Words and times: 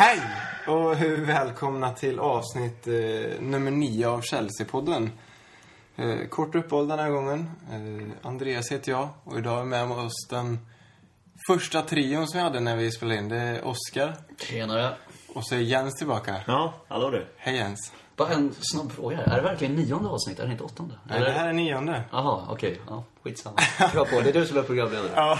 Hej 0.00 0.20
och 0.66 1.02
välkomna 1.28 1.92
till 1.92 2.18
avsnitt 2.18 2.86
eh, 2.86 2.94
nummer 3.40 3.70
nio 3.70 4.08
av 4.08 4.20
Chelsea-podden. 4.20 5.10
Eh, 5.96 6.28
kort 6.28 6.54
uppehåll 6.54 6.88
den 6.88 6.98
här 6.98 7.10
gången. 7.10 7.50
Eh, 7.72 8.26
Andreas 8.28 8.72
heter 8.72 8.92
jag 8.92 9.08
och 9.24 9.38
idag 9.38 9.60
är 9.60 9.64
med 9.64 9.90
oss 9.90 10.26
den 10.30 10.58
första 11.46 11.82
trion 11.82 12.28
som 12.28 12.38
vi 12.38 12.44
hade 12.44 12.60
när 12.60 12.76
vi 12.76 12.90
spelade 12.90 13.18
in. 13.18 13.28
Det 13.28 13.36
är 13.36 13.66
Oskar 13.66 14.16
Tjenare. 14.38 14.96
och 15.34 15.46
så 15.46 15.54
är 15.54 15.58
Jens 15.58 15.94
tillbaka. 15.94 16.36
Ja, 16.46 16.74
hallå 16.88 17.10
du. 17.10 17.26
Hej 17.36 17.56
Jens. 17.56 17.92
Bara 18.16 18.28
en 18.28 18.54
snabb 18.60 18.92
fråga. 18.92 19.18
Är 19.18 19.36
det 19.36 19.42
verkligen 19.42 19.74
nionde 19.74 20.08
avsnitt? 20.08 20.38
Är 20.38 20.46
det 20.46 20.52
inte 20.52 20.64
åttonde? 20.64 20.94
Nej, 21.04 21.20
det 21.20 21.30
här 21.30 21.48
är 21.48 21.52
nionde. 21.52 22.02
Jaha, 22.12 22.46
okej. 22.48 22.80
Ja, 22.88 23.04
skitsamma. 23.22 23.60
Kör 23.92 24.04
på. 24.04 24.20
Det 24.20 24.28
är 24.28 24.32
du 24.32 24.46
som 24.46 24.58
är 24.58 24.62
programledare. 24.62 25.10
Ja. 25.14 25.38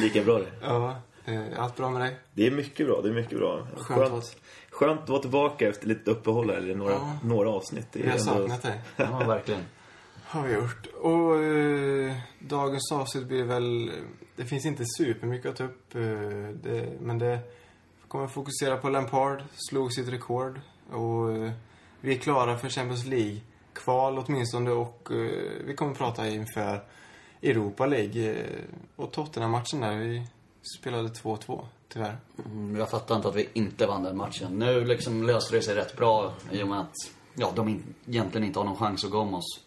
Lika 0.00 0.22
bra 0.22 0.38
det. 0.38 0.50
ja. 0.62 0.96
Eh, 1.24 1.40
Allt 1.62 1.76
bra 1.76 1.90
med 1.90 2.00
dig? 2.00 2.16
Det 2.32 2.46
är 2.46 2.50
mycket 2.50 2.86
bra, 2.86 3.00
det 3.02 3.08
är 3.08 3.12
mycket 3.12 3.38
bra. 3.38 3.66
Skönt 3.76 4.10
Skönt, 4.10 4.36
skönt 4.70 5.00
att 5.00 5.08
vara 5.08 5.20
tillbaka 5.20 5.68
efter 5.68 5.86
lite 5.86 6.10
uppehåll 6.10 6.50
eller 6.50 6.74
några, 6.74 6.92
Ja. 6.92 7.18
några 7.24 7.50
avsnitt. 7.50 7.86
Det 7.92 7.98
är 8.00 8.02
Vi 8.02 8.08
har 8.10 8.18
ändå- 8.18 8.32
saknat 8.32 8.62
dig. 8.62 8.80
Ja, 8.96 9.18
verkligen. 9.26 9.60
Har 10.24 10.42
vi 10.46 10.54
gjort. 10.54 10.86
Och 11.00 11.42
eh, 11.42 12.16
dagens 12.38 12.92
avsnitt 12.92 13.26
blir 13.26 13.44
väl... 13.44 13.90
Det 14.36 14.44
finns 14.44 14.66
inte 14.66 14.82
supermycket 14.98 15.50
att 15.50 15.56
ta 15.56 15.64
upp. 15.64 15.94
Eh, 15.94 16.00
det, 16.62 16.88
men 17.00 17.18
det 17.18 17.38
kommer 18.08 18.26
fokusera 18.26 18.76
på 18.76 18.88
Lampard. 18.88 19.42
Slog 19.54 19.92
sitt 19.92 20.08
rekord. 20.08 20.60
Och 20.90 21.32
eh, 21.32 21.50
vi 22.00 22.14
är 22.14 22.18
klara 22.18 22.58
för 22.58 22.68
Champions 22.68 23.06
League-kval 23.06 24.18
åtminstone. 24.26 24.70
Och 24.70 25.08
eh, 25.12 25.42
vi 25.64 25.74
kommer 25.76 25.94
prata 25.94 26.28
inför 26.28 26.84
Europa 27.42 27.86
League. 27.86 28.30
Eh, 28.30 28.46
och 28.96 29.12
Tottenham-matchen 29.12 29.80
där. 29.80 29.96
Vi 29.96 30.26
spelade 30.78 31.08
2-2, 31.08 31.64
tyvärr. 31.88 32.16
Mm, 32.46 32.76
Jag 32.76 32.90
fattar 32.90 33.16
inte 33.16 33.28
att 33.28 33.34
vi 33.36 33.48
inte 33.52 33.86
vann 33.86 34.02
den 34.02 34.16
matchen. 34.16 34.58
Nu 34.58 34.84
liksom 34.84 35.22
löste 35.22 35.56
det 35.56 35.62
sig 35.62 35.74
rätt 35.74 35.96
bra 35.96 36.32
i 36.52 36.62
och 36.62 36.68
med 36.68 36.80
att 36.80 36.94
ja, 37.34 37.52
de 37.56 37.68
in, 37.68 37.82
egentligen 38.08 38.46
inte 38.46 38.58
har 38.58 38.66
någon 38.66 38.76
chans 38.76 39.04
att 39.04 39.10
gå 39.10 39.18
om 39.18 39.34
oss. 39.34 39.60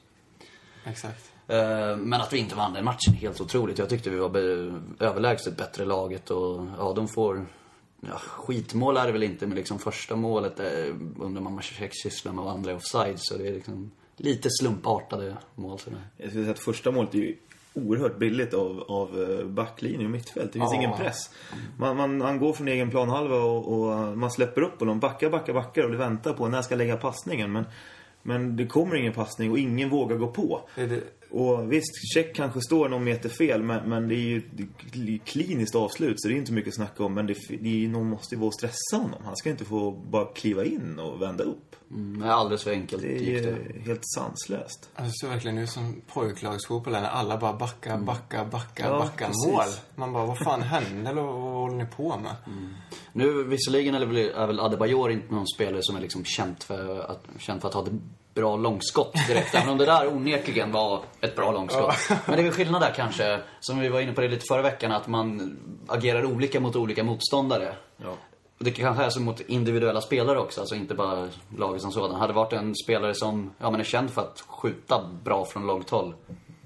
Exakt. 0.86 1.31
Eh, 1.47 1.97
Men 1.97 2.14
att 2.21 2.33
vi 2.33 2.38
inte 2.38 2.55
vann 2.55 2.73
den 2.73 2.86
matchen 2.86 3.14
helt 3.14 3.41
otroligt. 3.41 3.77
Jag 3.77 3.89
tyckte 3.89 4.09
vi 4.09 4.17
var 4.17 4.30
be- 4.30 4.81
överlägset 5.05 5.58
bättre 5.58 5.86
laget 5.86 6.31
och 6.31 6.66
ja, 6.77 6.94
de 6.95 7.08
får... 7.08 7.45
Ja, 8.02 8.17
skitmål 8.17 8.97
är 8.97 9.05
det 9.05 9.11
väl 9.11 9.23
inte, 9.23 9.47
men 9.47 9.55
liksom 9.58 9.80
första 9.80 10.16
målet 10.16 10.59
är, 10.59 10.89
undrar 11.19 11.41
man 11.41 11.61
Cech 11.61 11.91
sysslar 12.03 12.33
med 12.33 12.44
och 12.45 12.52
andra 12.52 12.71
är 12.71 12.75
offside. 12.75 13.16
Så 13.17 13.38
det 13.38 13.47
är 13.47 13.53
liksom 13.53 13.91
lite 14.17 14.49
slumpartade 14.52 15.38
mål 15.55 15.80
sådär. 15.80 16.02
Jag 16.17 16.30
skulle 16.30 16.44
säga 16.44 16.53
att 16.53 16.59
första 16.59 16.91
målet 16.91 17.14
är 17.14 17.17
ju 17.17 17.38
oerhört 17.73 18.17
billigt 18.17 18.53
av, 18.53 18.83
av 18.88 19.21
eh, 19.39 19.45
backlinjen 19.45 20.05
och 20.05 20.11
mittfält. 20.11 20.53
Det 20.53 20.59
finns 20.59 20.71
Ja. 20.73 20.77
ingen 20.79 20.97
press. 20.97 21.29
Man, 21.77 21.97
man, 21.97 22.21
han 22.21 22.39
går 22.39 22.53
från 22.53 22.67
egen 22.67 22.89
planhalva 22.89 23.35
och, 23.35 23.67
och 23.73 24.17
man 24.17 24.31
släpper 24.31 24.61
upp 24.61 24.80
honom. 24.80 24.99
Backar, 24.99 25.30
backar, 25.30 25.53
backar 25.53 25.83
och 25.83 25.99
väntar 25.99 26.33
på 26.33 26.47
när 26.47 26.61
ska 26.61 26.73
jag 26.73 26.77
lägga 26.77 26.97
passningen. 26.97 27.52
Men, 27.52 27.65
men 28.21 28.55
det 28.57 28.65
kommer 28.67 28.95
ingen 28.95 29.13
passning 29.13 29.52
och 29.52 29.57
ingen 29.59 29.89
vågar 29.89 30.17
gå 30.17 30.27
på. 30.27 30.61
Det, 30.75 31.03
Och 31.36 31.72
visst, 31.72 31.92
check 32.14 32.36
kanske 32.36 32.62
står 32.62 32.89
någon 32.89 33.03
meter 33.03 33.30
fel, 33.30 33.64
men, 33.64 33.89
men 33.89 34.08
det 34.08 34.16
är 34.16 34.17
ju 34.28 34.42
det 34.94 35.14
är 35.14 35.17
kliniskt 35.17 35.76
avslut 35.76 36.22
så 36.22 36.28
det 36.28 36.34
är 36.34 36.38
inte 36.38 36.52
mycket 36.53 36.67
att 36.70 36.76
snacka 36.76 37.03
om. 37.03 37.14
Men 37.14 37.28
det, 37.28 37.34
det 37.62 37.86
är, 37.86 37.89
någon 37.89 38.09
måste 38.09 38.36
ju 38.36 38.39
vara 38.39 38.48
och 38.48 38.53
stressa 38.53 38.98
honom. 38.98 39.20
Han 39.26 39.36
ska 39.36 39.50
inte 39.50 39.66
få 39.66 39.92
bara 39.92 40.26
kliva 40.26 40.66
in 40.66 41.00
och 41.00 41.22
vända 41.22 41.44
upp. 41.44 41.76
Mm, 41.92 42.20
det 42.20 42.26
är 42.28 42.31
alldeles 42.31 42.64
för 42.64 42.72
enkelt 42.72 43.02
Det 43.02 43.16
är 43.16 43.20
gick 43.20 43.44
det. 43.44 43.80
helt 43.86 44.02
sanslöst. 44.16 44.89
alltså, 44.95 45.11
det 45.11 45.17
ser 45.20 45.28
verkligen 45.34 45.58
ut 45.58 45.70
som 45.70 46.02
pojklagsfotboll 46.14 46.94
här, 46.95 47.02
när 47.02 47.09
alla 47.09 47.38
bara 47.38 47.54
backar, 47.54 47.98
backar, 47.98 48.45
backar, 48.45 48.89
Ja, 48.89 49.00
backar 49.00 49.28
precis. 49.28 49.48
mål. 49.52 49.64
Man 49.95 50.14
bara, 50.14 50.26
vad 50.26 50.38
fan 50.38 50.61
hände? 50.61 51.10
Eller 51.10 51.22
vad 51.22 51.42
håller 51.42 51.76
ni 51.76 51.86
på 51.86 52.17
med? 52.17 52.36
Nu 53.14 53.43
visserligen 53.43 53.95
är 53.95 54.05
väl, 54.05 54.17
är 54.17 54.48
väl 54.48 54.60
Adebayor 54.60 55.11
inte 55.11 55.33
någon 55.33 55.48
spelare 55.48 55.83
som 55.83 55.95
är 55.95 56.02
liksom 56.02 56.23
känt 56.26 56.64
för 56.64 56.99
att, 57.11 57.26
känd 57.39 57.61
för 57.61 57.67
att 57.67 57.73
ha 57.73 57.83
ett 57.83 57.92
bra 58.33 58.58
långskott 58.58 59.14
direkt. 59.27 59.55
Även 59.55 59.70
om 59.70 59.77
det 59.77 59.86
där 59.86 60.08
onekligen 60.08 60.71
var 60.71 61.02
ett 61.21 61.36
bra 61.36 61.52
långskott. 61.52 61.95
Men 62.10 62.36
det 62.36 62.42
är 62.42 62.44
väl 62.44 62.52
skillnad 62.52 62.82
där 62.82 62.94
kanske, 62.95 63.39
som 63.60 63.80
vi 63.80 63.89
var 63.89 63.99
inne 63.99 64.14
på 64.14 64.21
det 64.21 64.27
lite 64.27 64.45
förra 64.45 64.61
veckan, 64.61 64.92
att 64.92 65.08
man 65.08 65.58
agerar 65.88 66.26
olika 66.26 66.60
mot 66.60 66.76
olika 66.76 67.04
motståndare. 67.04 67.76
Ja. 67.98 68.14
Det 68.58 68.72
kanske 68.72 69.04
är 69.04 69.10
så 69.10 69.22
mot 69.22 69.39
individuella 69.39 70.02
spelare 70.02 70.39
också, 70.39 70.61
alltså 70.61 70.76
inte 70.76 70.95
bara 70.95 71.30
laget 71.58 71.82
som 71.82 71.92
sådan. 71.92 72.16
Hade 72.16 72.33
det 72.33 72.38
varit 72.38 72.54
en 72.54 72.76
spelare 72.76 73.16
som 73.16 73.52
ja, 73.58 73.72
men 73.72 73.80
är 73.80 73.83
känd 73.83 74.11
för 74.11 74.22
att 74.22 74.42
skjuta 74.48 75.10
bra 75.23 75.45
från 75.45 75.67
långt 75.67 75.89
håll, 75.89 76.16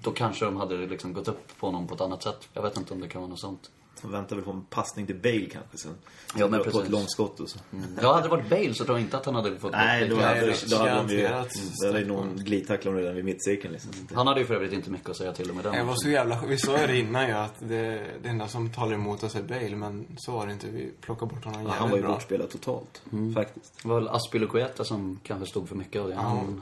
då 0.01 0.11
kanske 0.11 0.45
de 0.45 0.57
hade 0.57 0.77
liksom 0.77 1.13
gått 1.13 1.27
upp 1.27 1.59
på 1.59 1.67
honom 1.67 1.87
på 1.87 1.95
ett 1.95 2.01
annat 2.01 2.23
sätt. 2.23 2.49
Jag 2.53 2.61
vet 2.61 2.77
inte 2.77 2.93
om 2.93 3.01
det 3.01 3.07
kan 3.07 3.21
vara 3.21 3.29
något 3.29 3.39
sånt. 3.39 3.69
Han 4.01 4.11
väntar 4.11 4.35
väl 4.35 4.45
på 4.45 4.51
en 4.51 4.65
passning 4.65 5.05
till 5.05 5.15
Bale 5.15 5.45
kanske 5.51 5.77
sen. 5.77 5.95
Ja, 6.35 6.47
men 6.47 6.51
Dra 6.51 6.57
på 6.57 6.63
precis. 6.63 6.81
ett 6.81 6.89
långskott 6.89 7.39
och 7.39 7.49
så. 7.49 7.59
Ja, 8.01 8.13
hade 8.13 8.23
det 8.25 8.29
varit 8.29 8.49
Bale 8.49 8.73
så 8.73 8.85
tror 8.85 8.97
jag 8.97 9.05
inte 9.05 9.17
att 9.17 9.25
han 9.25 9.35
hade 9.35 9.59
fått 9.59 9.71
Nej, 9.71 10.07
då 10.09 10.15
hade, 10.15 10.41
Nej, 10.41 10.55
då 10.69 10.77
hade 10.77 10.91
de 10.91 11.13
ju... 11.13 11.21
garanterat. 11.21 11.49
Då 11.81 11.87
hade 11.87 11.99
ju 11.99 12.05
någon 12.07 12.35
glidtacklat 12.35 12.95
redan 12.95 13.15
vid 13.15 13.25
mittcirkeln 13.25 13.73
liksom. 13.73 13.91
Han 14.13 14.27
hade 14.27 14.39
ju 14.39 14.45
för 14.45 14.55
övrigt 14.55 14.73
inte 14.73 14.89
mycket 14.89 15.09
att 15.09 15.17
säga 15.17 15.33
till 15.33 15.51
om 15.51 15.59
i 15.59 15.63
den 15.63 15.73
Det 15.73 15.83
var 15.83 15.95
så 15.95 16.09
jävla 16.09 16.41
Vi 16.47 16.57
sa 16.57 16.81
ju 16.81 16.87
det 16.87 16.97
innan 16.97 17.27
ju 17.27 17.33
att 17.33 17.55
det, 17.59 18.03
det 18.23 18.29
enda 18.29 18.47
som 18.47 18.71
talar 18.73 18.93
emot 18.93 19.23
oss 19.23 19.35
är 19.35 19.41
Bale, 19.43 19.75
men 19.75 20.05
så 20.17 20.31
var 20.31 20.47
det 20.47 20.53
inte. 20.53 20.67
Vi 20.67 20.91
plockade 21.01 21.33
bort 21.35 21.45
honom 21.45 21.61
Ja, 21.61 21.67
jävligt 21.67 21.79
han 21.79 21.89
var 21.89 21.97
ju 21.97 22.03
bra. 22.03 22.11
bortspelad 22.13 22.49
totalt. 22.49 23.01
Faktiskt. 23.35 23.81
Det 23.81 23.87
var 23.87 23.95
väl 23.99 24.07
Aspilicueta 24.07 24.83
som 24.83 25.19
kanske 25.23 25.47
stod 25.49 25.69
för 25.69 25.75
mycket 25.75 26.01
av 26.01 26.07
det. 26.09 26.15
Han 26.15 26.25
Han, 26.37 26.61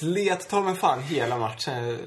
slet 0.00 0.48
ta 0.48 0.62
mig 0.62 0.74
fan 0.74 1.02
hela 1.02 1.38
matchen. 1.38 1.98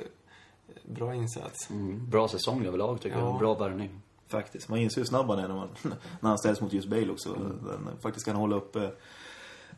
Bra 0.85 1.16
insats. 1.16 1.69
mm, 1.69 2.09
bra 2.09 2.28
säsong 2.28 2.66
överlag 2.66 3.02
tycker 3.02 3.18
Ja. 3.18 3.25
jag. 3.25 3.40
Bra 3.40 3.53
värvning. 3.53 3.90
Faktiskt. 4.31 4.69
Man 4.69 4.80
inser 4.80 5.02
hur 5.02 5.06
snabb 5.06 5.28
han 5.28 5.40
är 5.40 5.47
när, 5.47 5.56
man, 5.56 5.68
när 6.19 6.30
han 6.30 6.38
ställs 6.38 6.62
mot 6.62 6.74
just 6.74 6.88
Bale 6.88 7.09
också. 7.12 7.34
Den 7.34 7.90
faktiskt 8.02 8.25
kan 8.25 8.36
hålla 8.36 8.56
upp 8.56 8.75
eh, 8.75 8.90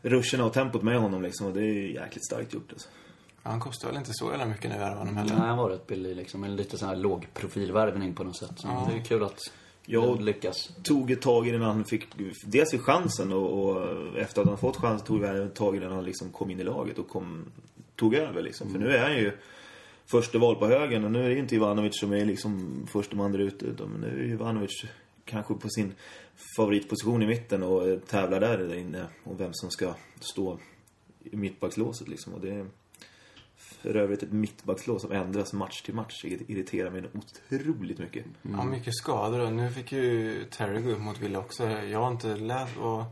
ruscherna 0.02 0.44
och 0.44 0.52
tempot 0.52 0.82
med 0.82 0.98
honom 1.00 1.22
liksom. 1.22 1.46
Och 1.46 1.52
det 1.52 1.60
är 1.62 1.88
jäkligt 1.88 2.26
starkt 2.26 2.54
gjort 2.54 2.72
alltså. 2.72 2.88
Han 3.42 3.60
kostar 3.60 3.88
väl 3.88 3.96
inte 3.96 4.10
så 4.14 4.30
jävla 4.30 4.46
mycket 4.46 4.70
värvade 4.70 4.94
honom 4.94 5.16
heller. 5.16 5.34
Nej, 5.38 5.46
han 5.48 5.58
var 5.58 5.70
rätt 5.70 5.86
billig 5.86 6.16
liksom. 6.16 6.44
En 6.44 6.56
lite 6.56 6.78
sån 6.78 6.88
här 6.88 6.96
lågprofilvärvning 6.96 8.14
på 8.14 8.24
något 8.24 8.36
sätt. 8.36 8.52
Så 8.56 8.68
Ja. 8.68 8.88
Det 8.92 8.98
är 9.00 9.04
kul 9.04 9.22
att 9.24 9.38
Ja. 9.86 10.14
det 10.18 10.22
lyckas. 10.24 10.70
Tog 10.82 11.10
ett 11.10 11.22
tag 11.22 11.48
innan 11.48 11.62
han 11.62 11.84
fick, 11.84 12.06
dels 12.44 12.70
fick 12.70 12.80
chansen 12.80 13.32
och, 13.32 13.64
och 13.64 13.86
efter 14.18 14.42
att 14.42 14.48
han 14.48 14.58
fått 14.58 14.76
chansen 14.76 15.06
tog 15.06 15.24
han 15.24 15.42
ett 15.42 15.54
tag 15.54 15.76
innan 15.76 15.92
han 15.92 16.04
liksom 16.04 16.30
kom 16.30 16.50
in 16.50 16.60
i 16.60 16.64
laget 16.64 16.98
och 16.98 17.08
kom, 17.08 17.44
tog 17.96 18.14
över 18.14 18.42
liksom. 18.42 18.72
För 18.72 18.78
nu 18.78 18.90
är 18.90 19.02
han 19.02 19.16
ju 19.16 19.32
första 20.06 20.38
val 20.38 20.56
på 20.56 20.66
högen 20.66 21.04
och 21.04 21.10
nu 21.10 21.24
är 21.24 21.28
det 21.28 21.34
ju 21.34 21.40
inte 21.40 21.54
Ivanovic 21.54 22.00
som 22.00 22.12
är 22.12 22.24
liksom 22.24 22.84
första 22.92 23.16
man 23.16 23.32
där 23.32 23.38
ute 23.38 23.66
utan 23.66 23.88
nu 24.00 24.08
är 24.08 24.32
Ivanovic 24.32 24.84
kanske 25.24 25.54
på 25.54 25.68
sin 25.68 25.94
favoritposition 26.56 27.22
i 27.22 27.26
mitten 27.26 27.62
och 27.62 28.06
tävlar 28.06 28.40
där, 28.40 28.58
där 28.58 28.74
inne 28.74 29.06
och 29.24 29.40
vem 29.40 29.50
som 29.52 29.70
ska 29.70 29.94
stå 30.20 30.58
i 31.20 31.36
mittbackslåset 31.36 32.08
liksom. 32.08 32.34
Och 32.34 32.40
det 32.40 32.50
är 32.50 32.66
för 33.56 33.96
övrigt 33.96 34.22
ett 34.22 34.32
mittbackslås 34.32 35.02
som 35.02 35.12
ändras 35.12 35.52
match 35.52 35.82
till 35.82 35.94
match, 35.94 36.24
vilket 36.24 36.50
irriterar 36.50 36.90
mig 36.90 37.02
otroligt 37.14 37.98
mycket. 37.98 38.24
Ja, 38.42 38.64
mycket 38.64 38.94
skador 38.94 39.40
och 39.40 39.52
nu 39.52 39.70
fick 39.70 39.92
ju 39.92 40.44
Terry 40.44 40.80
gå 40.80 40.90
upp 40.90 41.00
mot 41.00 41.20
Villa 41.20 41.38
också. 41.38 41.64
Jag 41.70 41.98
har 41.98 42.10
inte 42.10 42.36
läst 42.36 42.76
vad... 42.76 43.04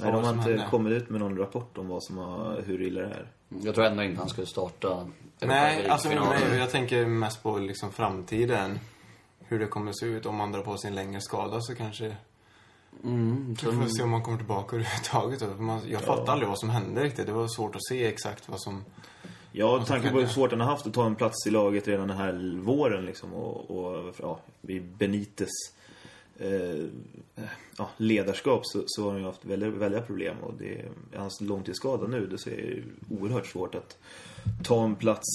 Nej, 0.00 0.12
de 0.12 0.24
har 0.24 0.34
inte 0.34 0.50
hände. 0.50 0.66
kommit 0.70 0.92
ut 0.92 1.10
med 1.10 1.20
någon 1.20 1.36
rapport 1.36 1.78
om 1.78 1.88
vad 1.88 2.02
som 2.02 2.18
har, 2.18 2.62
hur 2.66 2.82
illa 2.82 3.00
det 3.00 3.06
är. 3.06 3.32
Jag 3.62 3.74
tror 3.74 3.84
ändå 3.84 4.02
inte 4.02 4.20
han 4.20 4.28
skulle 4.28 4.46
starta 4.46 5.06
Nej, 5.40 5.88
alltså 5.88 6.08
nej, 6.08 6.58
jag 6.58 6.70
tänker 6.70 7.06
mest 7.06 7.42
på 7.42 7.58
liksom 7.58 7.92
framtiden. 7.92 8.78
Hur 9.38 9.58
det 9.58 9.66
kommer 9.66 9.92
se 9.92 10.06
ut. 10.06 10.26
Om 10.26 10.36
man 10.36 10.52
drar 10.52 10.62
på 10.62 10.78
sig 10.78 10.88
en 10.88 10.94
längre 10.94 11.20
skada 11.20 11.60
så 11.60 11.74
kanske... 11.74 12.16
Mm, 13.04 13.54
Vi 13.54 13.72
får 13.72 13.96
se 13.96 14.02
om 14.02 14.10
man 14.10 14.22
kommer 14.22 14.38
tillbaka 14.38 14.76
överhuvudtaget. 14.76 15.42
jag 15.90 16.02
fattade 16.02 16.32
aldrig 16.32 16.48
vad 16.48 16.58
som 16.58 16.70
hände 16.70 17.02
riktigt. 17.02 17.26
Det 17.26 17.32
var 17.32 17.48
svårt 17.48 17.74
att 17.74 17.86
se 17.88 18.06
exakt 18.06 18.48
vad 18.48 18.60
som... 18.60 18.84
Ja, 19.52 19.76
som 19.76 19.86
tanke 19.86 20.10
på 20.10 20.20
hur 20.20 20.26
svårt 20.26 20.50
han 20.50 20.60
har 20.60 20.68
haft 20.68 20.86
att 20.86 20.94
ta 20.94 21.06
en 21.06 21.14
plats 21.14 21.46
i 21.46 21.50
laget 21.50 21.88
redan 21.88 22.08
den 22.08 22.16
här 22.16 22.60
våren 22.62 23.04
liksom 23.04 23.34
och, 23.34 23.70
och 23.70 24.14
ja, 24.18 24.38
vid 24.60 24.82
Benites 24.82 25.50
eh, 26.40 26.84
ja, 27.78 27.90
ledarskap 27.96 28.60
så, 28.66 28.82
så 28.86 29.02
har 29.04 29.10
han 29.10 29.20
ju 29.20 29.26
haft 29.26 29.44
väldigt, 29.44 29.74
väldiga 29.74 30.02
problem 30.02 30.36
och 30.42 30.54
det, 30.54 30.84
hans 31.16 31.40
långtidsskada 31.40 32.06
nu, 32.06 32.26
det 32.26 32.38
ser 32.38 32.50
ju 32.50 32.84
oerhört 33.10 33.46
svårt 33.46 33.74
att 33.74 33.98
ta 34.64 34.84
en 34.84 34.96
plats 34.96 35.26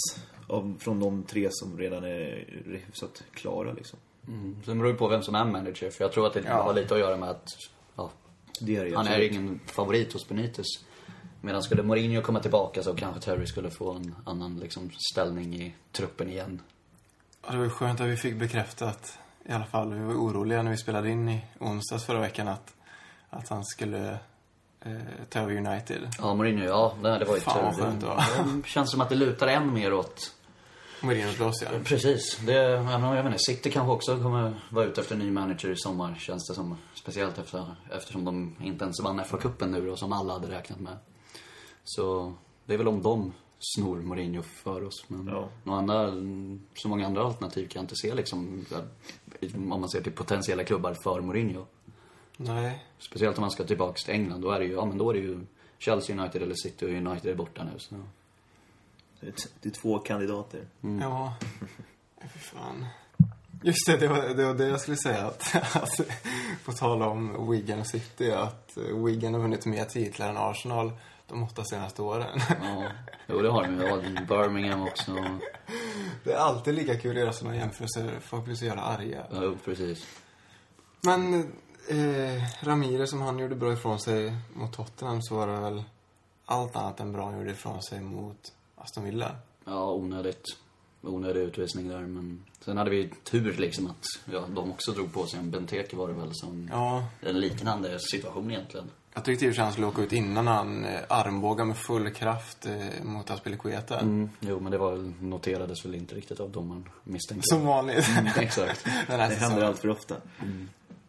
av, 0.47 0.77
från 0.79 0.99
de 0.99 1.23
tre 1.23 1.47
som 1.51 1.77
redan 1.77 2.03
är 2.03 2.45
hyfsat 2.85 3.23
klara 3.33 3.73
liksom. 3.73 3.99
Mm. 4.27 4.55
Sen 4.65 4.79
beror 4.79 4.91
det 4.91 4.97
på 4.97 5.07
vem 5.07 5.21
som 5.23 5.35
är 5.35 5.45
manager. 5.45 5.89
För 5.89 6.03
jag 6.03 6.11
tror 6.11 6.27
att 6.27 6.33
det 6.33 6.43
Ja. 6.45 6.63
har 6.63 6.73
lite 6.73 6.93
att 6.93 6.99
göra 6.99 7.17
med 7.17 7.29
att 7.29 7.47
ja, 7.95 8.11
Det 8.59 8.75
är 8.75 8.85
det 8.85 8.95
han 8.95 9.07
är 9.07 9.11
absolut. 9.11 9.31
ingen 9.31 9.59
favorit 9.65 10.13
hos 10.13 10.27
Benitez. 10.29 10.65
Medan 11.41 11.63
skulle 11.63 11.83
Mourinho 11.83 12.21
komma 12.21 12.39
tillbaka 12.39 12.83
så 12.83 12.93
kanske 12.95 13.21
Terry 13.21 13.45
skulle 13.45 13.69
få 13.69 13.91
en 13.91 14.15
annan 14.25 14.57
liksom, 14.59 14.89
ställning 15.11 15.55
i 15.55 15.75
truppen 15.91 16.29
igen. 16.29 16.61
Ja, 17.47 17.51
Det 17.51 17.57
var 17.57 17.69
skönt 17.69 18.01
att 18.01 18.07
vi 18.07 18.17
fick 18.17 18.35
bekräftat, 18.35 19.17
i 19.45 19.51
alla 19.51 19.65
fall, 19.65 19.93
vi 19.93 20.03
var 20.03 20.13
oroliga 20.13 20.63
när 20.63 20.71
vi 20.71 20.77
spelade 20.77 21.09
in 21.09 21.29
i 21.29 21.45
onsdags 21.59 22.05
förra 22.05 22.19
veckan 22.19 22.47
att, 22.47 22.73
att 23.29 23.49
han 23.49 23.65
skulle 23.65 24.17
eh, 24.81 24.91
ta 25.29 25.39
över 25.39 25.57
United. 25.57 26.09
Ja, 26.19 26.33
Mourinho, 26.33 26.65
ja, 26.65 26.93
nej, 27.01 27.19
det 27.19 27.25
var 27.25 27.35
ju 27.35 27.41
Fan, 27.41 27.65
vad 27.65 27.75
skönt 27.75 28.01
det 28.01 28.07
var. 28.07 28.23
Det 28.63 28.67
känns 28.67 28.91
som 28.91 29.01
att 29.01 29.09
det 29.09 29.15
lutar 29.15 29.47
än 29.47 29.73
mer 29.73 29.93
åt 29.93 30.31
Mourinhos 31.01 31.37
blås, 31.37 31.61
ja. 31.61 31.69
Precis. 31.83 32.37
Det, 32.45 32.53
jag 32.53 33.15
vet 33.15 33.25
inte, 33.25 33.39
City 33.39 33.71
kanske 33.71 33.91
också 33.91 34.17
kommer 34.17 34.61
vara 34.69 34.85
ute 34.85 35.01
efter 35.01 35.15
en 35.15 35.19
ny 35.19 35.31
manager 35.31 35.69
i 35.69 35.75
sommar, 35.75 36.15
känns 36.19 36.47
det 36.47 36.55
som. 36.55 36.77
Speciellt 36.93 37.37
efter, 37.37 37.75
eftersom 37.91 38.25
de 38.25 38.55
inte 38.61 38.83
ens 38.83 39.01
vann 39.03 39.19
FA-cupen 39.19 39.71
nu 39.71 39.87
då, 39.87 39.95
som 39.95 40.13
alla 40.13 40.33
hade 40.33 40.51
räknat 40.51 40.79
med. 40.79 40.97
Så 41.83 42.33
det 42.65 42.73
är 42.73 42.77
väl 42.77 42.87
om 42.87 43.01
de 43.01 43.33
snor 43.59 43.97
Mourinho 44.01 44.41
för 44.43 44.83
oss. 44.83 45.05
Men 45.07 45.27
Ja. 45.27 45.49
några 45.63 45.79
andra, 45.79 46.11
så 46.75 46.87
många 46.89 47.05
andra 47.05 47.23
alternativ 47.23 47.67
kan 47.67 47.79
jag 47.79 47.83
inte 47.83 47.95
se 47.95 48.13
liksom. 48.15 48.65
Om 49.55 49.67
man 49.69 49.89
ser 49.89 50.01
till 50.01 50.11
potentiella 50.11 50.63
klubbar 50.63 50.93
för 50.93 51.21
Mourinho. 51.21 51.65
Nej. 52.37 52.85
Speciellt 52.99 53.37
om 53.37 53.41
man 53.41 53.51
ska 53.51 53.63
tillbaks 53.63 54.03
till 54.03 54.13
England. 54.13 54.41
Då 54.41 54.51
är 54.51 54.59
det 54.59 54.65
ju, 54.65 54.71
ja 54.73 54.85
men 54.85 54.97
då 54.97 55.09
är 55.09 55.13
det 55.13 55.19
ju 55.19 55.39
Chelsea 55.77 56.19
United 56.21 56.41
eller 56.41 56.55
City 56.55 56.85
och 56.85 56.89
United 56.89 57.31
är 57.31 57.35
borta 57.35 57.63
nu. 57.63 57.79
Så. 57.79 57.95
Det 59.19 59.27
är 59.27 59.31
t- 59.31 59.49
Det 59.61 59.69
är 59.69 59.73
två 59.73 59.99
kandidater. 59.99 60.67
Ja. 61.01 61.33
Fy 62.33 62.39
fan. 62.39 62.85
Just 63.63 63.87
det, 63.87 63.97
det 63.97 64.07
var, 64.07 64.21
det 64.21 64.45
var 64.45 64.53
det 64.53 64.67
jag 64.67 64.81
skulle 64.81 64.97
säga. 64.97 65.25
Att, 65.27 65.55
att, 65.75 65.99
på 66.65 66.71
tal 66.71 67.01
om 67.01 67.51
Wigan 67.51 67.79
och 67.79 67.87
City, 67.87 68.31
att 68.31 68.77
eh, 68.77 68.83
Wigan 69.05 69.33
har 69.33 69.41
vunnit 69.41 69.65
mer 69.65 69.85
titlar 69.85 70.29
än 70.29 70.37
Arsenal 70.37 70.91
de 71.27 71.43
åtta 71.43 71.63
senaste 71.63 72.01
åren. 72.01 72.39
Ja, 72.61 72.91
jo 73.27 73.41
det 73.41 73.49
har 73.49 73.63
de 73.63 73.73
ju. 73.79 74.25
Birmingham 74.25 74.81
också. 74.81 75.11
Det 76.23 76.33
är 76.33 76.37
alltid 76.37 76.73
lika 76.73 76.97
kul 76.97 77.11
att 77.11 77.21
göra 77.21 77.33
sådana 77.33 77.55
jämförelser. 77.57 78.19
Folk 78.19 78.45
blir 78.45 78.55
så 78.55 78.65
jävla 78.65 78.81
arga. 78.81 79.25
Ja, 79.31 79.53
precis. 79.65 80.07
Men 81.01 81.33
eh, 81.89 82.43
Ramirez, 82.61 83.09
som 83.09 83.21
han 83.21 83.39
gjorde 83.39 83.55
bra 83.55 83.73
ifrån 83.73 83.99
sig 83.99 84.33
mot 84.53 84.73
Tottenham, 84.73 85.21
så 85.21 85.35
var 85.35 85.47
det 85.47 85.59
väl 85.59 85.83
allt 86.45 86.75
annat 86.75 86.99
än 86.99 87.11
bra 87.11 87.25
han 87.25 87.37
gjorde 87.37 87.51
ifrån 87.51 87.83
sig 87.83 88.01
mot 88.01 88.53
Aston 88.75 89.03
Villa. 89.03 89.31
Ja, 89.65 89.91
onödigt. 89.91 90.43
Onödig 91.01 91.41
utvisning 91.41 91.89
där, 91.89 91.99
men... 91.99 92.45
Sen 92.61 92.77
hade 92.77 92.89
vi 92.89 93.09
tur 93.23 93.53
liksom 93.57 93.87
att 93.87 94.05
ja, 94.33 94.43
de 94.55 94.71
också 94.71 94.91
drog 94.91 95.13
på 95.13 95.25
sig 95.25 95.39
en 95.39 95.51
Benteke 95.51 95.95
var 95.95 96.07
det 96.07 96.13
väl 96.13 96.29
som... 96.33 96.69
Ja, 96.71 97.03
En 97.21 97.39
liknande 97.39 97.99
situation 97.99 98.51
egentligen. 98.51 98.89
Jag 99.15 99.25
tyckte 99.25 99.45
för 99.45 99.53
sig 99.53 99.63
han 99.63 99.71
skulle 99.73 99.87
åka 99.87 100.01
ut 100.01 100.13
innan 100.13 100.47
han 100.47 100.85
eh, 100.85 100.99
armbågade 101.09 101.67
med 101.67 101.77
full 101.77 102.09
kraft 102.09 102.65
eh, 102.65 103.03
mot 103.03 103.31
Aspelekueta. 103.31 103.99
Mm, 103.99 104.29
jo, 104.39 104.59
men 104.59 104.71
det 104.71 104.77
var, 104.77 104.91
väl- 104.91 105.13
noterades 105.21 105.85
väl 105.85 105.95
inte 105.95 106.15
riktigt 106.15 106.39
av 106.39 106.49
domaren, 106.51 106.89
misstänker 107.03 107.43
Som 107.45 107.65
vanligt. 107.65 108.05
jag. 108.35 108.43
Exakt. 108.43 108.85
Det 109.07 109.13
händer 109.17 109.63
allt 109.63 109.79
för 109.79 109.89
ofta. 109.89 110.15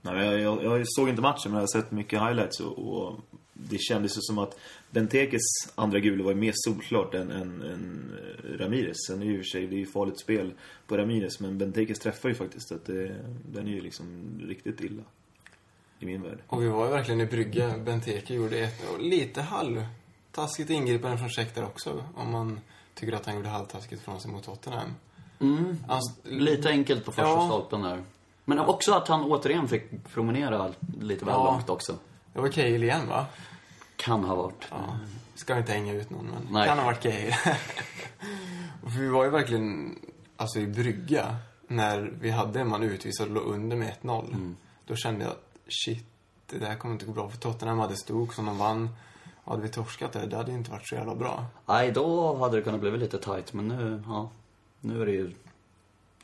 Nej, 0.02 0.14
men 0.14 0.26
jag, 0.26 0.40
jag, 0.40 0.80
jag 0.80 0.82
såg 0.88 1.08
inte 1.08 1.22
matchen, 1.22 1.42
men 1.50 1.54
jag 1.54 1.60
har 1.62 1.80
sett 1.82 1.90
mycket 1.90 2.20
highlights 2.20 2.60
och, 2.60 2.78
och 2.78 3.20
det 3.52 3.78
kändes 3.78 4.16
ju 4.16 4.20
som 4.20 4.38
att 4.38 4.58
Bentekes 4.90 5.40
andra 5.74 5.98
gula 6.00 6.24
var 6.24 6.30
ju 6.30 6.36
mer 6.36 6.52
solklart 6.54 7.14
än, 7.14 7.30
än, 7.30 7.62
än 7.62 8.12
eh, 8.18 8.58
Ramirez. 8.58 8.96
Sen 9.06 9.22
är 9.22 9.26
ju 9.26 9.32
i 9.32 9.40
och 9.40 9.44
för 9.44 9.44
sig, 9.50 9.66
det 9.66 9.76
är 9.76 9.78
ju 9.78 9.86
farligt 9.86 10.20
spel 10.20 10.52
på 10.86 10.96
Ramirez, 10.96 11.40
men 11.40 11.58
Bentekes 11.58 11.98
träffar 11.98 12.28
ju 12.28 12.34
faktiskt. 12.34 12.72
Att 12.72 12.84
det, 12.86 13.16
den 13.52 13.66
är 13.66 13.72
ju 13.72 13.80
liksom 13.80 14.38
riktigt 14.48 14.80
illa. 14.80 15.02
I 16.00 16.06
min 16.06 16.22
värld. 16.22 16.38
Och 16.46 16.62
vi 16.62 16.69
var 16.69 16.84
ju 16.84 16.90
verkligen 16.90 17.20
i 17.20 17.26
brygga. 17.26 17.78
Benteke 17.78 18.34
gjorde 18.34 18.58
ett 18.58 18.90
och 18.90 19.00
lite 19.00 19.43
halvtaskigt 19.43 20.70
ingripande 20.70 21.19
från 21.19 21.28
Scheck 21.31 21.54
där 21.54 21.64
också. 21.64 22.04
Om 22.16 22.31
man 22.32 22.60
tycker 22.94 23.12
att 23.12 23.26
han 23.26 23.37
gjorde 23.37 23.48
halvtaskigt 23.48 24.02
från 24.02 24.20
sig 24.20 24.31
mot 24.31 24.44
Tottenham. 24.44 24.94
Mm, 25.40 25.78
Alltså, 25.88 26.14
lite 26.25 26.69
enkelt 26.69 27.04
på 27.04 27.12
första 27.12 27.28
Ja. 27.31 27.46
stolpen 27.46 27.82
där. 27.82 28.02
Men 28.44 28.58
också 28.58 28.93
att 28.93 29.08
han 29.08 29.22
återigen 29.22 29.69
fick 29.69 29.82
promenera 30.14 30.72
lite 31.00 31.25
väl 31.25 31.34
Ja. 31.34 31.44
långt 31.44 31.69
också. 31.70 31.94
det 32.32 32.40
var 32.40 32.49
Cahill 32.49 32.82
igen 32.82 33.08
va? 33.08 33.26
Kan 33.96 34.25
ha 34.25 34.34
varit. 34.34 34.66
Ja. 34.70 34.99
Ska 35.34 35.58
inte 35.58 35.72
hänga 35.72 35.92
ut 35.92 36.10
någon, 36.10 36.25
men 36.26 36.52
Nej. 36.52 36.69
kan 36.69 36.78
ha 36.78 36.84
varit 36.84 37.00
Cahill. 37.02 37.34
Och 38.82 38.92
för 38.92 39.00
vi 39.00 39.08
var 39.08 39.25
ju 39.25 39.31
verkligen 39.31 39.99
alltså, 40.37 40.58
i 40.60 40.66
brygga 40.66 41.37
när 41.69 42.12
vi 42.20 42.31
hade 42.31 42.60
en 42.60 42.69
man 42.69 42.82
utvisad 42.82 43.28
och 43.28 43.34
låg 43.34 43.44
under 43.44 43.76
med 43.76 43.92
1-0. 44.02 44.54
Då 44.87 44.96
kände 44.96 45.25
jag 45.25 45.31
att 45.31 45.45
shit, 45.68 46.04
det 46.46 46.58
där 46.58 46.74
kommer 46.74 46.94
inte 46.94 47.06
gå 47.06 47.12
bra. 47.12 47.30
För 47.30 47.38
Tottenham 47.38 47.78
hade 47.78 47.96
Stoke 47.96 48.34
som 48.34 48.46
de 48.46 48.58
vann. 48.58 48.88
Och 49.44 49.52
hade 49.52 49.62
vi 49.62 49.68
torskat 49.68 50.12
det, 50.12 50.26
det 50.26 50.36
hade 50.36 50.52
inte 50.52 50.70
varit 50.70 50.88
så 50.88 50.94
jävla 50.94 51.14
bra. 51.14 51.46
Nej, 51.66 51.92
då 51.92 52.34
hade 52.36 52.56
det 52.56 52.62
kunnat 52.62 52.80
bli 52.80 52.90
lite 52.90 53.18
tight, 53.18 53.52
men 53.52 53.68
nu, 53.68 54.02
ja. 54.06 54.30
Nu 54.80 55.02
är 55.02 55.06
det 55.06 55.12
ju 55.12 55.32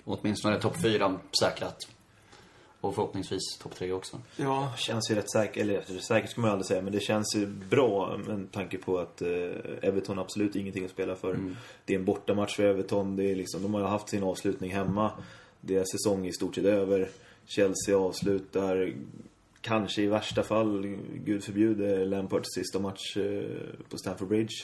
åtminstone 0.04 0.60
topp 0.60 0.76
fyra 0.82 1.18
säkrat. 1.40 1.88
Och 2.80 2.94
förhoppningsvis 2.94 3.58
topp 3.58 3.74
tre 3.74 3.92
också. 3.92 4.18
Ja, 4.36 4.72
Känns 4.76 5.10
ju 5.10 5.14
rätt 5.14 5.30
säkert, 5.30 5.56
eller 5.56 5.74
rätt 5.74 6.04
säkert 6.04 6.30
ska 6.30 6.40
man 6.40 6.48
ju 6.48 6.52
aldrig 6.52 6.66
säga, 6.66 6.82
men 6.82 6.92
det 6.92 7.00
känns 7.00 7.36
ju 7.36 7.46
bra 7.46 8.16
med 8.26 8.52
tanke 8.52 8.78
på 8.78 8.98
att 8.98 9.22
eh, 9.22 9.28
Everton 9.82 10.16
har 10.16 10.24
absolut 10.24 10.56
ingenting 10.56 10.84
att 10.84 10.90
spela 10.90 11.16
för. 11.16 11.54
Det 11.84 11.94
är 11.94 11.98
en 11.98 12.04
bortamatch 12.04 12.56
för 12.56 12.62
Everton, 12.62 13.16
det 13.16 13.30
är 13.30 13.36
liksom, 13.36 13.62
de 13.62 13.74
har 13.74 13.80
ju 13.80 13.86
haft 13.86 14.08
sin 14.08 14.22
avslutning 14.22 14.72
hemma. 14.72 15.10
Deras 15.60 15.90
säsong 15.90 16.24
är 16.26 16.30
i 16.30 16.32
stort 16.32 16.54
sett 16.54 16.64
över. 16.64 17.10
Chelsea 17.46 17.96
avslutar, 17.98 18.94
kanske 19.62 20.02
i 20.02 20.06
värsta 20.06 20.42
fall, 20.42 20.96
gud 21.14 21.44
förbjude, 21.44 22.04
Lampards 22.04 22.54
sista 22.54 22.78
match 22.78 23.16
eh, 23.16 23.42
på 23.88 23.98
Stamford 23.98 24.28
Bridge. 24.28 24.54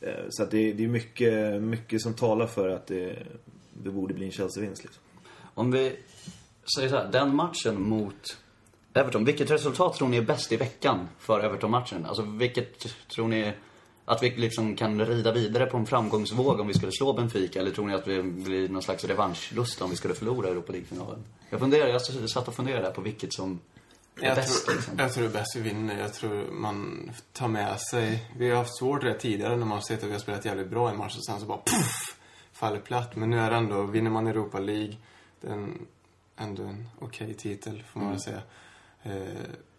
Eh, 0.00 0.24
så 0.30 0.42
att 0.42 0.50
det, 0.50 0.72
det 0.72 0.84
är 0.84 0.88
mycket, 0.88 1.62
mycket 1.62 2.02
som 2.02 2.14
talar 2.14 2.46
för 2.46 2.68
att 2.68 2.86
det, 2.86 3.26
det 3.72 3.90
borde 3.90 4.14
bli 4.14 4.24
en 4.24 4.32
Chelsea-vinst 4.32 4.82
liksom. 4.82 5.02
Om 5.54 5.70
vi 5.70 5.96
säger 6.76 6.88
så 6.88 6.96
här, 6.96 7.12
den 7.12 7.36
matchen 7.36 7.82
mot 7.82 8.38
Everton, 8.94 9.24
vilket 9.24 9.50
resultat 9.50 9.94
tror 9.94 10.08
ni 10.08 10.16
är 10.16 10.22
bäst 10.22 10.52
i 10.52 10.56
veckan 10.56 11.08
för 11.18 11.40
Everton-matchen? 11.40 12.06
Alltså 12.06 12.22
vilket 12.22 12.86
tror 13.08 13.28
ni 13.28 13.52
att 14.04 14.22
vi 14.22 14.30
liksom 14.30 14.76
kan 14.76 15.06
rida 15.06 15.32
vidare 15.32 15.66
på 15.66 15.76
en 15.76 15.86
framgångsvåg 15.86 16.60
om 16.60 16.66
vi 16.66 16.74
skulle 16.74 16.92
slå 16.92 17.12
Benfica? 17.12 17.60
Eller 17.60 17.70
tror 17.70 17.86
ni 17.86 17.94
att 17.94 18.04
det 18.04 18.22
blir 18.22 18.68
någon 18.68 18.82
slags 18.82 19.04
revanschlust 19.04 19.82
om 19.82 19.90
vi 19.90 19.96
skulle 19.96 20.14
förlora 20.14 20.48
Europa 20.48 20.72
League-finalen? 20.72 21.24
Jag 21.50 21.60
funderar, 21.60 21.88
jag 21.88 22.30
satt 22.30 22.48
och 22.48 22.54
funderade 22.54 22.82
där 22.82 22.90
på 22.90 23.00
vilket 23.00 23.32
som 23.32 23.60
jag 24.22 24.36
bäst 24.36 24.64
tror, 24.66 24.74
liksom. 24.74 24.94
jag 24.98 25.12
tror 25.12 25.24
det 25.24 25.30
är 25.30 25.32
bäst 25.32 25.56
vi 25.56 25.60
vinner. 25.60 25.98
Jag 25.98 26.14
tror 26.14 26.50
man 26.50 27.10
tar 27.32 27.48
med 27.48 27.80
sig... 27.80 28.30
Vi 28.38 28.50
har 28.50 28.56
haft 28.56 28.78
svårt 28.78 29.00
det 29.00 29.14
tidigare 29.14 29.56
när 29.56 29.66
man 29.66 29.78
har 29.78 29.80
sett 29.80 30.02
att 30.02 30.08
vi 30.08 30.12
har 30.12 30.20
spelat 30.20 30.44
jävligt 30.44 30.70
bra 30.70 30.94
i 30.94 30.96
match 30.96 31.16
och 31.16 31.24
sen 31.24 31.40
så 31.40 31.46
bara 31.46 31.58
puff, 31.58 32.16
faller 32.52 32.80
platt. 32.80 33.16
Men 33.16 33.30
nu 33.30 33.38
är 33.38 33.50
det 33.50 33.56
ändå, 33.56 33.82
vinner 33.82 34.10
man 34.10 34.26
Europa 34.26 34.58
League, 34.58 34.96
det 35.40 35.48
är 35.48 35.52
en, 35.52 35.86
ändå 36.36 36.62
en 36.62 36.88
okej 36.98 37.34
titel 37.34 37.82
får 37.82 38.00
man 38.00 38.10
väl 38.10 38.20
säga. 38.20 38.42
Eh, 39.02 39.12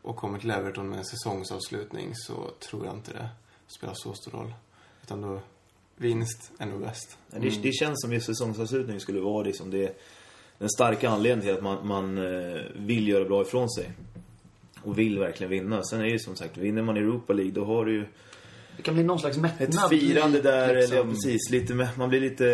och 0.01 0.15
kommer 0.15 0.39
till 0.39 0.51
Everton 0.51 0.89
med 0.89 0.99
en 0.99 1.05
säsongsavslutning 1.05 2.15
så 2.15 2.51
tror 2.69 2.85
jag 2.85 2.95
inte 2.95 3.13
det 3.13 3.29
spelar 3.67 3.93
så 3.93 4.13
stor 4.13 4.31
roll. 4.31 4.53
Utan 5.03 5.21
då, 5.21 5.39
vinst 5.95 6.51
är 6.57 6.65
nog 6.65 6.81
bäst. 6.81 7.17
Ja, 7.31 7.39
Det, 7.39 7.63
det 7.63 7.73
känns 7.73 8.01
som 8.01 8.17
att 8.17 8.23
säsongsavslutning 8.23 8.99
skulle 8.99 9.19
vara 9.19 9.43
liksom 9.43 9.71
det, 9.71 10.01
den 10.57 10.69
starka 10.69 11.09
anledningen 11.09 11.41
till 11.41 11.53
att 11.53 11.63
man, 11.63 11.87
man 11.87 12.17
eh, 12.17 12.61
vill 12.75 13.07
göra 13.07 13.25
bra 13.25 13.41
ifrån 13.41 13.69
sig. 13.69 13.91
Och 14.83 14.99
vill 14.99 15.19
verkligen 15.19 15.51
vinna. 15.51 15.83
Sen 15.83 15.99
är 15.99 16.03
det 16.03 16.09
ju 16.09 16.19
som 16.19 16.35
sagt, 16.35 16.57
vinner 16.57 16.81
man 16.81 16.97
Europa 16.97 17.33
League 17.33 17.51
då 17.51 17.65
har 17.65 17.85
du 17.85 17.93
ju 17.93 18.05
Det 18.77 18.83
kan 18.83 18.93
bli 18.93 19.03
någon 19.03 19.19
slags 19.19 19.37
mättnad. 19.37 19.69
ett 19.69 19.89
firande 19.89 20.41
där, 20.41 20.75
liksom. 20.75 20.97
eller 20.97 21.05
ja, 21.07 21.11
precis, 21.11 21.49
lite 21.49 21.73
med, 21.73 21.87
man 21.97 22.09
blir 22.09 22.19
lite 22.21 22.45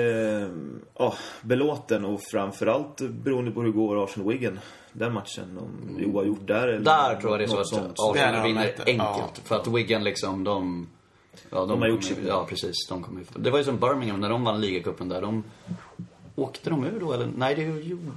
ja, 1.00 1.14
belåten 1.42 2.06
och 2.06 2.22
framförallt 2.32 3.02
beroende 3.02 3.52
på 3.52 3.62
hur 3.62 3.68
det 3.68 3.74
går 3.78 4.04
Arsenal-Wigan. 4.06 4.60
Den 4.94 5.14
matchen, 5.14 5.58
om 5.58 5.96
det 5.98 6.04
är 6.04 6.08
oavgjort 6.08 6.48
där 6.48 6.68
eller 6.68 6.86
Där 6.86 7.16
tror 7.16 7.32
jag 7.32 7.40
det 7.40 7.44
är 7.44 7.48
så 7.48 7.56
något 7.56 7.62
att 7.62 7.68
sånt. 7.68 7.96
Där 7.98 8.04
har 8.04 8.12
Arsenal 8.14 8.42
de 8.44 8.48
vinner 8.48 8.62
enkelt. 8.86 8.98
ja. 8.98 9.30
För 9.44 9.56
att 9.56 9.68
Wigan 9.68 10.04
liksom, 10.04 10.44
de... 10.44 10.88
Ja, 11.50 11.66
De 11.66 11.82
har 11.82 11.88
gjort 11.88 12.04
sitt. 12.04 12.18
Ja, 12.28 12.46
precis. 12.50 12.88
De 12.90 13.04
kommer 13.04 13.20
ju- 13.20 13.26
Det 13.44 13.50
var 13.52 13.58
ju 13.58 13.64
som 13.64 13.78
Birmingham 13.80 14.20
när 14.20 14.30
de 14.30 14.44
vann 14.44 14.62
ligacupen 14.62 15.10
där. 15.10 15.22
De... 15.22 15.44
Åkte 16.36 16.70
de 16.70 16.86
ur 16.86 17.00
då 17.00 17.14
eller? 17.14 17.30
Nej, 17.38 17.56
det 17.56 17.62
gjorde... 17.62 18.12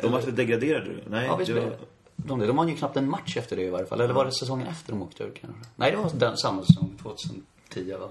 De 0.00 0.12
var 0.12 0.20
väl 0.20 0.34
degraderade? 0.34 0.90
Nej, 1.10 1.26
Ja, 1.26 1.36
visst 1.36 1.54
det 1.54 1.78
var, 2.26 2.36
det. 2.36 2.42
De, 2.42 2.46
de 2.46 2.56
vann 2.56 2.68
ju 2.68 2.76
knappt 2.76 2.96
en 2.96 3.10
match 3.10 3.36
efter 3.36 3.56
det 3.56 3.62
i 3.62 3.70
varje 3.70 3.86
fall. 3.86 4.00
Eller 4.00 4.14
var 4.14 4.24
det 4.24 4.32
säsongen 4.32 4.66
efter 4.66 4.92
de 4.92 5.02
åkte 5.02 5.24
ur 5.24 5.32
kanske? 5.40 5.60
Nej, 5.76 5.90
det 5.90 5.96
var 5.96 6.10
den, 6.14 6.36
samma 6.36 6.62
säsong. 6.64 6.98
2010 7.02 7.94
va? 8.00 8.08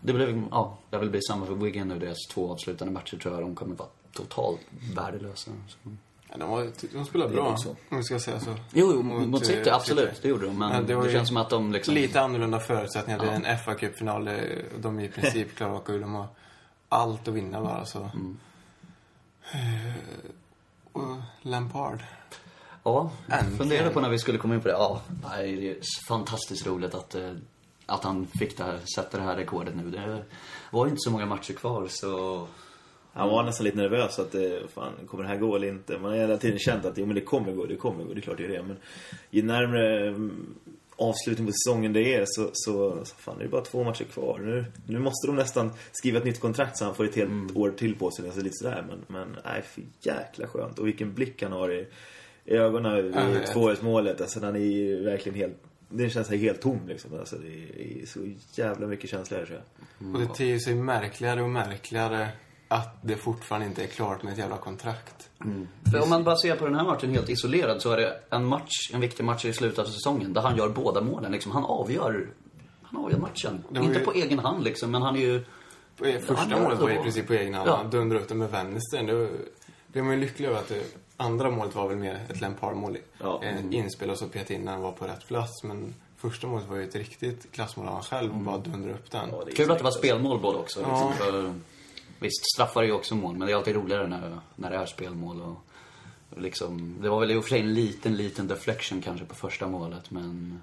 Det 0.00 0.12
blev, 0.12 0.42
ja, 0.50 0.78
det 0.90 0.98
vill 0.98 1.10
bli 1.10 1.20
samma 1.22 1.46
för 1.46 1.54
Wigan 1.54 1.88
nu. 1.88 1.98
Deras 1.98 2.18
två 2.30 2.52
avslutande 2.52 2.92
matcher 2.92 3.16
tror 3.16 3.34
jag 3.34 3.42
de 3.42 3.54
kommer 3.54 3.76
vara 3.76 3.88
totalt 4.12 4.60
värdelösa. 4.94 5.50
Så. 5.68 5.78
Ja, 6.30 6.36
de, 6.38 6.48
var, 6.50 6.60
de 7.12 7.22
är 7.22 7.28
bra, 7.28 7.56
om 7.88 7.96
vi 7.98 8.02
ska 8.04 8.18
säga 8.18 8.40
så. 8.40 8.50
Jo, 8.72 8.92
jo, 8.94 9.02
mot, 9.02 9.28
Mot, 9.28 9.46
City, 9.46 9.68
eh, 9.68 9.74
absolut. 9.74 10.08
City. 10.08 10.18
Det 10.22 10.28
gjorde 10.28 10.46
de. 10.46 10.58
Men, 10.58 10.68
Men 10.70 10.86
det 10.86 11.02
det, 11.02 11.12
känns 11.12 11.28
som 11.28 11.36
att 11.36 11.50
de 11.50 11.72
liksom... 11.72 11.94
Lite 11.94 12.20
annorlunda 12.20 12.60
förutsättningar. 12.60 13.18
Det 13.20 13.26
är 13.30 13.52
en 13.52 13.58
fa 13.58 13.74
Cup-final. 13.74 14.28
eh, 14.28 14.34
De 14.80 14.98
är 14.98 15.04
i 15.04 15.08
princip 15.08 15.54
klara 15.56 15.72
att 15.72 15.80
åka 15.82 15.92
ur. 15.92 16.00
De 16.00 16.14
har 16.14 16.26
allt 16.88 17.28
att 17.28 17.34
vinna 17.34 17.60
bara. 17.62 17.84
Så. 17.86 17.98
Mm. 18.14 18.36
Eh, 19.52 19.92
Och 20.92 21.16
Lampard. 21.42 22.02
Ja, 22.84 23.10
Äntligen. 23.28 23.58
funderade 23.58 23.90
på 23.90 24.00
när 24.00 24.10
vi 24.10 24.18
skulle 24.18 24.38
komma 24.38 24.54
in 24.54 24.60
på 24.60 24.68
det. 24.68 24.74
Ja, 24.74 25.02
det 25.36 25.70
är 25.70 25.76
fantastiskt 26.08 26.66
roligt 26.66 26.94
att, 26.94 27.14
eh, 27.14 27.30
att 27.86 28.04
han 28.04 28.26
fick 28.38 28.56
det 28.56 28.64
här, 28.64 28.78
sätta 28.96 29.18
det 29.18 29.24
här 29.24 29.36
rekordet 29.36 29.76
nu. 29.76 29.90
Det 29.90 30.24
var 30.70 30.86
ju 30.86 30.90
inte 30.90 31.00
så 31.00 31.10
många 31.10 31.26
matcher 31.26 31.52
kvar 31.54 31.86
så... 31.88 32.46
Han 33.16 33.28
var 33.28 33.42
nästan 33.42 33.64
lite 33.64 33.76
nervös 33.76 34.18
att 34.18 34.32
det, 34.32 34.62
fan, 34.74 34.92
kommer 35.06 35.24
det 35.24 35.28
här 35.30 35.36
gå 35.36 35.56
eller 35.56 35.68
inte? 35.68 35.98
Man 35.98 36.10
har 36.10 36.18
hela 36.18 36.36
tiden 36.36 36.58
känt 36.58 36.84
att 36.84 36.98
jo, 36.98 37.06
men 37.06 37.14
det 37.14 37.20
kommer 37.20 37.52
gå, 37.52 37.66
det 37.66 37.76
kommer 37.76 38.04
gå, 38.04 38.14
det 38.14 38.20
är 38.20 38.22
klart 38.22 38.36
det 38.36 38.44
är 38.44 38.48
det. 38.48 38.62
Men 38.62 38.76
ju 39.30 39.42
närmare 39.42 40.08
mm, 40.08 40.54
avslutning 40.96 41.46
på 41.46 41.52
säsongen 41.52 41.92
det 41.92 42.14
är 42.14 42.24
så, 42.26 42.50
så, 42.52 43.04
så 43.04 43.14
fan, 43.16 43.38
det 43.38 43.44
är 43.44 43.48
bara 43.48 43.60
två 43.64 43.84
matcher 43.84 44.04
kvar. 44.04 44.38
Nu, 44.38 44.64
nu 44.86 44.98
måste 44.98 45.26
de 45.26 45.36
nästan 45.36 45.72
skriva 45.92 46.18
ett 46.18 46.24
nytt 46.24 46.40
kontrakt 46.40 46.78
så 46.78 46.84
han 46.84 46.94
får 46.94 47.04
ett 47.04 47.14
helt 47.16 47.30
Mm. 47.30 47.56
år 47.56 47.70
till 47.70 47.94
på 47.96 48.10
sig. 48.10 48.24
Alltså 48.24 48.40
lite 48.40 48.56
sådär. 48.56 48.84
Men, 48.88 48.98
men 49.06 49.36
nej, 49.44 49.62
för 49.62 49.82
jäkla 50.00 50.46
skönt. 50.46 50.78
Och 50.78 50.86
vilken 50.86 51.14
blick 51.14 51.42
han 51.42 51.52
har 51.52 51.72
i, 51.72 51.86
i 52.44 52.54
ögonen 52.54 52.94
vid 52.96 53.14
Jag 53.16 53.26
vet. 53.26 53.54
2-1 53.54 54.22
Alltså 54.22 54.40
den 54.40 54.56
är 54.56 54.60
ju 54.60 55.04
verkligen 55.04 55.38
helt... 55.38 55.62
Den 55.88 56.10
känns 56.10 56.30
helt 56.30 56.60
tom 56.62 56.80
liksom. 56.88 57.18
Alltså, 57.18 57.36
det 57.36 57.48
är, 57.48 58.02
är 58.02 58.06
så 58.06 58.20
jävla 58.60 58.86
mycket 58.86 59.10
känslor 59.10 59.44
tror 59.44 59.60
jag. 59.98 60.14
Och 60.14 60.20
det 60.20 60.34
ter 60.34 60.58
sig 60.58 60.74
märkligare 60.74 61.42
och 61.42 61.50
märkligare 61.50 62.28
att 62.68 62.98
det 63.02 63.16
fortfarande 63.16 63.66
inte 63.66 63.82
är 63.82 63.86
klart 63.86 64.22
med 64.22 64.32
ett 64.32 64.38
jävla 64.38 64.56
kontrakt. 64.56 65.30
För 65.92 66.02
om 66.02 66.08
man 66.10 66.24
bara 66.24 66.36
ser 66.36 66.56
på 66.56 66.64
den 66.66 66.74
här 66.74 66.84
matchen 66.84 67.10
helt 67.10 67.28
isolerad 67.28 67.82
så 67.82 67.92
är 67.92 67.96
det 67.96 68.20
en 68.30 68.44
match, 68.44 68.90
en 68.92 69.00
viktig 69.00 69.24
match 69.24 69.44
i 69.44 69.52
slutet 69.52 69.78
av 69.78 69.84
säsongen 69.84 70.32
där 70.32 70.40
han 70.40 70.56
gör 70.56 70.68
båda 70.68 71.00
målen. 71.00 71.32
Liksom. 71.32 71.52
Han 71.52 71.64
avgör, 71.64 72.28
han 72.82 73.04
avgör 73.04 73.18
matchen. 73.18 73.64
Var 73.68 73.82
Inte 73.82 73.98
ju- 73.98 74.04
på 74.04 74.12
egen 74.12 74.38
hand 74.38 74.64
liksom, 74.64 74.90
men 74.90 75.02
han 75.02 75.16
är 75.16 75.20
ju... 75.20 75.36
E- 76.04 76.20
Första 76.20 76.46
Ja, 76.50 76.60
målet 76.62 76.78
var 76.80 76.90
i 76.90 76.94
ja. 76.94 77.02
princip 77.02 77.26
på 77.26 77.32
egen 77.32 77.54
hand. 77.54 77.68
Ja. 77.68 77.76
Han 77.76 77.90
dundrade 77.90 78.22
upp 78.22 78.28
den 78.28 78.38
med 78.38 78.50
vänstern. 78.50 79.06
Det 79.06 79.28
blev 79.92 80.04
man 80.04 80.14
ju 80.14 80.20
lycklig 80.20 80.46
över 80.48 80.58
att 80.58 80.68
det 80.68 80.82
andra 81.16 81.50
målet 81.50 81.74
var 81.74 81.88
väl 81.88 81.96
mer 81.96 82.26
ett 82.30 82.40
Lampard-mål. 82.40 82.98
Ja. 83.20 83.42
Eh, 83.44 83.74
Inspel 83.74 84.10
och 84.10 84.18
så 84.18 84.28
pet 84.28 84.50
in 84.50 84.64
när 84.64 84.72
han 84.72 84.80
var 84.80 84.92
på 84.92 85.06
rätt 85.06 85.26
plats. 85.26 85.62
Men 85.62 85.94
första 86.16 86.46
målet 86.46 86.68
var 86.68 86.76
ju 86.76 86.84
ett 86.84 86.94
riktigt 86.94 87.52
klassmål. 87.52 87.86
Han 87.86 88.02
själv 88.02 88.34
bara 88.34 88.58
dundrade 88.58 88.94
upp 88.94 89.10
den. 89.10 89.28
Ja, 89.32 89.42
Kul 89.56 89.70
att 89.70 89.78
det 89.78 89.84
var 89.84 89.90
spelmål 89.90 90.40
båda 90.40 90.58
också. 90.58 90.78
Liksom, 90.80 90.96
Ja. 90.98 91.12
för, 91.12 91.54
visst, 92.18 92.52
straffar 92.54 92.82
är 92.82 92.86
ju 92.86 92.92
också 92.92 93.14
mål, 93.14 93.36
men 93.36 93.46
det 93.46 93.52
är 93.52 93.56
alltid 93.56 93.74
roligare 93.74 94.06
när, 94.06 94.38
när 94.56 94.70
det 94.70 94.76
är 94.76 94.86
spelmål. 94.86 95.40
Och, 95.42 95.56
och 96.36 96.40
liksom, 96.42 96.96
det 97.00 97.08
var 97.08 97.20
väl 97.20 97.30
i 97.30 97.36
och 97.36 97.42
för 97.42 97.48
sig 97.48 97.60
en 97.60 97.74
liten, 97.74 98.16
liten 98.16 98.46
deflection 98.48 99.02
kanske 99.02 99.26
på 99.26 99.34
första 99.34 99.66
målet, 99.66 100.10
men 100.10 100.62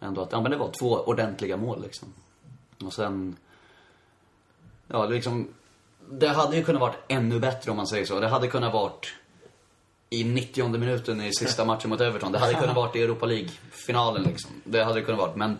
ändå 0.00 0.20
att, 0.22 0.32
ja 0.32 0.40
men 0.40 0.50
det 0.50 0.56
var 0.56 0.70
två 0.70 0.90
ordentliga 0.96 1.56
mål 1.56 1.82
liksom. 1.82 2.08
Och 2.84 2.92
sen, 2.92 3.36
ja 4.88 5.06
liksom, 5.06 5.48
det 6.10 6.28
hade 6.28 6.56
ju 6.56 6.64
kunnat 6.64 6.80
varit 6.80 6.96
ännu 7.08 7.40
bättre 7.40 7.70
om 7.70 7.76
man 7.76 7.86
säger 7.86 8.06
så. 8.06 8.20
Det 8.20 8.28
hade 8.28 8.48
kunnat 8.48 8.72
varit 8.72 9.14
i 10.20 10.24
90 10.24 10.68
minuten 10.78 11.20
i 11.20 11.32
sista 11.32 11.64
matchen 11.70 11.90
mot 11.90 12.00
Everton. 12.00 12.32
Det 12.32 12.38
hade 12.38 12.54
kunnat 12.54 12.76
varit 12.76 12.96
i 12.96 13.02
Europa 13.02 13.26
League-finalen 13.26 14.22
liksom. 14.22 14.50
Det 14.64 14.84
hade 14.84 15.00
det 15.00 15.04
kunnat 15.04 15.20
varit, 15.20 15.36
men 15.36 15.58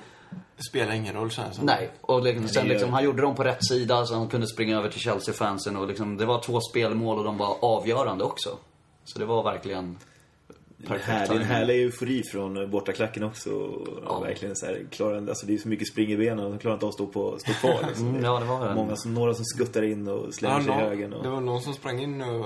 Det 0.56 0.62
spelar 0.70 0.92
ingen 0.92 1.14
roll 1.14 1.30
känns 1.30 1.56
det. 1.56 1.64
Nej, 1.64 1.90
och 2.00 2.22
liksom, 2.22 2.48
sen 2.48 2.68
liksom, 2.68 2.92
han 2.92 3.04
gjorde 3.04 3.22
dem 3.22 3.34
på 3.34 3.44
rätt 3.44 3.66
sida 3.68 4.06
så 4.06 4.14
han 4.14 4.28
kunde 4.28 4.46
springa 4.46 4.78
över 4.78 4.88
till 4.88 5.00
Chelsea-fansen 5.00 5.76
och 5.76 5.88
liksom, 5.88 6.16
det 6.16 6.24
var 6.24 6.42
två 6.42 6.60
spelmål 6.60 7.18
och 7.18 7.24
de 7.24 7.38
var 7.38 7.56
avgörande 7.60 8.24
också. 8.24 8.56
Så 9.04 9.18
det 9.18 9.24
var 9.24 9.42
verkligen 9.42 9.98
Det 10.76 10.98
här- 10.98 11.26
det 11.28 11.34
är 11.34 11.38
en 11.38 11.44
härlig 11.44 11.82
eufori 11.82 12.22
från 12.22 12.70
bortaklacken 12.70 13.22
också. 13.22 13.50
Och 13.50 13.88
Ja. 14.06 14.20
Verkligen 14.20 14.56
så 14.56 14.66
här, 14.66 14.86
klarar, 14.90 15.28
alltså 15.28 15.46
det 15.46 15.54
är 15.54 15.58
så 15.58 15.68
mycket 15.68 15.88
spring 15.88 16.10
i 16.12 16.16
benen 16.16 16.44
och 16.44 16.50
de 16.50 16.58
klarar 16.58 16.74
inte 16.74 16.86
av 16.86 16.88
att 16.88 16.94
stå, 16.94 17.06
på, 17.06 17.38
stå 17.38 17.52
kvar. 17.52 17.84
Liksom. 17.88 18.08
Mm, 18.08 18.24
ja, 18.24 18.40
det 18.40 18.46
var 18.46 18.66
en- 18.66 18.74
Många 18.76 18.96
som, 18.96 19.14
några 19.14 19.34
som 19.34 19.44
skuttar 19.44 19.82
in 19.82 20.08
och 20.08 20.34
slänger 20.34 20.54
Ja, 20.56 20.62
sig 20.62 20.72
i 20.72 20.76
högen. 20.76 21.12
Och... 21.12 21.22
Det 21.22 21.28
var 21.30 21.40
någon 21.40 21.62
som 21.62 21.74
sprang 21.74 22.00
in 22.02 22.18
nu 22.18 22.42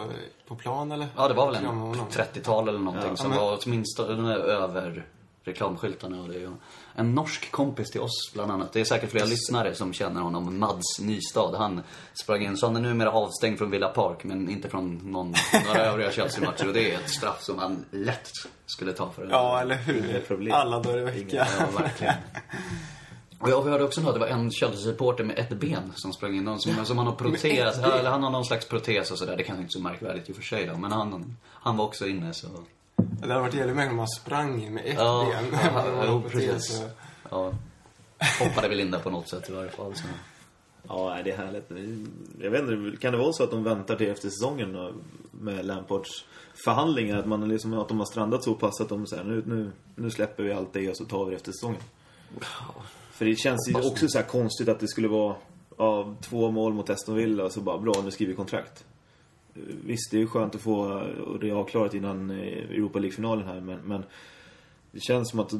på 0.48 0.54
plan 0.56 0.92
eller? 0.92 1.06
Ja, 1.16 1.28
det 1.28 1.34
var 1.34 1.46
väl 1.46 1.56
en 1.56 1.64
honom. 1.66 2.06
30-tal 2.10 2.68
eller 2.68 2.78
någonting 2.78 3.10
Ja. 3.10 3.16
som 3.16 3.32
Ja, 3.32 3.36
men- 3.38 3.46
var 3.46 3.58
åtminstone 3.66 4.34
över 4.34 5.06
reklamskyltarna. 5.44 6.22
Och 6.22 6.28
det 6.28 6.34
ju 6.38 6.50
en 6.98 7.14
norsk 7.14 7.50
kompis 7.50 7.90
till 7.90 8.00
oss 8.00 8.30
bland 8.34 8.50
annat. 8.50 8.72
Det 8.72 8.80
är 8.80 8.84
säkert 8.84 9.10
flera 9.10 9.24
lyssnare 9.24 9.74
som 9.74 9.92
känner 9.92 10.20
honom. 10.20 10.58
Mads 10.58 11.00
Nystad. 11.00 11.56
Han 11.58 11.82
sprang 12.14 12.42
in, 12.42 12.56
så 12.56 12.66
han 12.66 12.76
är 12.76 12.80
numera 12.80 13.10
avstängd 13.10 13.58
från 13.58 13.70
Villa 13.70 13.88
Park 13.88 14.24
men 14.24 14.50
inte 14.50 14.68
från 14.68 14.94
någon, 14.94 15.34
några 15.66 15.80
övriga 15.80 16.12
Chelsea-matcher. 16.12 16.66
Och 16.66 16.74
det 16.74 16.92
är 16.92 16.98
ett 16.98 17.10
straff 17.10 17.42
som 17.42 17.58
han 17.58 17.84
lätt 17.90 18.30
skulle 18.66 18.92
ta 18.92 19.10
för 19.10 19.22
en 19.22 19.30
Ja, 19.30 19.60
eller 19.60 19.74
hur? 19.76 20.52
Alla 20.52 20.80
dagar 20.80 20.98
i 20.98 21.04
veckan. 21.04 21.46
Ja, 21.58 21.78
verkligen. 21.78 22.14
Och 23.40 23.50
jag 23.50 23.62
hörde 23.62 23.84
också 23.84 24.00
nu 24.00 24.08
att 24.08 24.14
det 24.14 24.20
var 24.20 24.26
en 24.26 24.50
Chelsea-supporter 24.50 25.24
med 25.24 25.38
ett 25.38 25.50
ben 25.60 25.92
som 25.94 26.12
sprang 26.12 26.36
in. 26.36 26.44
Någon 26.44 26.60
som, 26.60 26.84
som 26.84 26.98
har 26.98 27.04
någon 27.04 27.16
protes. 27.16 27.44
ett 27.44 27.82
ben? 27.82 27.90
Ja, 27.90 27.98
eller 27.98 28.10
han 28.10 28.22
har 28.22 28.30
någon 28.30 28.44
slags 28.44 28.68
protes 28.68 29.10
och 29.10 29.18
sådär. 29.18 29.36
Det 29.36 29.42
kanske 29.42 29.62
inte 29.62 29.70
är 29.70 29.72
så 29.72 29.80
märkvärdigt 29.80 30.28
i 30.28 30.32
och 30.32 30.36
för 30.36 30.42
sig 30.42 30.66
då. 30.66 30.76
Men 30.76 30.92
han, 30.92 31.36
han 31.44 31.76
var 31.76 31.84
också 31.84 32.06
inne 32.06 32.34
så... 32.34 32.48
Det 32.98 33.28
hade 33.28 33.40
varit 33.40 33.54
jävligt 33.54 33.76
märkligt 33.76 33.90
om 33.90 33.96
man 33.96 34.08
sprang 34.08 34.62
in 34.62 34.74
med 34.74 34.86
ett 34.86 34.94
Ja, 34.98 35.32
ben. 35.50 35.60
ja, 35.74 35.82
Man 35.96 36.04
jo, 36.08 36.22
på 36.22 36.28
precis. 36.28 36.78
så- 36.78 36.88
Ja. 37.30 37.52
Hoppade 38.40 38.68
väl 38.68 38.80
in 38.80 38.90
där 38.90 38.98
på 38.98 39.10
något 39.10 39.28
sätt 39.28 39.50
i 39.50 39.52
varje 39.52 39.70
fall. 39.70 39.94
Så. 39.94 40.04
Ja, 40.88 41.16
det 41.24 41.30
är 41.30 41.36
härligt. 41.36 41.70
Jag 42.40 42.50
vet 42.50 42.60
inte, 42.60 42.96
kan 43.00 43.12
det 43.12 43.18
vara 43.18 43.32
så 43.32 43.44
att 43.44 43.50
de 43.50 43.64
väntar 43.64 43.96
till 43.96 44.10
efter 44.10 44.28
säsongen 44.28 44.92
med 45.30 45.64
Lampards 45.66 46.24
förhandlingar? 46.64 47.18
Att, 47.18 47.26
man 47.26 47.48
liksom, 47.48 47.72
att 47.78 47.88
de 47.88 47.98
har 47.98 48.06
strandat 48.06 48.44
så 48.44 48.54
pass 48.54 48.80
att 48.80 48.88
de 48.88 49.06
säger 49.06 49.24
nu, 49.24 49.42
nu, 49.46 49.72
nu 49.94 50.10
släpper 50.10 50.42
vi 50.42 50.52
allt 50.52 50.72
det 50.72 50.90
och 50.90 50.96
så 50.96 51.04
tar 51.04 51.24
vi 51.24 51.30
det 51.30 51.36
efter 51.36 51.52
säsongen. 51.52 51.80
För 53.10 53.24
det 53.24 53.36
känns 53.36 53.68
ju 53.68 53.74
också 53.74 54.08
så 54.08 54.18
här 54.18 54.24
konstigt 54.26 54.68
att 54.68 54.80
det 54.80 54.88
skulle 54.88 55.08
vara 55.08 55.36
ja, 55.78 56.14
två 56.20 56.50
mål 56.50 56.74
mot 56.74 56.90
Aston 56.90 57.14
Villa 57.14 57.44
och 57.44 57.52
så 57.52 57.60
bara 57.60 57.78
bra, 57.78 57.94
nu 58.04 58.10
skriver 58.10 58.32
vi 58.32 58.36
kontrakt. 58.36 58.84
Visst, 59.84 60.10
det 60.10 60.16
är 60.16 60.20
ju 60.20 60.26
skönt 60.26 60.54
att 60.54 60.60
få 60.60 60.80
och 61.26 61.38
det 61.38 61.48
är 61.50 61.54
avklarat 61.54 61.94
innan 61.94 62.30
eh, 62.30 62.36
Europa 62.36 62.98
League-finalen 62.98 63.46
här 63.46 63.60
men, 63.60 63.78
men 63.80 64.04
det 64.92 65.00
känns 65.00 65.30
som 65.30 65.40
att 65.40 65.48
du 65.48 65.58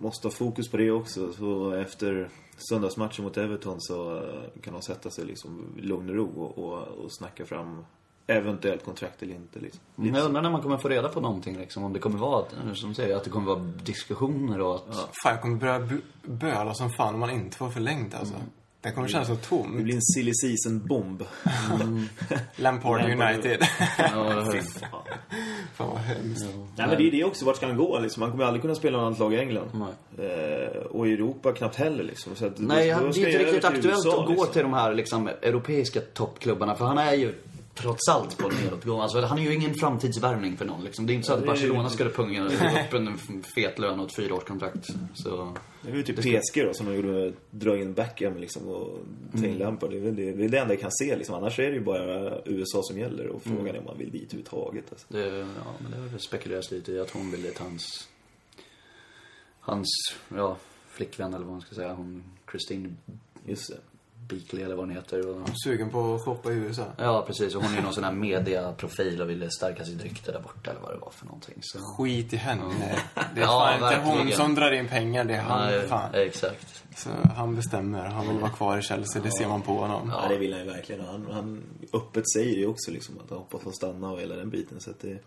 måste 0.00 0.26
ha 0.28 0.32
fokus 0.32 0.68
på 0.70 0.76
det 0.76 0.90
också. 0.90 1.32
Så 1.32 1.72
efter 1.72 2.28
söndagsmatchen 2.70 3.24
mot 3.24 3.36
Everton 3.36 3.76
så 3.80 4.16
eh, 4.16 4.60
kan 4.62 4.72
de 4.72 4.82
sätta 4.82 5.10
sig 5.10 5.24
liksom 5.24 5.64
i 5.78 5.80
lugn 5.82 6.08
och 6.10 6.14
ro 6.16 6.26
och, 6.42 6.58
och, 6.58 6.82
och 7.04 7.12
snacka 7.12 7.44
fram 7.46 7.84
eventuellt 8.26 8.84
kontrakt 8.84 9.22
eller 9.22 9.34
inte. 9.34 9.58
Liksom. 9.60 9.80
Men 9.94 10.14
jag 10.14 10.24
undrar 10.24 10.42
när 10.42 10.50
man 10.50 10.62
kommer 10.62 10.76
få 10.78 10.88
reda 10.88 11.08
på 11.08 11.20
någonting 11.20 11.56
liksom. 11.58 11.84
Om 11.84 11.92
det 11.92 11.98
kommer 11.98 12.18
vara, 12.18 12.40
att- 12.42 12.76
som 12.78 12.94
säger, 12.94 13.16
att 13.16 13.24
det 13.24 13.30
kommer 13.30 13.46
vara 13.46 13.58
diskussioner 13.84 14.60
och 14.60 14.74
att... 14.74 14.94
Fan, 15.22 15.32
jag 15.32 15.42
kommer 15.42 15.56
börja 15.56 15.88
böla 16.22 16.74
som 16.74 16.90
fan 16.90 17.14
om 17.14 17.20
man 17.20 17.30
inte 17.30 17.56
får 17.56 17.70
förlängt 17.70 18.14
alltså. 18.14 18.34
Det 18.80 18.90
kommer 18.92 19.08
kännas 19.08 19.28
så 19.28 19.34
Det 19.34 19.40
tomt. 19.40 19.82
blir 19.82 19.94
en 19.94 20.02
silly 20.02 20.32
season-bomb. 20.34 21.22
Lampard 22.56 23.00
Lampard. 23.08 23.34
United. 23.34 23.66
Ja, 23.98 24.48
Fy 24.52 24.60
fan. 24.60 24.90
fan 25.74 25.88
vad 25.90 25.98
hemskt. 25.98 26.44
Nej 26.76 26.86
men 26.88 26.96
det 26.98 27.08
är 27.08 27.10
det 27.10 27.24
också, 27.24 27.44
vart 27.44 27.56
ska 27.56 27.66
han 27.66 27.76
gå 27.76 27.98
liksom? 27.98 28.22
Han 28.22 28.30
kommer 28.30 28.44
aldrig 28.44 28.62
kunna 28.62 28.74
spela 28.74 28.98
något 28.98 29.06
annat 29.06 29.18
lag 29.18 29.34
i 29.34 29.38
England. 29.38 29.70
Nej. 30.18 30.26
Eh, 30.30 30.80
och 30.82 31.08
i 31.08 31.12
Europa 31.12 31.52
knappt 31.52 31.76
heller 31.76 32.04
liksom. 32.04 32.36
Så 32.36 32.46
att, 32.46 32.58
Nej, 32.58 32.90
då 32.90 32.98
det 33.00 33.04
är 33.04 33.06
inte 33.28 33.38
riktigt 33.44 33.64
aktuellt 33.64 33.86
USA, 33.86 34.20
att 34.20 34.26
gå 34.26 34.32
liksom. 34.32 34.52
till 34.52 34.62
de 34.62 34.72
här 34.74 34.94
liksom, 34.94 35.28
europeiska 35.42 36.00
toppklubbarna. 36.00 36.74
För 36.74 36.84
han 36.84 36.98
är 36.98 37.14
ju 37.14 37.34
trots 37.76 38.08
allt 38.08 38.38
på 38.38 38.48
nedåtgång. 38.48 39.00
Alltså, 39.00 39.20
han 39.20 39.38
är 39.38 39.42
ju 39.42 39.54
ingen 39.54 39.74
framtidsvärvning 39.74 40.56
för 40.56 40.64
någon. 40.64 40.84
Liksom. 40.84 41.06
Det 41.06 41.12
är 41.12 41.14
inte 41.14 41.26
så 41.26 41.32
att 41.32 41.46
Barcelona 41.46 41.90
skulle 41.90 42.10
punga 42.10 42.44
upp 42.44 42.94
en 42.94 43.42
fet 43.42 43.78
lön 43.78 44.00
och 44.00 44.06
ett 44.06 44.16
fyraårskontrakt. 44.16 44.86
Så... 45.14 45.56
Det 45.82 45.90
är 45.90 45.96
ju 45.96 46.02
typ 46.02 46.16
PSG 46.16 46.64
då 46.64 46.74
som 46.74 46.86
de 46.86 46.94
gjorde 46.94 47.08
med 47.08 47.32
dra 47.50 47.78
in 47.78 47.92
Beckham 47.92 48.36
liksom 48.36 48.68
och 48.68 48.98
ta 49.32 49.38
Mm. 49.38 49.58
Det 49.58 49.96
är 49.96 50.00
det, 50.00 50.32
det, 50.32 50.44
är 50.44 50.48
det 50.48 50.58
enda 50.58 50.74
jag 50.74 50.80
kan 50.80 50.92
se 50.92 51.16
liksom. 51.16 51.34
Annars 51.34 51.58
är 51.58 51.70
det 51.70 51.74
ju 51.74 51.84
bara 51.84 52.40
USA 52.44 52.82
som 52.82 52.98
gäller 52.98 53.26
och 53.26 53.42
frågan 53.42 53.60
Mm. 53.60 53.74
är 53.74 53.78
om 53.78 53.84
man 53.84 53.98
vill 53.98 54.10
dit 54.10 54.22
överhuvudtaget. 54.22 54.84
Alltså. 54.90 55.06
Det, 55.08 55.36
ja, 55.38 55.72
men 55.78 55.90
det 55.90 56.10
har 56.10 56.18
spekulerats 56.18 56.70
lite 56.70 56.92
i 56.92 57.00
att 57.00 57.10
hon 57.10 57.30
ville 57.30 57.50
till 57.50 57.62
hans... 57.62 58.08
Hans, 59.60 59.88
ja, 60.28 60.56
flickvän 60.88 61.34
eller 61.34 61.44
vad 61.44 61.52
man 61.52 61.60
ska 61.60 61.74
säga. 61.74 61.92
Hon, 61.92 62.24
Christine 62.50 62.96
Just 63.46 63.68
det. 63.68 63.78
Beakley 64.28 64.62
eller 64.62 64.74
vad 64.76 64.86
hon 64.86 64.96
heter. 64.96 65.28
Och, 65.28 65.48
Sugen 65.64 65.90
på 65.90 66.14
att 66.14 66.24
shoppa 66.24 66.52
i 66.52 66.54
USA. 66.54 66.84
ja, 66.98 67.24
precis. 67.26 67.54
Och 67.54 67.62
hon 67.62 67.72
är 67.72 67.76
ju 67.76 67.82
någon 67.82 67.92
sån 67.94 68.04
här 68.04 68.12
mediaprofil 68.12 69.22
och 69.22 69.30
ville 69.30 69.50
stärka 69.50 69.84
sitt 69.84 70.02
rykte 70.02 70.32
där 70.32 70.40
borta 70.40 70.70
eller 70.70 70.80
vad 70.80 70.92
det 70.92 70.98
var 70.98 71.10
för 71.10 71.26
någonting. 71.26 71.54
Så. 71.60 71.78
Skit 71.78 72.32
i 72.32 72.36
henne. 72.36 72.62
Det 73.34 73.40
är 73.40 73.44
Ja, 73.44 73.76
fan 73.80 73.92
inte 73.92 74.08
hon 74.10 74.30
som 74.32 74.54
drar 74.54 74.72
in 74.72 74.88
pengar, 74.88 75.24
det 75.24 75.34
är 75.34 75.40
han. 75.40 75.66
Nej, 75.70 75.88
fan. 75.88 76.14
exakt. 76.14 76.82
Så 76.96 77.10
han 77.36 77.54
bestämmer. 77.54 78.04
Han 78.04 78.28
vill 78.28 78.38
vara 78.38 78.50
kvar 78.50 78.78
i 78.78 78.82
Chelsea, 78.82 79.22
det 79.22 79.30
ser 79.32 79.48
man 79.48 79.62
på 79.62 79.72
honom. 79.72 80.12
Ja, 80.14 80.28
det 80.28 80.38
vill 80.38 80.52
han 80.52 80.62
ju 80.64 80.70
verkligen. 80.70 81.04
Han, 81.04 81.26
han 81.32 81.62
öppet 81.92 82.24
säger 82.32 82.56
ju 82.56 82.66
också 82.66 82.90
liksom 82.90 83.18
att 83.24 83.30
han 83.30 83.38
hoppas 83.38 83.62
få 83.62 83.72
stanna 83.72 84.10
och 84.12 84.20
hela 84.20 84.36
den 84.36 84.50
biten. 84.50 84.80
Så 84.80 84.90
att 84.90 85.00
det, 85.00 85.18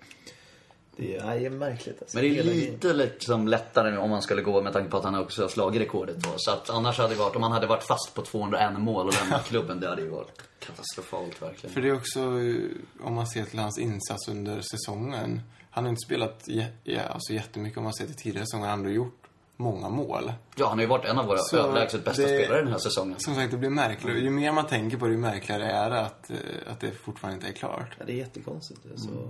det, 0.99 1.15
är, 1.15 1.25
nej, 1.25 1.39
det 1.39 1.45
är 1.45 1.49
märkligt 1.49 2.01
alltså. 2.01 2.17
Men 2.17 2.23
det 2.33 2.39
är 2.39 2.43
lite 2.43 2.93
liksom 2.93 3.47
lättare 3.47 3.97
om 3.97 4.09
man 4.09 4.21
skulle 4.21 4.41
gå 4.41 4.61
med 4.61 4.73
tanke 4.73 4.89
på 4.89 4.97
att 4.97 5.03
han 5.03 5.15
också 5.15 5.41
har 5.41 5.49
slagit 5.49 5.81
rekordet 5.81 6.15
då. 6.19 6.29
Så 6.37 6.51
att 6.51 6.69
annars 6.69 6.97
hade 6.97 7.13
det 7.13 7.19
varit, 7.19 7.35
om 7.35 7.43
han 7.43 7.51
hade 7.51 7.67
varit 7.67 7.83
fast 7.83 8.13
på 8.13 8.21
201 8.21 8.79
mål 8.79 9.07
och 9.07 9.13
lämnat 9.13 9.45
klubben, 9.47 9.79
det 9.79 9.87
hade 9.89 10.01
ju 10.01 10.09
varit 10.09 10.41
katastrofalt 10.59 11.41
verkligen. 11.41 11.73
För 11.73 11.81
det 11.81 11.89
är 11.89 11.95
också, 11.95 12.19
eh, 12.19 13.07
om 13.07 13.13
man 13.15 13.27
ser 13.27 13.43
till 13.43 13.59
hans 13.59 13.79
insats 13.79 14.27
under 14.27 14.61
säsongen. 14.61 15.41
Han 15.71 15.83
har 15.83 15.89
inte 15.89 16.05
spelat 16.05 16.43
jä- 16.47 16.65
ja, 16.83 17.01
alltså 17.01 17.33
jättemycket 17.33 17.77
om 17.77 17.83
man 17.83 17.93
ser 17.93 18.05
till 18.05 18.15
tidigare 18.15 18.45
säsonger. 18.45 18.67
Han 18.67 18.79
har 18.79 18.85
ändå 18.87 18.95
gjort 18.95 19.18
många 19.59 19.89
mål. 19.89 20.31
Ja, 20.55 20.67
han 20.67 20.77
har 20.77 20.81
ju 20.83 20.87
varit 20.87 21.05
en 21.05 21.17
av 21.19 21.25
våra 21.25 21.37
Så 21.37 21.57
överlägset 21.57 22.05
bästa 22.05 22.21
det- 22.21 22.27
spelare 22.27 22.61
den 22.61 22.71
här 22.71 22.77
säsongen. 22.79 23.19
Som 23.19 23.35
sagt, 23.35 23.51
det 23.51 23.57
blir 23.57 23.69
märkligare. 23.69 24.19
Ju 24.19 24.29
mer 24.29 24.51
man 24.51 24.67
tänker 24.67 24.97
på 24.97 25.05
det, 25.05 25.11
ju 25.11 25.17
märkligare 25.17 25.65
är 25.71 25.89
det 25.89 25.99
att, 26.01 26.29
eh, 26.31 26.37
att 26.71 26.79
det 26.79 26.91
fortfarande 26.91 27.35
inte 27.35 27.47
är 27.47 27.53
klart. 27.53 27.95
Ja, 27.99 28.05
det 28.05 28.11
är 28.11 28.15
jättekonstigt. 28.17 28.79
Alltså, 28.91 29.09
Mm. 29.09 29.21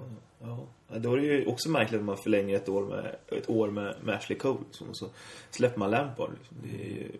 ja. 0.42 0.58
Ja, 0.94 1.00
Då 1.00 1.14
är 1.14 1.18
det 1.18 1.24
ju 1.24 1.46
också 1.46 1.70
märkligt 1.70 2.00
att 2.00 2.06
man 2.06 2.18
förlänger 2.18 2.56
ett 2.56 2.70
år 2.70 2.86
med, 2.86 3.16
ett 3.28 3.50
år 3.50 3.68
med, 3.72 3.96
med 4.04 4.16
Ashley 4.16 4.38
Cole. 4.40 4.60
Liksom, 4.68 4.90
och 4.90 4.98
så 4.98 5.06
släpper 5.52 5.80
man 5.80 5.92
Lampard. 5.92 6.30
Liksom. 6.40 6.58
Det 6.64 6.84
är 6.84 6.88
ju, 6.96 7.12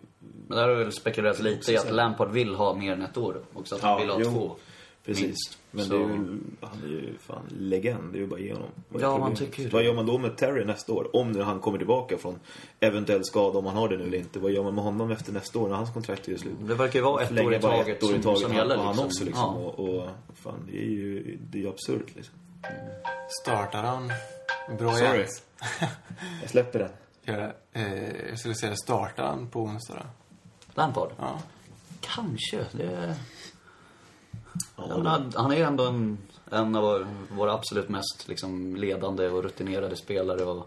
Men 0.48 0.58
där 0.58 0.68
har 0.68 0.74
väl 0.74 0.92
spekulerats 0.92 1.40
lite 1.40 1.72
i 1.72 1.76
att 1.76 1.92
Lampard 1.94 2.30
vill 2.30 2.54
ha 2.54 2.74
mer 2.74 2.92
än 2.92 3.02
ett 3.02 3.16
år 3.16 3.40
också. 3.54 3.74
Att 3.74 3.80
han 3.80 3.90
Ja, 3.92 3.98
vill 3.98 4.10
ha 4.10 4.20
jo. 4.20 4.32
två. 4.32 4.56
Precis. 5.04 5.24
Minst. 5.26 5.58
Men 5.70 5.84
Så- 5.84 5.98
det 5.98 6.04
är 6.04 6.08
ju, 6.08 6.40
han 6.60 6.82
är 6.84 6.88
ju 6.88 7.14
fan 7.18 7.42
legend. 7.58 8.12
Det 8.12 8.18
är 8.18 8.20
ju 8.20 8.26
bara 8.26 8.40
ge 8.40 8.52
honom. 8.52 8.68
Vad 8.88 9.02
Ja, 9.02 9.18
man 9.18 9.34
tycker 9.36 9.62
det. 9.62 9.68
Vad 9.68 9.84
gör 9.84 9.94
man 9.94 10.06
då 10.06 10.18
med 10.18 10.36
Terry 10.36 10.64
nästa 10.64 10.92
år? 10.92 11.16
Om 11.16 11.32
nu 11.32 11.42
han 11.42 11.60
kommer 11.60 11.78
tillbaka 11.78 12.18
från 12.18 12.38
eventuell 12.80 13.24
skada, 13.24 13.58
om 13.58 13.66
han 13.66 13.76
har 13.76 13.88
det 13.88 13.96
nu 13.96 14.04
eller 14.04 14.18
inte. 14.18 14.38
Vad 14.38 14.50
gör 14.52 14.62
man 14.62 14.74
med 14.74 14.84
honom 14.84 15.10
efter 15.10 15.32
nästa 15.32 15.58
år 15.58 15.68
när 15.68 15.76
hans 15.76 15.92
kontrakt 15.92 16.28
är 16.28 16.36
slut? 16.36 16.52
Det 16.60 16.74
verkar 16.74 16.98
ju 16.98 17.04
vara 17.04 17.22
ett 17.22 17.32
år 17.32 17.54
i 17.54 17.60
taget, 17.60 17.96
ett 17.96 18.02
år 18.04 18.10
i 18.10 18.12
som, 18.12 18.22
taget 18.22 18.40
som 18.40 18.50
han- 18.50 18.58
gäller. 18.58 18.76
och 18.76 18.82
han 18.82 18.90
liksom. 18.92 19.06
också 19.06 19.24
liksom. 19.24 19.42
Ja. 19.42 19.70
Och, 19.70 19.88
och 19.98 20.08
fan, 20.34 20.68
det 20.70 20.78
är 20.78 20.90
ju, 20.90 21.38
det 21.50 21.58
är 21.58 21.62
ju 21.62 21.68
absurt 21.68 22.16
liksom. 22.16 22.34
Startar 23.42 23.82
han 23.82 24.12
bra 24.78 24.92
Sorry. 24.92 25.14
igen? 25.18 25.28
Jag 26.40 26.50
släpper 26.50 26.78
den. 26.78 26.90
Gör 27.24 27.36
det. 27.38 27.80
Eh, 27.80 28.28
jag 28.28 28.38
skulle 28.38 28.54
säga 28.54 28.76
startar 28.76 29.24
han 29.26 29.46
på 29.48 29.60
onsdag 29.60 29.94
då? 29.94 30.02
Lampard? 30.74 31.10
Ja. 31.18 31.40
Kanske. 32.00 32.64
Det... 32.72 33.16
Han, 34.76 35.06
har- 35.06 35.32
han 35.42 35.52
är 35.52 35.64
ändå 35.64 35.84
en, 35.86 36.18
en 36.50 36.76
av 36.76 36.82
våra, 36.82 37.06
våra 37.36 37.52
absolut 37.52 37.88
mest 37.88 38.24
liksom, 38.28 38.76
ledande 38.76 39.28
och 39.28 39.42
rutinerade 39.42 39.96
spelare. 39.96 40.44
Och 40.44 40.66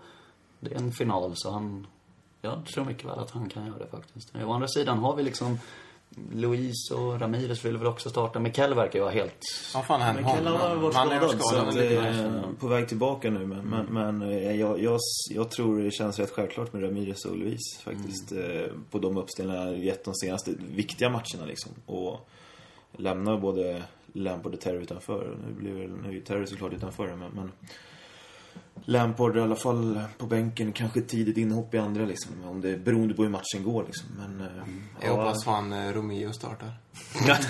det 0.59 0.71
är 0.73 0.77
en 0.79 0.91
final, 0.91 1.31
så 1.35 1.51
han... 1.51 1.87
Jag 2.41 2.65
tror 2.65 2.85
mycket 2.85 3.05
väl 3.05 3.19
att 3.19 3.31
han 3.31 3.49
kan 3.49 3.65
göra 3.65 3.77
det 3.79 3.87
faktiskt. 3.87 4.35
Å 4.45 4.51
andra 4.53 4.67
sidan 4.67 4.97
har 4.97 5.15
vi 5.15 5.23
liksom 5.23 5.59
Luis 6.33 6.91
och 6.91 7.19
Ramirez 7.19 7.65
vill 7.65 7.77
väl 7.77 7.87
också 7.87 8.09
starta. 8.09 8.39
Mikel 8.39 8.73
verkar 8.73 8.99
ju 8.99 9.03
vara 9.03 9.13
helt... 9.13 9.37
Vad 9.73 9.85
fan 9.85 9.99
Kalle 10.01 10.21
honom? 10.49 10.61
har 10.61 10.75
varit 10.75 10.95
Han 10.95 11.11
är 11.11 11.19
skadad, 11.19 11.41
så 11.41 11.55
att, 11.57 11.65
med 11.65 11.75
lite 11.75 11.95
eh, 11.95 12.03
matcher. 12.31 12.43
på 12.59 12.67
väg 12.67 12.87
tillbaka 12.87 13.29
nu. 13.29 13.45
Men, 13.45 13.59
men, 13.65 13.85
men 13.85 14.21
eh, 14.31 14.55
jag, 14.59 14.79
jag, 14.81 14.99
jag 15.29 15.51
tror 15.51 15.79
det 15.83 15.91
känns 15.91 16.19
rätt 16.19 16.31
självklart 16.31 16.73
med 16.73 16.83
Ramirez 16.83 17.25
och 17.25 17.37
Luis 17.37 17.77
faktiskt. 17.83 18.31
eh, 18.31 18.65
På 18.91 18.99
de 18.99 19.17
uppställningarna 19.17 19.71
jag 19.71 19.79
gett 19.79 20.05
de 20.05 20.13
senaste 20.15 20.51
viktiga 20.69 21.09
matcherna 21.09 21.45
liksom. 21.47 21.71
Och 21.85 22.29
lämnar 22.97 23.37
både 23.37 23.83
Lampard 24.13 24.53
och 24.53 24.59
Terry 24.59 24.77
utanför. 24.77 25.37
Nu 25.47 25.53
blir 25.53 25.73
väl, 25.73 25.89
nu 25.91 26.17
är 26.17 26.21
Terry 26.21 26.47
såklart 26.47 26.73
utanför 26.73 27.15
men, 27.15 27.31
men 27.31 27.51
Lampard 28.85 29.37
i 29.37 29.41
alla 29.41 29.55
fall 29.55 30.01
på 30.17 30.25
bänken, 30.25 30.73
kanske 30.73 31.01
tidigt 31.01 31.37
inhopp 31.37 31.73
i 31.73 31.77
andra 31.77 32.05
liksom. 32.05 32.31
Om 32.45 32.61
det 32.61 32.69
är 32.69 32.77
beroende 32.77 33.13
på 33.13 33.23
hur 33.23 33.29
matchen 33.29 33.63
går 33.63 33.83
liksom. 33.83 34.07
Men, 34.17 34.41
eh, 34.41 34.63
Jag 35.01 35.15
hoppas 35.15 35.43
fan 35.43 35.73
eh, 35.73 35.93
Romeo 35.93 36.33
startar. 36.33 36.73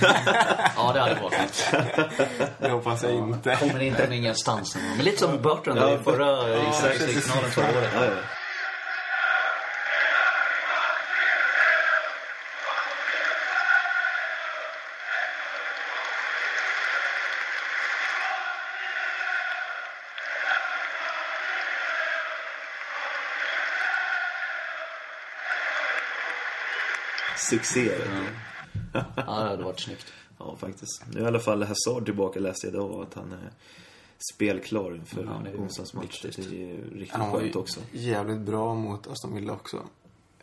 Ja, 0.77 0.93
det 0.93 0.99
hade 0.99 1.21
varit. 1.21 1.71
Det 2.59 2.69
hoppas 2.69 3.03
jag 3.03 3.13
inte. 3.13 3.55
Kommer 3.55 3.79
inte 3.81 4.01
från 4.03 4.13
ingenstans. 4.13 4.77
Men 4.97 5.05
lite 5.05 5.17
som 5.17 5.41
Bertrand 5.41 5.79
Ja, 5.79 5.93
i 5.93 5.97
förra 5.97 6.49
ja, 6.49 6.57
i 6.57 6.71
Champions 6.71 6.99
League-finalen 6.99 7.51
förra 7.51 7.65
året. 7.65 8.13
Ja, 27.75 27.81
ja. 28.93 29.03
Ja, 29.15 29.23
det 29.43 29.49
hade 29.49 29.63
varit 29.63 29.79
snyggt. 29.79 30.05
Ja, 30.39 30.55
faktiskt. 30.59 31.03
Nu 31.13 31.19
är 31.19 31.23
i 31.23 31.27
alla 31.27 31.39
fall 31.39 31.63
Hazard 31.63 32.05
tillbaka 32.05 32.39
läste 32.39 32.67
jag 32.67 32.73
idag 32.73 33.01
att 33.07 33.13
han 33.13 33.31
är 33.31 33.49
spelklar 34.33 34.95
inför 34.95 35.23
Ja, 35.23 35.41
det 35.43 35.49
är 35.49 35.55
onsdagens 35.61 35.93
match. 35.93 36.03
viktigt. 36.25 36.49
Det 36.49 36.71
är 36.71 36.75
riktigt 36.95 37.11
Han 37.11 37.31
var 37.31 37.39
skönt 37.39 37.55
ju 37.55 37.59
också. 37.59 37.79
jävligt 37.91 38.39
bra 38.39 38.75
mot 38.75 39.07
Aston 39.07 39.35
Villa 39.35 39.53
också. 39.53 39.79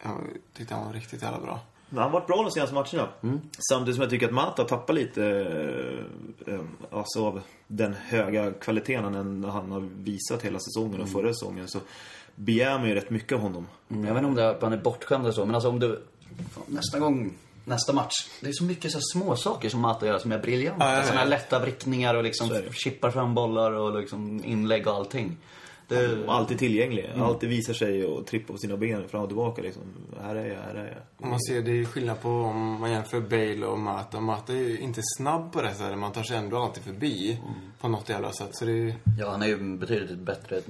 Jag 0.02 0.12
tyckte 0.56 0.74
han 0.74 0.86
var 0.86 0.92
riktigt 0.92 1.22
jävla 1.22 1.40
bra. 1.40 1.60
Men 1.88 1.98
han 2.02 2.12
har 2.12 2.20
varit 2.20 2.26
bra 2.26 2.42
de 2.42 2.50
senaste 2.50 2.74
matcherna. 2.74 3.08
Mm. 3.22 3.40
Samtidigt 3.70 3.94
som 3.94 4.02
jag 4.02 4.10
tycker 4.10 4.26
att 4.26 4.34
Mata 4.34 4.64
tappar 4.64 4.94
lite 4.94 5.24
eh, 6.46 6.54
eh, 6.54 6.60
alltså 6.90 7.26
av 7.26 7.40
den 7.66 7.94
höga 7.94 8.52
kvaliteten 8.52 9.14
han, 9.14 9.44
han 9.44 9.70
har 9.72 9.80
visat 9.80 10.42
hela 10.42 10.58
säsongen 10.58 11.00
och 11.00 11.08
Mm. 11.08 11.12
förra 11.12 11.34
säsongen. 11.34 11.68
Så 11.68 11.78
begär 12.34 12.78
man 12.78 12.88
ju 12.88 12.94
rätt 12.94 13.10
mycket 13.10 13.32
av 13.32 13.40
honom. 13.40 13.66
Mm, 13.88 14.04
Jag 14.04 14.14
vet 14.14 14.18
inte 14.20 14.28
om 14.28 14.34
det 14.34 14.42
är 14.42 14.58
man 14.60 14.72
är 14.72 14.76
bortskämd 14.82 15.24
eller 15.24 15.32
så, 15.32 15.44
men 15.46 15.54
alltså 15.54 15.68
om 15.68 15.78
du... 15.80 16.02
Nästa 16.66 16.98
gång, 16.98 17.32
nästa 17.64 17.92
match. 17.92 18.28
Det 18.40 18.48
är 18.48 18.52
så 18.52 18.64
mycket 18.64 18.92
så 18.92 18.98
små 19.00 19.36
saker 19.36 19.68
som 19.68 19.80
Mata 19.80 20.06
gör 20.06 20.18
som 20.18 20.32
är 20.32 20.38
briljanta. 20.38 20.84
Ja, 20.84 20.92
ja, 20.92 20.98
ja. 20.98 21.06
Såna 21.06 21.20
här 21.20 21.26
lätta 21.26 21.58
vrickningar 21.58 22.14
och 22.14 22.24
liksom 22.24 22.62
chippar 22.72 23.10
fram 23.10 23.34
bollar 23.34 23.72
och 23.72 24.00
liksom 24.00 24.44
inlägg 24.44 24.86
och 24.86 24.94
allting. 24.94 25.36
Det, 25.90 26.28
alltid 26.28 26.58
tillgänglig. 26.58 27.04
Mm. 27.04 27.22
Alltid 27.22 27.48
visar 27.48 27.74
sig 27.74 28.04
och 28.04 28.26
trippar 28.26 28.54
på 28.54 28.58
sina 28.58 28.76
ben 28.76 29.08
fram 29.08 29.22
och 29.22 29.28
tillbaka 29.28 29.62
liksom. 29.62 29.82
Här 30.22 30.36
är 30.36 30.46
jag, 30.46 30.62
här 30.62 30.74
är 30.74 31.02
jag. 31.18 31.30
Man 31.30 31.40
ser, 31.40 31.62
det 31.62 31.80
är 31.80 31.84
skillnad 31.84 32.20
på 32.20 32.28
om 32.28 32.80
man 32.80 32.90
jämför 32.90 33.20
Bale 33.20 33.66
och 33.66 33.78
Mata. 33.78 34.20
Mata 34.20 34.52
är 34.52 34.56
ju 34.56 34.78
inte 34.78 35.00
snabb 35.16 35.52
på 35.52 35.62
det 35.62 35.74
sättet. 35.74 35.98
Man 35.98 36.12
tar 36.12 36.22
sig 36.22 36.36
ändå 36.36 36.58
alltid 36.58 36.82
förbi 36.82 37.40
på 37.80 37.88
något 37.88 38.08
jävla 38.08 38.32
sätt. 38.32 38.56
Så 38.56 38.64
det 38.64 38.72
är 38.72 38.94
ja, 39.18 39.30
han 39.30 39.42
är 39.42 39.46
ju 39.46 39.76
betydligt 39.76 40.18
bättre 40.18 40.60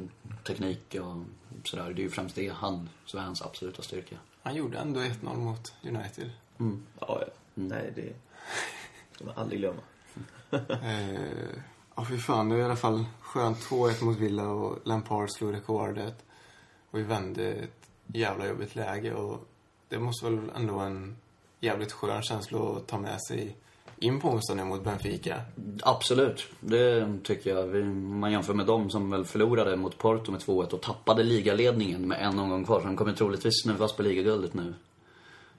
teknik 0.46 0.96
och 1.00 1.16
sådär. 1.64 1.92
Det 1.96 2.00
är 2.00 2.04
ju 2.04 2.10
främst 2.10 2.34
det 2.34 2.52
han, 2.54 2.88
som 3.06 3.20
är 3.20 3.24
hans 3.24 3.42
absoluta 3.42 3.82
styrka. 3.82 4.16
Han 4.42 4.54
gjorde 4.54 4.78
ändå 4.78 5.00
1-0 5.00 5.36
mot 5.36 5.74
United. 5.82 6.30
Ja, 6.58 6.66
ja. 7.00 7.24
Nej, 7.54 7.92
det 7.96 8.12
ska 9.14 9.24
man 9.24 9.34
aldrig 9.36 9.60
glömma. 9.60 9.80
Eh, 10.82 11.48
Ja, 11.94 12.04
fy 12.08 12.18
fan. 12.18 12.48
Det 12.48 12.54
är 12.54 12.58
i 12.58 12.62
alla 12.64 12.76
fall 12.76 13.04
skönt. 13.20 13.58
2-1 13.58 14.04
mot 14.04 14.16
Villa 14.18 14.48
och 14.48 14.78
Lampard 14.84 15.30
slog 15.30 15.54
rekordet. 15.54 16.24
Och 16.90 16.98
vi 16.98 17.02
vände 17.02 17.52
ett 17.52 17.90
jävla 18.06 18.46
jobbigt 18.46 18.74
läge. 18.74 19.14
Och 19.14 19.48
det 19.88 19.98
måste 19.98 20.24
väl 20.30 20.50
ändå 20.56 20.74
vara 20.74 20.86
en 20.86 21.16
jävligt 21.60 21.92
skön 21.92 22.22
känsla 22.22 22.58
att 22.76 22.86
ta 22.86 22.98
med 22.98 23.22
sig 23.22 23.56
in 23.98 24.20
på 24.20 24.28
onsdag 24.28 24.54
nu 24.54 24.64
mot 24.64 24.84
Benfica. 24.84 25.40
Absolut, 25.82 26.46
det 26.60 27.18
tycker 27.24 27.50
jag. 27.50 27.74
Om 27.74 28.18
man 28.18 28.32
jämför 28.32 28.54
med 28.54 28.66
dem 28.66 28.90
som 28.90 29.10
väl 29.10 29.24
förlorade 29.24 29.76
mot 29.76 29.98
Porto 29.98 30.32
med 30.32 30.40
2-1 30.40 30.72
och 30.72 30.80
tappade 30.80 31.22
ligaledningen 31.22 32.08
med 32.08 32.20
en 32.20 32.38
omgång 32.38 32.64
kvar. 32.64 32.80
Så 32.80 32.86
de 32.86 32.96
kommer 32.96 33.12
troligtvis 33.12 33.62
snuvas 33.62 33.92
på 33.92 34.02
ligaguldet 34.02 34.54
nu. 34.54 34.74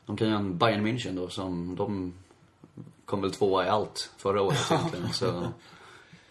De 0.06 0.18
kan 0.18 0.28
ju 0.28 0.34
ha 0.34 0.40
en 0.40 0.58
Bayern 0.58 0.88
München 0.88 1.16
då 1.16 1.30
som, 1.30 1.76
de 1.76 2.14
kom 3.06 3.22
väl 3.22 3.32
tvåa 3.32 3.66
i 3.66 3.70
allt 3.70 4.12
förra 4.18 4.42
året 4.42 4.68
egentligen. 4.72 5.14
Så 5.14 5.44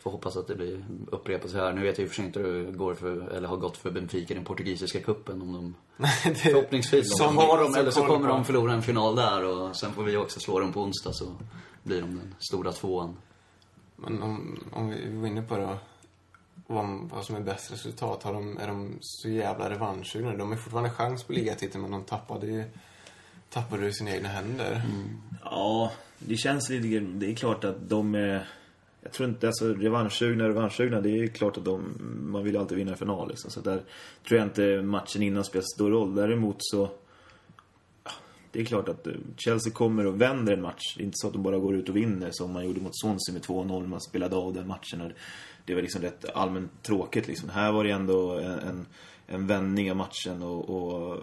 får 0.02 0.10
hoppas 0.10 0.36
att 0.36 0.46
det 0.46 0.54
blir 0.54 0.84
upprepat 1.10 1.50
så 1.50 1.56
här. 1.56 1.72
Nu 1.72 1.82
vet 1.82 1.98
jag 1.98 2.04
och 2.04 2.08
för 2.08 2.16
sig 2.16 2.24
inte 2.24 2.40
hur 2.40 2.66
det 2.66 2.72
går 2.72 2.94
för, 2.94 3.28
eller 3.28 3.48
har 3.48 3.56
gått 3.56 3.76
för 3.76 3.90
Benfica 3.90 4.34
i 4.34 4.36
den 4.36 4.44
portugisiska 4.44 5.00
kuppen 5.00 5.42
om 5.42 5.52
de 5.52 5.74
det, 6.24 6.34
Förhoppningsvis 6.34 7.16
Som 7.16 7.36
har 7.36 7.58
de, 7.58 7.74
eller 7.74 7.90
så 7.90 8.06
kommer 8.06 8.28
de 8.28 8.44
förlora 8.44 8.72
en 8.72 8.82
final 8.82 9.16
där 9.16 9.44
och 9.44 9.76
sen 9.76 9.92
får 9.92 10.02
vi 10.02 10.16
också 10.16 10.40
slå 10.40 10.60
dem 10.60 10.72
på 10.72 10.80
onsdag 10.80 11.12
så 11.12 11.24
blir 11.82 12.00
de 12.00 12.16
den 12.16 12.34
stora 12.38 12.72
tvåan. 12.72 13.16
Men 13.96 14.22
om, 14.22 14.58
om 14.72 14.90
vi 14.90 15.16
går 15.16 15.26
inne 15.26 15.42
på 15.42 15.56
det, 15.56 15.78
vad, 16.66 17.10
vad 17.10 17.24
som 17.24 17.36
är 17.36 17.40
bäst 17.40 17.72
resultat. 17.72 18.22
Har 18.22 18.32
de, 18.32 18.58
är 18.58 18.66
de 18.66 18.98
så 19.00 19.28
jävla 19.28 19.70
revanschsugna? 19.70 20.36
De 20.36 20.48
har 20.50 20.56
fortfarande 20.56 20.90
chans 20.90 21.24
på 21.24 21.32
ligatiteln, 21.32 21.82
men 21.82 21.90
de 21.90 22.04
tappade 22.04 22.46
ju 22.46 22.64
tappade 23.50 23.86
i 23.86 23.92
sina 23.92 24.10
egna 24.10 24.28
händer. 24.28 24.82
Ja, 25.44 25.92
det 26.18 26.36
känns 26.36 26.70
lite 26.70 27.00
Det 27.00 27.30
är 27.30 27.34
klart 27.34 27.64
att 27.64 27.88
de 27.88 28.14
är... 28.14 28.48
Jag 29.02 29.12
tror 29.12 29.28
inte, 29.28 29.46
alltså 29.46 29.74
revanschsugna 29.74 30.44
och 30.44 30.50
revanschsugna, 30.50 31.00
det 31.00 31.10
är 31.10 31.16
ju 31.16 31.28
klart 31.28 31.56
att 31.56 31.64
de... 31.64 31.98
Man 32.22 32.44
vill 32.44 32.54
ju 32.54 32.60
alltid 32.60 32.78
vinna 32.78 32.90
en 32.90 32.98
final 32.98 33.28
liksom. 33.28 33.50
Så 33.50 33.60
där 33.60 33.82
tror 34.28 34.38
jag 34.38 34.46
inte 34.46 34.82
matchen 34.82 35.22
innan 35.22 35.44
spelar 35.44 35.62
så 35.62 35.74
stor 35.74 35.90
roll. 35.90 36.14
Däremot 36.14 36.56
så... 36.58 36.90
Det 38.52 38.60
är 38.60 38.64
klart 38.64 38.88
att 38.88 39.06
eh, 39.06 39.12
Chelsea 39.36 39.72
kommer 39.72 40.06
och 40.06 40.20
vänder 40.20 40.52
en 40.52 40.62
match. 40.62 40.94
Det 40.96 41.02
är 41.02 41.04
inte 41.04 41.16
så 41.18 41.26
att 41.26 41.32
de 41.32 41.42
bara 41.42 41.58
går 41.58 41.74
ut 41.74 41.88
och 41.88 41.96
vinner 41.96 42.30
som 42.32 42.52
man 42.52 42.64
gjorde 42.64 42.80
mot 42.80 43.00
Swansea 43.00 43.32
med 43.32 43.42
2-0. 43.42 43.86
Man 43.86 44.00
spelade 44.00 44.36
av 44.36 44.54
den 44.54 44.68
matchen. 44.68 45.00
Och 45.00 45.10
det 45.64 45.74
var 45.74 45.82
liksom 45.82 46.02
rätt 46.02 46.24
allmänt 46.34 46.82
tråkigt 46.82 47.28
liksom. 47.28 47.48
Här 47.48 47.72
var 47.72 47.84
det 47.84 47.90
ändå 47.90 48.38
en, 48.38 48.58
en, 48.58 48.86
en 49.26 49.46
vändning 49.46 49.90
av 49.90 49.96
matchen 49.96 50.42
och... 50.42 50.70
och 50.70 51.18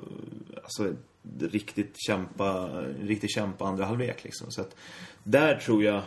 alltså, 0.64 0.94
riktigt 1.40 1.94
kämpa, 2.08 2.82
riktigt 3.02 3.32
kämpa 3.32 3.66
andra 3.66 3.86
halvlek 3.86 4.24
liksom. 4.24 4.52
Så 4.52 4.62
att 4.62 4.76
där 5.24 5.56
tror 5.56 5.84
jag 5.84 6.02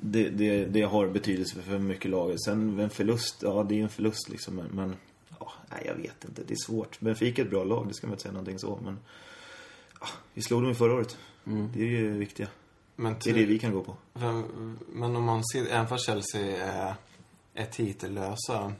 det, 0.00 0.28
det, 0.28 0.64
det 0.64 0.82
har 0.82 1.06
betydelse 1.06 1.62
för 1.62 1.78
mycket 1.78 2.10
laget. 2.10 2.42
Sen 2.42 2.78
en 2.78 2.90
förlust, 2.90 3.36
ja 3.42 3.66
det 3.68 3.78
är 3.78 3.82
en 3.82 3.88
förlust 3.88 4.28
liksom. 4.28 4.56
Men, 4.56 4.66
men 4.66 4.96
ja, 5.38 5.52
nej, 5.70 5.82
jag 5.86 5.94
vet 5.94 6.24
inte. 6.24 6.42
Det 6.46 6.54
är 6.54 6.66
svårt. 6.66 7.00
Benfica 7.00 7.42
är 7.42 7.44
ett 7.46 7.50
bra 7.50 7.64
lag, 7.64 7.88
det 7.88 7.94
ska 7.94 8.06
man 8.06 8.14
inte 8.14 8.22
säga 8.22 8.32
någonting 8.32 8.58
så. 8.58 8.80
Men 8.84 8.98
vi 10.34 10.42
slog 10.42 10.62
dem 10.62 10.70
i 10.70 10.74
förra 10.74 10.94
året. 10.94 11.16
Det 11.44 11.80
är 11.80 11.86
ju 11.86 12.12
det 12.12 12.18
viktiga. 12.18 12.48
Men, 12.96 13.16
Det 13.24 13.30
är 13.30 13.34
det 13.34 13.44
vi 13.46 13.58
kan 13.58 13.72
gå 13.72 13.82
på. 13.82 13.96
Vem- 14.12 14.78
Men 14.92 15.16
om 15.16 15.24
man 15.24 15.44
ser, 15.44 15.66
även 15.66 15.88
fast 15.88 16.06
Chelsea 16.06 16.66
är, 16.66 16.94
är 17.54 17.66
titellösa 17.66 18.72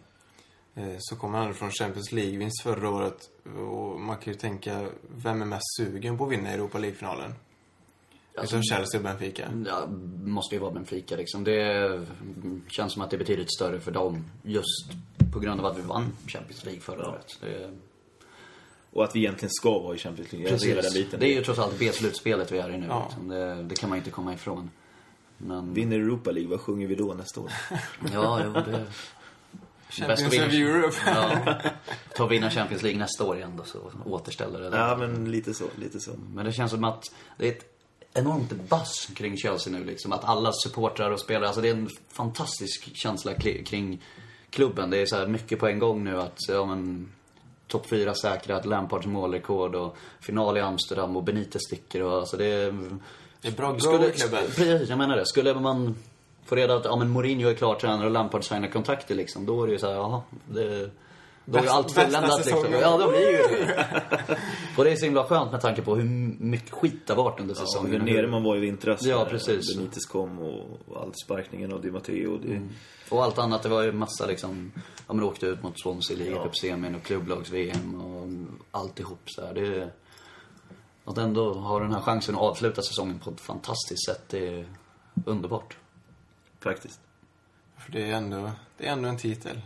eh, 0.74 0.96
så 0.98 1.16
kommer 1.16 1.38
han 1.38 1.54
från 1.54 1.70
Champions 1.70 2.12
League-vinst 2.12 2.62
förra 2.62 2.90
året. 2.90 3.30
Och 3.58 4.00
man 4.00 4.16
kan 4.16 4.32
ju 4.32 4.38
tänka, 4.38 4.88
vem 5.16 5.42
är 5.42 5.46
mest 5.46 5.76
sugen 5.76 6.18
på 6.18 6.24
att 6.24 6.30
vinna 6.32 6.48
Europa 6.50 6.78
League-finalen? 6.78 7.34
Alltså, 8.38 8.56
Utav 8.56 8.62
Chelsea 8.62 8.98
och 9.00 9.04
Benfica. 9.04 9.48
ja, 9.66 9.86
måste 10.24 10.54
ju 10.54 10.60
vara 10.60 10.70
Benfica 10.72 11.16
liksom. 11.16 11.44
Det 11.44 12.06
känns 12.68 12.92
som 12.92 13.02
att 13.02 13.10
det 13.10 13.16
är 13.16 13.18
betydligt 13.18 13.54
större 13.54 13.80
för 13.80 13.90
dem 13.92 14.24
just 14.42 14.90
på 15.32 15.38
grund 15.40 15.60
av 15.60 15.66
att 15.66 15.78
vi 15.78 15.82
vann 15.82 16.12
Champions 16.26 16.64
League 16.64 16.80
förra 16.80 17.08
året. 17.08 17.26
Det, 17.40 17.70
Och 18.96 19.04
att 19.04 19.16
vi 19.16 19.20
egentligen 19.20 19.50
ska 19.50 19.78
vara 19.78 19.94
i 19.94 19.98
Champions 19.98 20.32
League. 20.32 20.58
Ser 20.58 20.68
den 20.68 20.76
precis. 20.76 20.94
biten. 20.94 21.20
Det 21.20 21.26
är 21.26 21.34
ju 21.34 21.42
trots 21.42 21.58
allt 21.58 21.78
B-slutspelet 21.78 22.52
vi 22.52 22.58
är 22.58 22.70
i 22.70 22.78
nu. 22.78 22.86
Ja. 22.86 23.04
Liksom. 23.06 23.28
Det, 23.28 23.62
det 23.62 23.74
kan 23.74 23.88
man 23.88 23.98
inte 23.98 24.10
komma 24.10 24.34
ifrån. 24.34 24.70
Men, 25.38 25.74
Vinner 25.74 25.96
Europa 25.96 26.30
League, 26.30 26.50
vad 26.50 26.60
sjunger 26.60 26.86
vi 26.86 26.94
då 26.94 27.14
nästa 27.14 27.40
år? 27.40 27.52
ja, 28.12 28.40
jo, 28.44 28.52
det... 28.52 28.84
Champions 29.88 30.22
of 30.22 30.52
Europe. 30.52 30.96
Ja. 31.06 31.54
Ta 32.14 32.24
och 32.24 32.32
vinna 32.32 32.50
Champions 32.50 32.82
League 32.82 32.98
nästa 32.98 33.24
år 33.24 33.36
igen 33.36 33.52
då, 33.56 33.64
så 33.64 33.78
återställer 34.04 34.60
det. 34.60 34.76
Ja, 34.76 34.96
men 34.96 35.30
lite 35.30 35.54
så, 35.54 35.64
lite 35.76 36.00
så. 36.00 36.10
Men 36.34 36.44
det 36.44 36.52
känns 36.52 36.70
som 36.70 36.84
att 36.84 37.04
det 37.36 37.48
är 37.48 37.52
ett 37.52 37.64
enormt 38.14 38.50
buzz 38.50 39.08
kring 39.14 39.36
Chelsea 39.36 39.72
nu 39.72 39.84
liksom. 39.84 40.12
Att 40.12 40.24
alla 40.24 40.52
supportrar 40.52 41.10
och 41.10 41.20
spelare, 41.20 41.46
alltså 41.46 41.60
det 41.60 41.68
är 41.68 41.74
en 41.74 41.88
fantastisk 42.08 42.96
känsla 42.96 43.34
kring 43.34 44.02
klubben. 44.50 44.90
Det 44.90 44.96
är 44.96 45.06
så 45.06 45.16
här 45.16 45.26
mycket 45.26 45.58
på 45.58 45.66
en 45.66 45.78
gång 45.78 46.04
nu 46.04 46.20
att, 46.20 46.38
ja 46.48 46.66
men, 46.66 47.08
topp 47.68 47.86
fyra 47.88 48.14
säkrat, 48.14 48.66
Lampards 48.66 49.06
målrekord 49.06 49.74
och 49.74 49.96
final 50.20 50.56
i 50.56 50.60
Amsterdam 50.60 51.16
och 51.16 51.22
Benitez 51.22 51.62
sticker 51.62 52.02
och 52.02 52.12
alltså 52.12 52.36
det 52.36 52.46
är... 52.46 52.74
Det 53.40 53.48
är 53.48 53.52
bra 53.52 53.72
go 53.72 53.78
Skulle, 53.78 54.10
precis, 54.10 54.88
jag 54.88 54.98
menar 54.98 55.16
det. 55.16 55.26
Skulle 55.26 55.54
man 55.54 55.94
få 56.44 56.54
reda 56.54 56.76
att, 56.76 56.84
ja 56.84 56.96
men 56.96 57.10
Mourinho 57.10 57.48
är 57.48 57.54
klar 57.54 57.74
tränare 57.74 58.06
och 58.06 58.12
Lampard 58.12 58.44
signar 58.44 58.68
kontakter 58.68 59.14
liksom, 59.14 59.46
då 59.46 59.62
är 59.62 59.66
det 59.66 59.72
ju 59.72 59.78
så 59.78 59.86
här, 59.86 59.94
jaha, 59.94 60.22
det... 60.46 60.90
Då 61.48 61.58
är 61.58 61.62
ju 61.62 61.68
allt 61.68 61.92
fulländat 61.92 62.46
liksom. 62.46 62.72
Ja, 62.72 62.96
då 62.98 63.08
blir 63.08 63.20
det 63.20 63.32
ju 63.32 63.64
det. 63.64 64.38
Och 64.76 64.84
det 64.84 64.92
är 64.92 64.96
så 64.96 65.04
himla 65.04 65.24
skönt 65.24 65.52
med 65.52 65.60
tanke 65.60 65.82
på 65.82 65.96
hur 65.96 66.04
mycket 66.44 66.70
skit 66.70 67.06
det 67.06 67.12
har 67.14 67.22
varit 67.24 67.40
under 67.40 67.54
Ja, 67.54 67.60
säsongen. 67.60 67.92
hur 67.92 68.00
nere 68.00 68.26
man 68.26 68.42
var 68.42 68.56
i 68.56 68.60
vintras. 68.60 69.02
Ja, 69.02 69.26
precis. 69.30 69.76
Benitez 69.76 70.06
kom 70.06 70.38
och, 70.38 70.80
och 70.88 71.02
allt 71.02 71.18
sparkningen 71.24 71.72
av 71.72 71.82
Di 71.82 71.90
Matteo. 71.90 72.38
Det, 72.38 72.62
Och 73.10 73.24
allt 73.24 73.38
annat, 73.38 73.62
det 73.62 73.68
var 73.68 73.82
ju 73.82 73.92
massa 73.92 74.26
liksom, 74.26 74.72
ja 75.06 75.14
men 75.14 75.24
åkte 75.24 75.46
ut 75.46 75.62
mot 75.62 75.80
Swansea, 75.80 76.16
League 76.16 76.34
Ja. 76.36 76.42
Cup-semin 76.42 76.94
och 76.94 77.02
klubblags-VM 77.02 78.00
och 78.00 78.28
alltihop 78.80 79.20
så 79.26 79.46
här. 79.46 79.54
Det 79.54 79.66
är, 79.66 79.90
Att 81.04 81.18
ändå 81.18 81.52
ha 81.52 81.78
den 81.80 81.92
här 81.92 82.00
chansen 82.00 82.34
att 82.34 82.40
avsluta 82.40 82.82
säsongen 82.82 83.18
på 83.18 83.30
ett 83.30 83.40
fantastiskt 83.40 84.06
sätt, 84.06 84.22
det 84.28 84.48
är 84.48 84.66
underbart. 85.26 85.76
faktiskt. 86.60 87.00
För 87.78 87.92
det 87.92 88.10
är 88.10 88.14
ändå, 88.14 88.50
det 88.78 88.86
är 88.86 88.92
ändå 88.92 89.08
en 89.08 89.16
titel. 89.18 89.60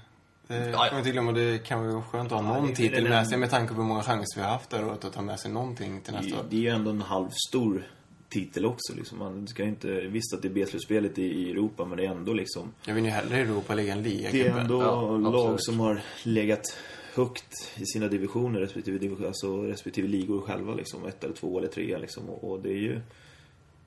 Det 0.51 0.71
Ja, 0.71 0.79
kan 0.79 0.89
ja. 0.93 0.99
inte 0.99 1.11
glömma. 1.11 1.33
Det 1.33 1.59
kan 1.67 1.93
vara 1.93 2.03
skönt 2.03 2.33
att 2.33 2.45
ha 2.45 2.55
någon 2.55 2.67
det- 2.69 2.75
titel 2.75 3.09
med 3.09 3.29
sig 3.29 3.39
med 3.39 3.51
tanke 3.51 3.75
på 3.75 3.81
hur 3.81 3.89
många 3.89 4.03
chanser 4.03 4.41
vi 4.41 4.43
har 4.43 4.53
haft 4.53 4.71
där 4.71 4.93
att 4.93 5.13
ta 5.13 5.23
med 5.23 5.41
sig 5.41 5.51
någonting 5.51 6.01
till 6.01 6.13
nästa 6.15 6.35
Det, 6.37 6.41
år. 6.41 6.47
det 6.51 6.57
är 6.57 6.61
ju 6.61 6.69
ändå 6.69 6.91
en 6.91 7.01
halv 7.01 7.29
stor 7.49 7.87
titel 8.29 8.67
också. 8.67 8.95
Liksom. 8.97 9.19
Man 9.19 9.49
ska 9.49 9.63
ju 9.63 9.69
inte, 9.69 9.89
visst 10.01 10.35
att 10.35 10.43
det 10.43 10.49
är 10.49 10.53
B-slutspelet 10.53 11.19
i, 11.19 11.23
i 11.23 11.51
Europa, 11.51 11.85
men 11.85 11.99
det 11.99 12.05
är 12.07 12.11
ändå 12.11 12.33
liksom... 12.33 12.73
Jag 12.87 12.95
vill 12.95 13.05
ju 13.05 13.11
hellre 13.11 13.37
Europa 13.37 13.75
ligga 13.75 13.93
än 13.93 14.03
Det 14.03 14.25
är 14.47 14.59
ändå 14.59 14.83
Ja, 14.83 15.17
lag 15.17 15.35
absolut. 15.37 15.65
som 15.65 15.81
har 15.81 16.01
legat 16.23 16.77
högt 17.15 17.73
i 17.77 17.87
sina 17.87 18.09
divisioner, 18.09 18.61
respektive, 18.61 19.27
alltså 19.27 19.63
respektive 19.63 20.09
ligor 20.09 20.41
själva. 20.41 20.75
Liksom, 20.75 21.07
ett 21.07 21.25
eller 21.25 21.35
två 21.35 21.59
eller 21.59 21.69
tre. 21.69 21.99
Liksom. 21.99 22.31
Och, 22.31 22.51
och 22.51 22.61
det 22.61 22.69
är 22.71 22.81
ju 22.81 23.01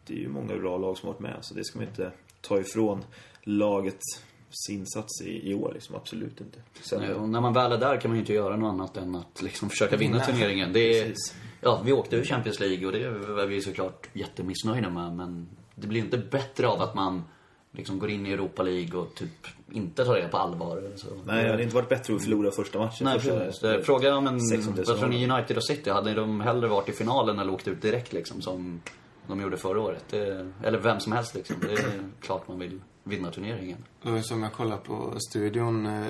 det 0.08 0.13
är 0.13 0.17
ju 0.17 0.30
många 0.30 0.56
bra 0.56 0.78
lag 0.78 0.97
som 0.97 1.08
har 1.08 1.13
varit 1.13 1.21
med, 1.21 1.38
så 1.41 1.54
det 1.54 1.63
ska 1.63 1.80
man 1.80 1.88
inte 1.88 2.12
ta 2.41 2.60
ifrån 2.60 3.04
lagets 3.41 4.21
insats 4.69 5.21
i, 5.21 5.51
i 5.51 5.53
år. 5.55 5.71
Liksom. 5.73 5.95
Absolut 5.95 6.41
inte. 6.41 6.59
Sen, 6.81 7.01
Nej, 7.01 7.13
Och 7.13 7.29
när 7.29 7.41
man 7.41 7.53
väl 7.53 7.71
är 7.71 7.77
där 7.77 7.97
kan 7.97 8.11
man 8.11 8.15
ju 8.15 8.19
inte 8.21 8.33
göra 8.33 8.55
något 8.57 8.69
annat 8.73 8.97
än 8.97 9.15
att 9.15 9.41
liksom 9.41 9.69
försöka 9.69 9.97
vinna 9.97 10.13
Vinna. 10.13 10.25
turneringen. 10.25 10.73
Det 10.73 10.99
är, 10.99 11.05
Precis. 11.05 11.35
ja, 11.61 11.81
vi 11.85 11.91
åkte 11.91 12.15
ur 12.15 12.23
Champions 12.25 12.59
League 12.59 12.85
och 12.85 12.91
det 12.91 13.03
är 13.03 13.45
vi 13.45 13.61
såklart 13.61 14.07
jättemissnöjda 14.13 14.89
med. 14.89 15.13
Men 15.15 15.47
det 15.75 15.87
blir 15.87 15.99
inte 16.01 16.17
bättre 16.17 16.67
av 16.67 16.81
att 16.81 16.95
man 16.95 17.23
liksom 17.71 17.99
går 17.99 18.09
in 18.09 18.25
i 18.25 18.31
Europa 18.31 18.63
League 18.63 18.99
och 18.99 19.15
typ 19.15 19.47
inte 19.71 20.05
tar 20.05 20.15
det 20.15 20.27
på 20.27 20.37
allvar. 20.37 20.91
Så. 20.95 21.07
Nej, 21.25 21.43
det 21.43 21.49
hade 21.51 21.63
inte 21.63 21.75
varit 21.75 21.89
bättre 21.89 22.15
att 22.15 22.23
förlora 22.23 22.51
första 22.51 22.79
matchen. 22.79 23.05
Nej, 23.05 23.19
första, 23.19 23.81
Fråga 23.81 24.15
om 24.15 24.27
en... 24.27 24.41
16 24.41 24.73
Vad 24.87 24.97
tror 24.99 25.07
ni 25.09 25.29
United 25.29 25.57
och 25.57 25.65
City? 25.65 25.89
Hade 25.89 26.13
de 26.13 26.41
hellre 26.41 26.67
varit 26.67 26.89
i 26.89 26.91
finalen 26.91 27.39
eller 27.39 27.53
åkt 27.53 27.67
ut 27.67 27.81
direkt 27.81 28.13
liksom 28.13 28.41
som 28.41 28.81
de 29.27 29.41
gjorde 29.41 29.57
förra 29.57 29.81
året? 29.81 30.03
Det, 30.09 30.51
eller 30.63 30.79
vem 30.79 30.99
som 30.99 31.11
helst 31.11 31.35
liksom. 31.35 31.55
Det 31.61 31.73
är 31.73 32.09
klart 32.21 32.47
man 32.47 32.59
vill 32.59 32.81
vinna 33.03 33.31
turneringen. 33.31 33.85
Ju 34.01 34.23
som 34.23 34.43
jag 34.43 34.53
kollade 34.53 34.81
på 34.81 35.13
studion 35.29 35.85
eh, 35.85 36.07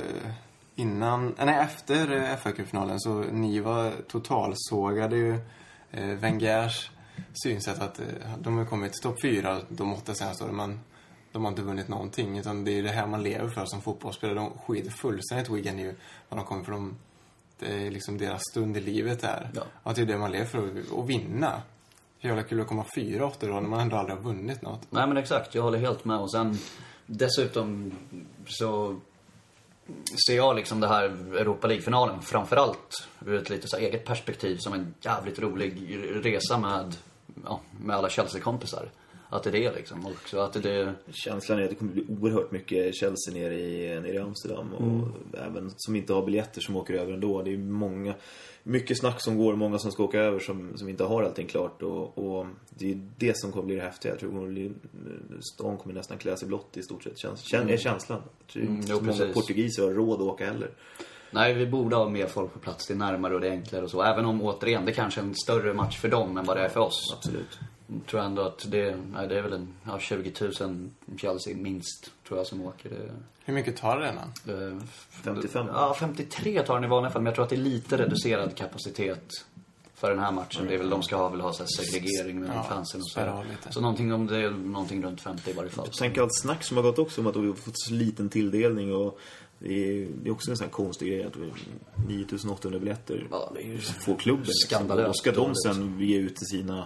innan, 0.75 1.35
eh, 1.37 1.45
nej 1.45 1.59
efter 1.59 2.11
eh, 2.11 2.37
FA-cupfinalen 2.37 2.99
så 2.99 3.19
Niva 3.19 3.91
totalsågade 4.07 5.15
ju 5.15 5.39
Wengers 6.19 6.91
synsätt 7.33 7.81
att 7.81 8.01
de 8.39 8.57
har 8.57 8.65
kommit 8.65 8.93
till 8.93 9.01
topp 9.01 9.21
fyra 9.21 9.61
de 9.69 9.93
åtta 9.93 10.13
senaste 10.13 10.43
åren 10.43 10.55
men 10.55 10.79
de 11.31 11.43
har 11.43 11.51
inte 11.51 11.61
vunnit 11.61 11.87
någonting 11.87 12.37
utan 12.37 12.65
det 12.65 12.71
är 12.71 12.83
det 12.83 12.89
här 12.89 13.07
man 13.07 13.23
lever 13.23 13.49
för 13.49 13.65
som 13.65 13.81
fotbollsspelare. 13.81 14.35
De 14.35 14.49
skiter 14.57 14.91
fullständigt 14.91 15.49
Wigan 15.49 15.79
i 15.79 15.93
vad 16.29 16.39
de 16.39 16.45
kommer 16.45 16.63
för 16.63 16.71
de, 16.71 16.95
det 17.59 17.87
är 17.87 17.91
liksom 17.91 18.17
deras 18.17 18.41
stund 18.51 18.77
i 18.77 18.81
livet 18.81 19.21
där. 19.21 19.49
Ja. 19.55 19.61
Och 19.83 19.91
att 19.91 19.95
det 19.95 20.01
är 20.01 20.05
det 20.05 20.17
man 20.17 20.31
lever 20.31 20.45
för, 20.45 21.01
att 21.01 21.09
vinna. 21.09 21.61
Hur 22.23 22.29
jävla 22.29 22.43
kul 22.43 22.61
att 22.61 22.67
komma 22.67 22.85
fyra 22.95 23.25
åtta 23.25 23.47
då 23.47 23.53
när 23.53 23.61
man 23.61 23.79
ändå 23.79 23.95
aldrig 23.95 24.17
har 24.17 24.23
vunnit 24.23 24.61
något. 24.61 24.81
Nej 24.89 25.07
men 25.07 25.17
exakt, 25.17 25.55
jag 25.55 25.63
håller 25.63 25.77
helt 25.77 26.05
med. 26.05 26.19
Och 26.19 26.31
sen 26.31 26.57
dessutom 27.05 27.91
så 28.47 28.99
ser 30.27 30.35
jag 30.35 30.55
liksom 30.55 30.79
det 30.79 30.87
här 30.87 31.03
Europa 31.35 31.67
League-finalen 31.67 32.21
framförallt 32.21 33.07
ur 33.25 33.33
ett 33.35 33.49
lite 33.49 33.67
så 33.67 33.77
här 33.77 33.83
eget 33.83 34.05
perspektiv 34.05 34.57
som 34.57 34.73
en 34.73 34.93
jävligt 35.01 35.39
rolig 35.39 35.97
resa 36.23 36.57
med, 36.57 36.95
ja, 37.45 37.59
med 37.81 37.95
alla 37.95 38.09
Chelsea-kompisar. 38.09 38.89
Att 39.33 39.43
det 39.43 39.49
är 39.49 39.51
det 39.51 39.75
liksom 39.75 40.05
också. 40.05 40.39
Att 40.39 40.63
det. 40.63 40.93
Känslan 41.11 41.59
är 41.59 41.63
att 41.63 41.69
det 41.69 41.75
kommer 41.75 41.91
bli 41.91 42.05
oerhört 42.09 42.51
mycket 42.51 42.95
Chelsea 42.95 43.33
nere 43.33 43.59
i, 43.59 43.99
nere 43.99 44.13
i 44.13 44.19
Amsterdam. 44.19 44.73
Och 44.73 45.07
även 45.37 45.71
som 45.77 45.95
inte 45.95 46.13
har 46.13 46.25
biljetter 46.25 46.61
som 46.61 46.75
åker 46.75 46.93
över 46.93 47.13
ändå. 47.13 47.41
Det 47.41 47.53
är 47.53 47.57
många, 47.57 48.13
mycket 48.63 48.99
snack 48.99 49.21
som 49.21 49.37
går, 49.37 49.55
många 49.55 49.79
som 49.79 49.91
ska 49.91 50.03
åka 50.03 50.19
över 50.19 50.39
som, 50.39 50.77
som 50.77 50.89
inte 50.89 51.03
har 51.03 51.23
allting 51.23 51.47
klart. 51.47 51.81
Och, 51.81 52.17
och 52.17 52.45
det 52.69 52.91
är 52.91 53.09
det 53.17 53.37
som 53.37 53.51
kommer 53.51 53.65
bli 53.65 53.75
det 53.75 53.81
häftiga. 53.81 54.11
Jag 54.11 54.19
tror 54.19 54.29
kommer 54.31 54.47
bli, 54.47 54.71
stan 55.39 55.77
kommer 55.77 55.95
nästan 55.95 56.17
klä 56.17 56.37
sig 56.37 56.47
blått 56.47 56.77
i 56.77 56.83
stort 56.83 57.03
sett. 57.03 57.17
Käns, 57.17 57.41
kän, 57.41 57.69
är 57.69 57.77
känslan. 57.77 58.21
Jag 58.39 58.47
tror 58.47 58.63
Mm, 58.63 58.75
inte 58.75 58.87
så 58.87 59.01
många 59.01 59.33
portugiser 59.33 59.83
har 59.83 59.91
råd 59.91 60.21
att 60.21 60.27
åka 60.27 60.45
heller. 60.45 60.69
Nej, 61.31 61.53
vi 61.53 61.67
borde 61.67 61.95
ha 61.95 62.09
mer 62.09 62.27
folk 62.27 62.53
på 62.53 62.59
plats. 62.59 62.87
Det 62.87 62.93
är 62.93 62.97
närmare 62.97 63.35
och 63.35 63.41
det 63.41 63.47
är 63.47 63.51
enklare 63.51 63.83
och 63.83 63.89
så. 63.91 64.03
Även 64.03 64.25
om 64.25 64.41
återigen, 64.41 64.85
det 64.85 64.91
kanske 64.91 65.21
är 65.21 65.23
en 65.23 65.35
större 65.35 65.73
match 65.73 65.99
för 65.99 66.07
dem 66.07 66.37
än 66.37 66.45
vad 66.45 66.57
det 66.57 66.63
är 66.63 66.69
för 66.69 66.79
oss. 66.79 67.13
Absolut. 67.17 67.59
Tror 68.09 68.21
jag 68.21 68.25
ändå 68.25 68.41
att 68.41 68.71
det, 68.71 68.97
nej, 69.13 69.27
det 69.27 69.37
är 69.37 69.41
väl 69.41 69.53
en, 69.53 69.67
ja, 69.83 69.99
20 69.99 70.31
000 70.61 70.89
Chelsea 71.17 71.55
minst, 71.55 72.11
tror 72.27 72.39
jag, 72.39 72.47
som 72.47 72.61
åker. 72.61 72.89
Det, 72.89 73.11
Hur 73.45 73.53
mycket 73.53 73.77
tar 73.77 73.99
det 73.99 74.05
redan? 74.05 74.31
det, 74.43 74.79
55. 75.23 75.67
Ja, 75.73 75.95
53 75.99 76.63
tar 76.63 76.75
den 76.75 76.83
i 76.83 76.87
vanliga 76.87 77.11
fall, 77.11 77.21
men 77.21 77.25
jag 77.25 77.35
tror 77.35 77.43
att 77.43 77.49
det 77.49 77.55
är 77.55 77.57
lite 77.57 77.97
reducerad 77.97 78.55
kapacitet 78.57 79.23
för 79.95 80.09
den 80.09 80.19
här 80.19 80.31
matchen. 80.31 80.65
Det 80.67 80.73
är 80.73 80.77
väl, 80.77 80.89
de 80.89 81.03
ska 81.03 81.15
ha, 81.15 81.29
väl 81.29 81.41
ha 81.41 81.53
så 81.53 81.63
här 81.63 81.67
segregering 81.67 82.39
med 82.39 82.49
Ja, 82.55 82.63
fansen 82.63 83.01
och 83.01 83.07
så. 83.07 83.43
Så 83.69 83.81
någonting 83.81 84.13
om 84.13 84.27
det 84.27 84.37
är 84.37 84.49
någonting 84.51 85.03
runt 85.03 85.21
50 85.21 85.49
i 85.49 85.53
varje 85.53 85.69
fall. 85.69 85.89
Tänk 85.99 86.17
allt 86.17 86.35
snack 86.41 86.63
som 86.63 86.77
har 86.77 86.83
gått 86.83 86.99
också 86.99 87.21
om 87.21 87.27
att 87.27 87.35
vi 87.35 87.47
har 87.47 87.53
fått 87.53 87.79
så 87.79 87.93
liten 87.93 88.29
tilldelning 88.29 88.95
och 88.95 89.19
det 89.59 89.73
är, 89.73 90.07
det 90.23 90.29
är 90.29 90.33
också 90.33 90.51
en 90.51 90.57
sån 90.57 90.65
här 90.65 90.71
konstig 90.71 91.07
grej 91.07 91.23
att 91.23 91.35
vi 91.35 91.51
9800 92.07 92.79
biljetter 92.79 93.27
Ja, 93.31 93.51
det 93.55 93.61
är 93.61 93.67
ju 93.67 93.77
får 93.77 94.15
klubben. 94.15 94.45
liksom. 94.45 94.67
skandalöst 94.77 95.09
Och 95.09 95.15
ska 95.17 95.31
de 95.31 95.55
sen 95.55 95.99
ge 95.99 96.17
ut 96.17 96.35
till 96.35 96.47
sina 96.47 96.85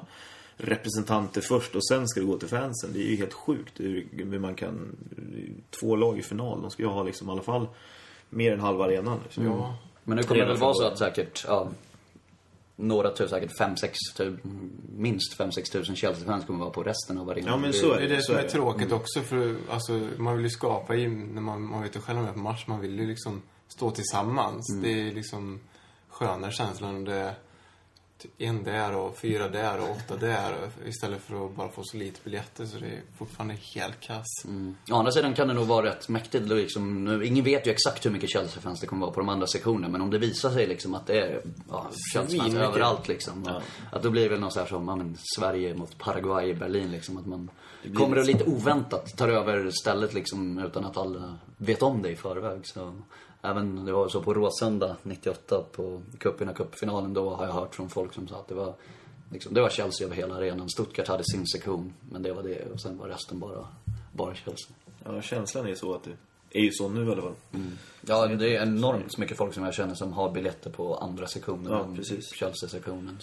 representanter 0.58 1.42
först 1.42 1.76
och 1.76 1.88
sen 1.88 2.08
ska 2.08 2.20
det 2.20 2.26
gå 2.26 2.38
till 2.38 2.48
fansen. 2.48 2.90
Det 2.94 3.00
är 3.00 3.10
ju 3.10 3.16
helt 3.16 3.34
sjukt 3.34 3.80
hur, 3.80 4.08
hur 4.12 4.40
man 4.40 4.56
kan... 4.56 4.96
Två 5.80 5.96
lag 5.96 6.20
i 6.20 6.22
final, 6.22 6.62
de 6.62 6.72
ska 6.72 6.84
ju 6.84 6.90
ha 6.90 7.04
liksom 7.04 7.30
i 7.30 7.32
alla 7.32 7.42
fall 7.42 7.68
mer 8.30 8.54
än 8.54 8.60
halva 8.60 8.86
arenan. 8.86 9.20
Liksom. 9.24 9.46
Ja. 9.46 9.78
Men 10.04 10.18
nu 10.18 10.24
kommer 10.24 10.42
det 10.42 10.48
väl 10.48 10.58
vara 10.58 10.74
så 10.74 10.84
att 10.88 10.98
säkert, 10.98 11.46
ja, 11.48 11.68
några 12.76 13.12
tusen, 13.12 13.30
säkert 13.30 13.60
5-6 13.60 13.94
tusen, 14.18 14.40
minst 14.98 15.40
5-6 15.40 15.72
tusen 15.72 15.96
Chelsea-fans 15.96 16.46
kommer 16.46 16.60
vara 16.60 16.70
på 16.70 16.84
resten 16.84 17.18
av 17.18 17.30
arenan. 17.30 17.52
Ja, 17.52 17.58
men 17.58 17.74
så 17.74 17.94
Det 17.96 18.04
är 18.04 18.10
det 18.10 18.24
som 18.24 18.36
är 18.36 18.40
är 18.40 18.44
det. 18.44 18.50
tråkigt 18.50 18.92
också 18.92 19.22
för 19.22 19.56
alltså, 19.70 20.00
man 20.18 20.36
vill 20.36 20.46
ju 20.46 20.50
skapa 20.50 20.96
i, 20.96 21.08
när 21.08 21.42
man, 21.42 21.62
man 21.62 21.82
vet 21.82 21.96
ju 21.96 22.00
själv 22.00 22.20
är 22.20 22.34
på 22.34 22.40
match, 22.40 22.64
man 22.68 22.80
vill 22.80 23.00
ju 23.00 23.08
liksom 23.08 23.42
stå 23.68 23.92
tillsammans. 23.92 24.80
Det 24.82 25.08
är 25.08 25.12
liksom 25.12 25.60
skönare 26.10 26.52
känslan 26.52 26.96
om 26.96 27.06
det 27.06 27.14
är 27.16 27.32
typ 27.32 27.38
en 28.38 28.64
där 28.64 28.96
och 28.96 29.18
fyra 29.18 29.48
där 29.48 29.80
och 29.80 29.90
åtta 29.92 30.18
där 30.18 30.70
istället 30.86 31.22
för 31.22 31.46
att 31.46 31.56
bara 31.56 31.70
få 31.70 31.84
så 31.84 31.98
lite 31.98 32.20
biljetter 32.24 32.66
så 32.66 32.78
det 32.80 32.86
är 32.86 33.02
fortfarande 33.18 33.54
helt 33.54 34.00
kass. 34.00 34.26
Mm. 34.46 34.76
Å 34.92 34.96
andra 34.96 35.12
sidan 35.12 35.34
kan 35.34 35.48
det 35.48 35.54
nog 35.54 35.68
vara 35.68 35.86
rätt 35.86 36.10
mäktigt. 36.10 36.48
Liksom, 36.48 37.06
nu, 37.06 37.26
ingen 37.26 37.44
vet 37.44 37.68
ju 37.68 37.72
exakt 37.72 38.06
hur 38.06 38.12
mycket 38.12 38.30
Chelsea-fans 38.30 38.80
det 38.80 38.88
kommer 38.88 39.02
vara 39.02 39.14
på 39.14 39.20
de 39.20 39.30
andra 39.30 39.48
sektionerna. 39.48 39.88
Men 39.88 40.02
om 40.02 40.10
det 40.10 40.18
visar 40.18 40.50
sig 40.50 40.68
liksom 40.68 40.94
att 40.94 41.08
det 41.08 41.22
är 41.22 41.42
ja, 41.70 41.88
Chelsea-fans 42.14 42.56
överallt 42.56 43.08
liksom. 43.08 43.44
Ja. 43.46 43.62
Att 43.92 44.04
då 44.04 44.10
blir 44.10 44.24
det 44.24 44.30
väl 44.30 44.40
något 44.40 44.54
så 44.54 44.60
här 44.60 44.68
som 44.68 44.88
ja, 44.88 44.96
men, 44.96 45.18
Sverige 45.38 45.76
mot 45.76 45.98
Paraguay 45.98 46.50
i 46.50 46.54
Berlin 46.54 46.92
liksom. 46.92 47.18
Att 47.18 47.26
man 47.26 47.50
kommer 47.96 48.18
och 48.18 48.26
lite 48.26 48.38
lite 48.40 48.52
oväntat 48.52 49.18
tar 49.18 49.28
över 49.28 49.72
stället 49.72 50.14
liksom 50.14 50.60
utan 50.60 50.86
att 50.86 50.98
alla 50.98 51.38
vet 51.58 51.82
om 51.82 52.02
det 52.02 52.10
i 52.10 52.16
förväg. 52.16 52.68
Så, 52.68 52.94
även, 53.50 53.86
det 53.86 53.92
var 53.92 54.10
så 54.10 54.22
på 54.22 54.34
Råsunda 54.34 54.96
98 55.04 55.64
på 55.72 56.02
cupen 56.20 56.54
cupfinalen 56.54 57.14
då 57.14 57.36
har 57.36 57.46
jag 57.46 57.54
hört 57.54 57.76
från 57.76 57.90
folk 57.90 58.14
som 58.14 58.28
sa 58.28 58.36
att 58.36 58.48
det 58.48 58.56
var 58.56 58.74
Liksom, 59.32 59.54
det 59.54 59.62
var 59.62 59.70
Chelsea 59.70 60.08
över 60.08 60.16
hela 60.16 60.36
arenan. 60.36 60.70
Stuttgart 60.70 61.08
hade 61.08 61.24
sin 61.24 61.48
sektion, 61.48 61.94
men 62.12 62.24
det 62.24 62.34
var 62.34 62.44
det. 62.44 62.72
Och 62.74 62.82
sen 62.82 62.98
var 62.98 63.08
resten 63.08 63.40
bara, 63.40 63.68
bara 64.12 64.36
Chelsea. 64.36 64.76
Ja, 65.04 65.22
känslan 65.22 65.68
är 65.68 65.76
så 65.76 65.94
att 65.94 66.04
det 66.04 66.12
är 66.60 66.64
ju 66.64 66.72
så 66.72 66.90
nu 66.90 67.10
i 67.10 67.12
alla 67.12 67.22
fall. 67.22 67.36
Ja, 68.02 68.28
det 68.28 68.56
är 68.56 68.62
enormt 68.62 69.18
mycket 69.18 69.38
folk 69.38 69.54
som 69.54 69.64
jag 69.64 69.74
känner 69.74 69.96
som 69.96 70.14
har 70.14 70.32
biljetter 70.32 70.70
på 70.70 70.96
andra 70.96 71.28
sektionen 71.28 71.72
Ja, 71.72 71.84
än. 71.84 72.04
Chelsea-sektionen. 72.36 73.20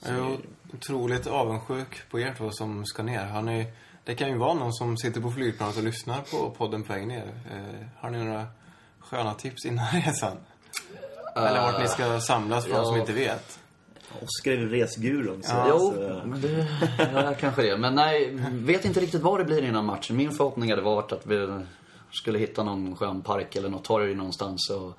Jag 0.00 0.16
är 0.16 0.38
otroligt 0.74 1.26
avundsjuk 1.26 2.10
på 2.10 2.20
er 2.20 2.34
två 2.38 2.50
som 2.50 2.86
ska 2.86 3.02
ner. 3.02 3.26
Har 3.26 3.42
ni, 3.42 3.72
det 4.04 4.14
kan 4.14 4.28
ju 4.28 4.38
vara 4.38 4.54
någon 4.54 4.72
som 4.72 4.96
sitter 4.96 5.20
på 5.20 5.30
flygplanet 5.30 5.76
och 5.76 5.84
lyssnar 5.84 6.20
på 6.20 6.50
podden 6.50 6.82
på 6.82 6.92
väg 6.92 7.06
ner. 7.06 7.34
Eh, 7.50 7.86
har 7.96 8.10
ni 8.10 8.18
några 8.18 8.46
sköna 9.10 9.34
tips 9.34 9.64
innan 9.64 9.86
resan? 9.92 10.36
Eller 11.36 11.60
vart 11.60 11.80
ni 11.80 11.88
ska 11.88 12.20
samlas 12.20 12.64
för 12.64 12.72
de 12.72 12.84
som 12.84 12.94
ja. 12.94 13.00
inte 13.00 13.12
vet? 13.12 13.58
Oskar 14.22 14.52
är 14.52 14.56
väl 14.56 14.68
resgurun. 14.68 15.42
Så, 15.42 15.64
Jo, 15.68 15.94
det, 16.36 16.66
ja, 17.14 17.34
kanske 17.40 17.62
det. 17.62 17.76
Men 17.76 17.94
nej, 17.94 18.38
vet 18.52 18.84
inte 18.84 19.00
riktigt 19.00 19.22
vad 19.22 19.40
det 19.40 19.44
blir 19.44 19.62
innan 19.62 19.84
matchen. 19.84 20.16
Min 20.16 20.30
förhoppning 20.30 20.70
hade 20.70 20.82
varit 20.82 21.12
att 21.12 21.26
vi 21.26 21.60
skulle 22.10 22.38
hitta 22.38 22.62
någon 22.62 22.96
skön 22.96 23.22
park 23.22 23.56
eller 23.56 23.68
något 23.68 23.84
torg 23.84 24.14
någonstans. 24.14 24.70
Och, 24.70 24.98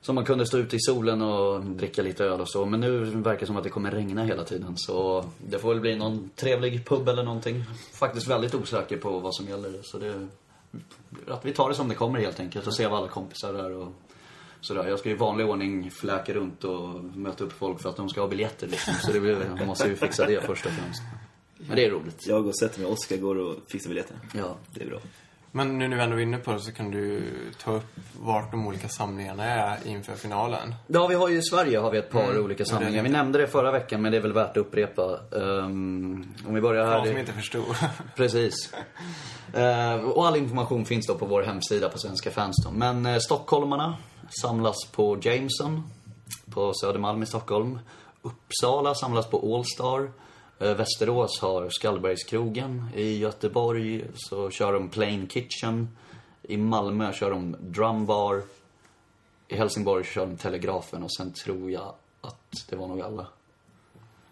så 0.00 0.12
man 0.12 0.24
kunde 0.24 0.46
stå 0.46 0.58
ute 0.58 0.76
i 0.76 0.80
solen 0.80 1.22
och 1.22 1.60
dricka 1.64 2.02
lite 2.02 2.24
öl 2.24 2.40
och 2.40 2.48
så. 2.48 2.66
Men 2.66 2.80
nu 2.80 3.04
verkar 3.04 3.40
det 3.40 3.46
som 3.46 3.56
att 3.56 3.64
det 3.64 3.70
kommer 3.70 3.90
regna 3.90 4.24
hela 4.24 4.44
tiden. 4.44 4.74
Så 4.76 5.24
det 5.46 5.58
får 5.58 5.68
väl 5.68 5.80
bli 5.80 5.96
någon 5.96 6.30
trevlig 6.36 6.88
pub 6.88 7.08
eller 7.08 7.22
någonting. 7.22 7.64
Faktiskt 7.92 8.26
väldigt 8.26 8.54
osäker 8.54 8.96
på 8.96 9.18
vad 9.18 9.34
som 9.34 9.48
gäller. 9.48 9.82
Så 9.82 9.98
det, 9.98 10.28
att 11.28 11.44
vi 11.44 11.52
tar 11.52 11.68
det 11.68 11.74
som 11.74 11.88
det 11.88 11.94
kommer 11.94 12.18
helt 12.18 12.40
enkelt 12.40 12.66
och 12.66 12.74
ser 12.74 12.88
vad 12.88 12.98
alla 12.98 13.08
kompisar 13.08 13.54
är 13.54 13.72
och 13.72 13.92
sådär. 14.60 14.88
Jag 14.88 14.98
ska 14.98 15.10
i 15.10 15.14
vanlig 15.14 15.46
ordning 15.46 15.90
fläka 15.90 16.34
runt 16.34 16.64
och 16.64 17.04
möta 17.04 17.44
upp 17.44 17.52
folk 17.52 17.80
för 17.80 17.90
att 17.90 17.96
de 17.96 18.08
ska 18.08 18.20
ha 18.20 18.28
biljetter 18.28 18.66
liksom. 18.66 18.94
Så 18.94 19.12
det 19.12 19.20
blir, 19.20 19.56
jag 19.58 19.66
måste 19.66 19.88
ju 19.88 19.96
fixa 19.96 20.26
det 20.26 20.46
först 20.46 20.66
och 20.66 20.72
främst. 20.72 21.02
Men 21.56 21.76
det 21.76 21.84
är 21.84 21.90
roligt. 21.90 22.26
jag 22.26 22.42
går 22.42 22.48
och 22.48 22.58
sätter 22.58 22.80
mig. 22.80 22.90
Oskar 22.90 23.16
går 23.16 23.36
och 23.36 23.56
fixar 23.66 23.88
biljetterna. 23.88 24.20
Ja. 24.34 24.56
Det 24.74 24.82
är 24.82 24.86
bra. 24.86 24.98
Men 25.56 25.78
nu 25.78 25.88
när 25.88 25.96
vi 25.96 26.02
ändå 26.02 26.16
är 26.16 26.20
inne 26.20 26.38
på 26.38 26.52
det 26.52 26.60
så 26.60 26.72
kan 26.72 26.90
du 26.90 27.22
ta 27.64 27.72
upp 27.72 27.96
vart 28.20 28.50
de 28.50 28.66
olika 28.66 28.88
samlingarna 28.88 29.44
är 29.44 29.76
inför 29.86 30.14
finalen. 30.14 30.74
Ja, 30.86 31.06
vi 31.06 31.14
har 31.14 31.28
ju 31.28 31.38
i 31.38 31.42
Sverige 31.42 31.78
har 31.78 31.90
vi 31.90 31.98
ett 31.98 32.10
par 32.10 32.24
Mm. 32.30 32.44
olika 32.44 32.64
samlingar. 32.64 33.02
Vi 33.02 33.08
nämnde 33.08 33.38
det 33.38 33.46
förra 33.46 33.70
veckan, 33.72 34.02
men 34.02 34.12
det 34.12 34.18
är 34.18 34.22
väl 34.22 34.32
värt 34.32 34.50
att 34.50 34.56
upprepa. 34.56 35.02
Ehm, 35.36 36.26
om 36.48 36.54
vi 36.54 36.60
börjar 36.60 36.86
här. 36.86 36.98
de 37.04 37.08
som 37.08 37.18
inte 37.18 37.32
förstod. 37.32 37.64
Precis. 38.16 38.74
Eh, 39.52 39.94
och 39.94 40.26
all 40.26 40.36
information 40.36 40.84
finns 40.84 41.06
då 41.06 41.14
på 41.14 41.26
vår 41.26 41.42
hemsida 41.42 41.88
på 41.88 41.98
Svenska 41.98 42.30
fans 42.30 42.56
då. 42.64 42.70
Men 42.70 43.06
eh, 43.06 43.18
stockholmarna 43.18 43.96
samlas 44.40 44.76
på 44.92 45.18
Jameson 45.22 45.82
på 46.50 46.72
Södermalm 46.74 47.22
i 47.22 47.26
Stockholm. 47.26 47.78
Uppsala 48.22 48.94
samlas 48.94 49.26
på 49.30 49.56
Allstar. 49.56 50.10
Eh, 50.58 50.74
Västerås 50.74 51.40
har 51.40 51.68
Skallbergskrogen. 51.70 52.88
I 52.94 53.18
Göteborg 53.18 54.04
så 54.14 54.50
kör 54.50 54.72
de 54.72 54.88
Plain 54.88 55.28
Kitchen. 55.28 55.88
I 56.42 56.56
Malmö 56.56 57.12
kör 57.12 57.30
de 57.30 57.56
Drumbar. 57.60 58.42
I 59.48 59.56
Helsingborg 59.56 60.04
kör 60.04 60.26
de 60.26 60.36
Telegrafen 60.36 61.02
och 61.02 61.12
sen 61.12 61.32
tror 61.32 61.70
jag 61.70 61.94
att 62.20 62.66
det 62.70 62.76
var 62.76 62.88
nog 62.88 63.00
alla. 63.00 63.26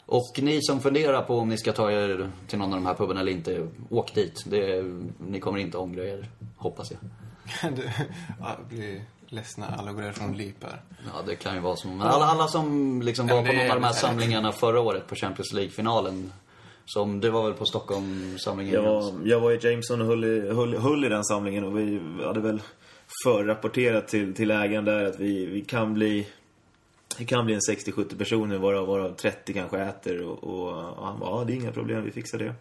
Och 0.06 0.38
ni 0.42 0.62
som 0.62 0.80
funderar 0.80 1.22
på 1.22 1.38
om 1.38 1.48
ni 1.48 1.58
ska 1.58 1.72
ta 1.72 1.90
er 1.90 2.30
till 2.46 2.58
någon 2.58 2.72
av 2.72 2.80
de 2.80 2.86
här 2.86 2.94
pubarna 2.94 3.20
eller 3.20 3.32
inte, 3.32 3.68
åk 3.90 4.14
dit. 4.14 4.44
Det, 4.46 4.84
ni 5.18 5.40
kommer 5.40 5.58
inte 5.58 5.78
ångra 5.78 6.04
er, 6.04 6.30
hoppas 6.56 6.90
jag. 6.90 7.00
det, 7.76 8.06
ja, 8.40 8.56
blir 8.68 9.02
ledsna. 9.32 9.92
Därifrån 9.96 10.30
och 10.30 10.36
lipar. 10.36 10.82
Ja, 11.06 11.22
det 11.26 11.36
kan 11.36 11.54
ju 11.54 11.60
vara 11.60 11.76
så. 11.76 11.88
Men 11.88 12.00
alla, 12.00 12.24
alla 12.24 12.48
som 12.48 13.02
liksom 13.02 13.26
var 13.26 13.42
på 13.42 13.52
någon 13.52 13.70
av 13.70 13.76
de 13.76 13.82
här 13.84 13.90
är- 13.90 13.94
samlingarna 13.94 14.52
förra 14.52 14.80
året 14.80 15.06
på 15.06 15.14
Champions 15.14 15.52
League-finalen. 15.52 16.32
Som, 16.84 17.20
du 17.20 17.30
var 17.30 17.42
väl 17.44 17.54
på 17.54 17.64
Stockholm-samlingen? 17.64 18.74
Jag 18.74 18.82
var, 18.82 19.12
jag 19.24 19.40
var 19.40 19.52
i 19.52 19.58
Jameson 19.70 20.00
och 20.00 20.06
höll 20.06 20.24
i, 20.24 20.40
höll, 20.54 20.76
höll 20.78 21.04
i 21.04 21.08
den 21.08 21.24
samlingen 21.24 21.64
och 21.64 21.78
vi 21.78 22.00
hade 22.24 22.40
väl 22.40 22.62
förrapporterat 23.24 24.08
till, 24.08 24.34
till 24.34 24.50
ägaren 24.50 24.84
där 24.84 25.04
att 25.04 25.18
vi, 25.20 25.46
vi 25.46 25.60
kan 25.60 25.94
bli 25.94 26.26
det 27.18 27.24
kan 27.24 27.44
bli 27.44 27.54
en 27.54 27.60
60-70 27.60 28.18
personer 28.18 28.58
varav, 28.58 28.86
varav 28.86 29.14
30 29.14 29.52
kanske 29.52 29.78
äter 29.78 30.22
och, 30.22 30.44
och, 30.44 30.68
och 30.98 31.06
han 31.06 31.18
bara, 31.20 31.30
ja 31.30 31.44
det 31.44 31.52
är 31.52 31.54
inga 31.54 31.72
problem, 31.72 32.04
vi 32.04 32.10
fixar 32.10 32.38
det. 32.38 32.54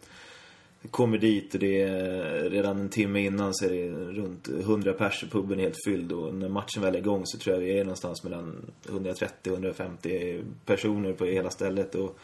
Vi 0.82 0.90
kommer 0.90 1.18
dit 1.18 1.54
och 1.54 1.60
det 1.60 1.82
är 1.82 2.50
redan 2.50 2.80
en 2.80 2.90
timme 2.90 3.20
innan 3.20 3.54
så 3.54 3.66
är 3.66 3.70
det 3.70 3.90
runt 3.90 4.48
100 4.48 4.94
pers, 4.94 5.26
puben 5.32 5.60
är 5.60 5.64
helt 5.64 5.84
fylld 5.86 6.12
och 6.12 6.34
när 6.34 6.50
matchen 6.50 6.82
väl 6.82 6.96
är 6.96 7.00
igång 7.00 7.22
så 7.26 7.38
tror 7.38 7.56
jag 7.56 7.62
vi 7.62 7.80
är 7.80 7.84
någonstans 7.84 8.24
mellan 8.24 8.72
130-150 8.84 10.44
personer 10.66 11.14
på 11.14 11.26
hela 11.26 11.50
stället 11.50 11.96
och 11.96 12.20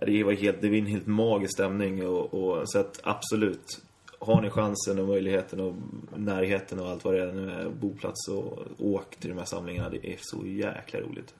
det 0.00 0.24
var 0.24 0.32
helt, 0.32 0.60
det 0.60 0.68
var 0.68 0.76
en 0.76 0.86
helt 0.86 1.06
magisk 1.06 1.52
stämning 1.52 2.06
och, 2.06 2.34
och 2.34 2.62
så 2.68 2.78
att 2.78 3.00
absolut 3.02 3.82
har 4.18 4.42
ni 4.42 4.50
chansen 4.50 4.98
och 4.98 5.08
möjligheten 5.08 5.60
och 5.60 5.74
närheten 6.16 6.80
och 6.80 6.88
allt 6.88 7.04
vad 7.04 7.14
det 7.14 7.22
är 7.22 7.32
nu 7.32 7.50
är, 7.50 7.68
boplats 7.68 8.28
och 8.28 8.58
åk 8.78 9.16
till 9.16 9.30
de 9.30 9.38
här 9.38 9.44
samlingarna. 9.44 9.90
Det 9.90 10.12
är 10.12 10.16
så 10.20 10.46
jäkla 10.46 11.00
roligt. 11.00 11.34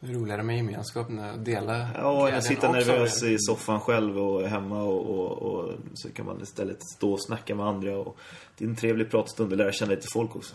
Det 0.00 0.06
är 0.06 0.14
roligare 0.14 0.42
med 0.42 0.56
gemenskap 0.56 1.08
när 1.08 1.32
att 1.32 1.44
dela 1.44 1.88
Ja, 1.94 2.40
sitter 2.40 2.68
och 2.68 2.74
nervös 2.74 3.22
i 3.22 3.36
soffan 3.38 3.80
själv 3.80 4.18
och 4.18 4.42
är 4.42 4.46
hemma 4.46 4.82
och, 4.82 5.06
och, 5.06 5.42
och 5.42 5.72
så 5.94 6.10
kan 6.10 6.26
man 6.26 6.42
istället 6.42 6.82
stå 6.96 7.12
och 7.12 7.22
snacka 7.22 7.54
med 7.54 7.66
andra 7.66 7.98
och 7.98 8.18
det 8.58 8.64
är 8.64 8.68
en 8.68 8.76
trevlig 8.76 9.10
pratstund 9.10 9.52
och 9.52 9.58
lära 9.58 9.72
känna 9.72 9.90
lite 9.90 10.06
folk 10.12 10.36
också. 10.36 10.54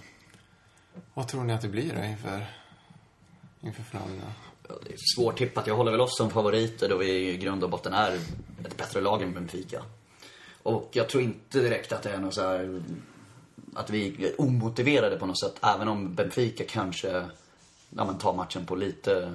Vad 1.13 1.27
tror 1.27 1.43
ni 1.43 1.53
att 1.53 1.61
det 1.61 1.67
blir 1.67 1.93
då 1.95 2.03
inför, 2.03 2.45
inför 3.61 3.83
finalerna? 3.83 4.33
Ja, 4.69 4.75
det 4.83 4.93
är 4.93 4.97
svårt 5.15 5.37
tippat. 5.37 5.67
Jag 5.67 5.75
håller 5.75 5.91
väl 5.91 6.01
oss 6.01 6.17
som 6.17 6.29
favoriter 6.29 6.89
då 6.89 6.97
vi 6.97 7.29
i 7.29 7.37
grund 7.37 7.63
och 7.63 7.69
botten 7.69 7.93
är 7.93 8.11
ett 8.65 8.77
bättre 8.77 9.01
lag 9.01 9.21
än 9.21 9.33
Benfica. 9.33 9.81
Och 10.63 10.89
jag 10.91 11.09
tror 11.09 11.23
inte 11.23 11.59
direkt 11.59 11.91
att 11.91 12.03
det 12.03 12.09
är 12.09 12.19
något 12.19 12.33
så 12.33 12.41
här 12.41 12.81
att 13.75 13.89
vi 13.89 14.25
är 14.25 14.41
omotiverade 14.41 15.17
på 15.17 15.25
något 15.25 15.39
sätt. 15.39 15.59
Även 15.61 15.87
om 15.87 16.13
Benfica 16.13 16.63
kanske 16.67 17.25
ja, 17.97 18.05
men 18.05 18.17
tar 18.17 18.33
matchen 18.33 18.65
på 18.65 18.75
lite 18.75 19.33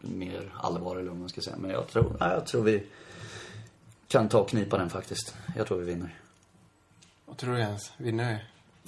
mer 0.00 0.52
allvar 0.54 0.96
eller 0.96 1.08
vad 1.08 1.18
man 1.18 1.28
ska 1.28 1.40
säga. 1.40 1.56
Men 1.56 1.70
jag 1.70 1.88
tror, 1.88 2.16
ja, 2.20 2.32
jag 2.32 2.46
tror 2.46 2.62
vi 2.62 2.86
kan 4.08 4.28
ta 4.28 4.40
och 4.40 4.48
knipa 4.48 4.78
den 4.78 4.90
faktiskt. 4.90 5.36
Jag 5.56 5.66
tror 5.66 5.78
vi 5.78 5.84
vinner. 5.84 6.14
Vad 7.26 7.36
tror 7.36 7.54
du 7.54 7.58
Jens? 7.58 7.92
Vinner 7.96 8.32
vi? 8.32 8.38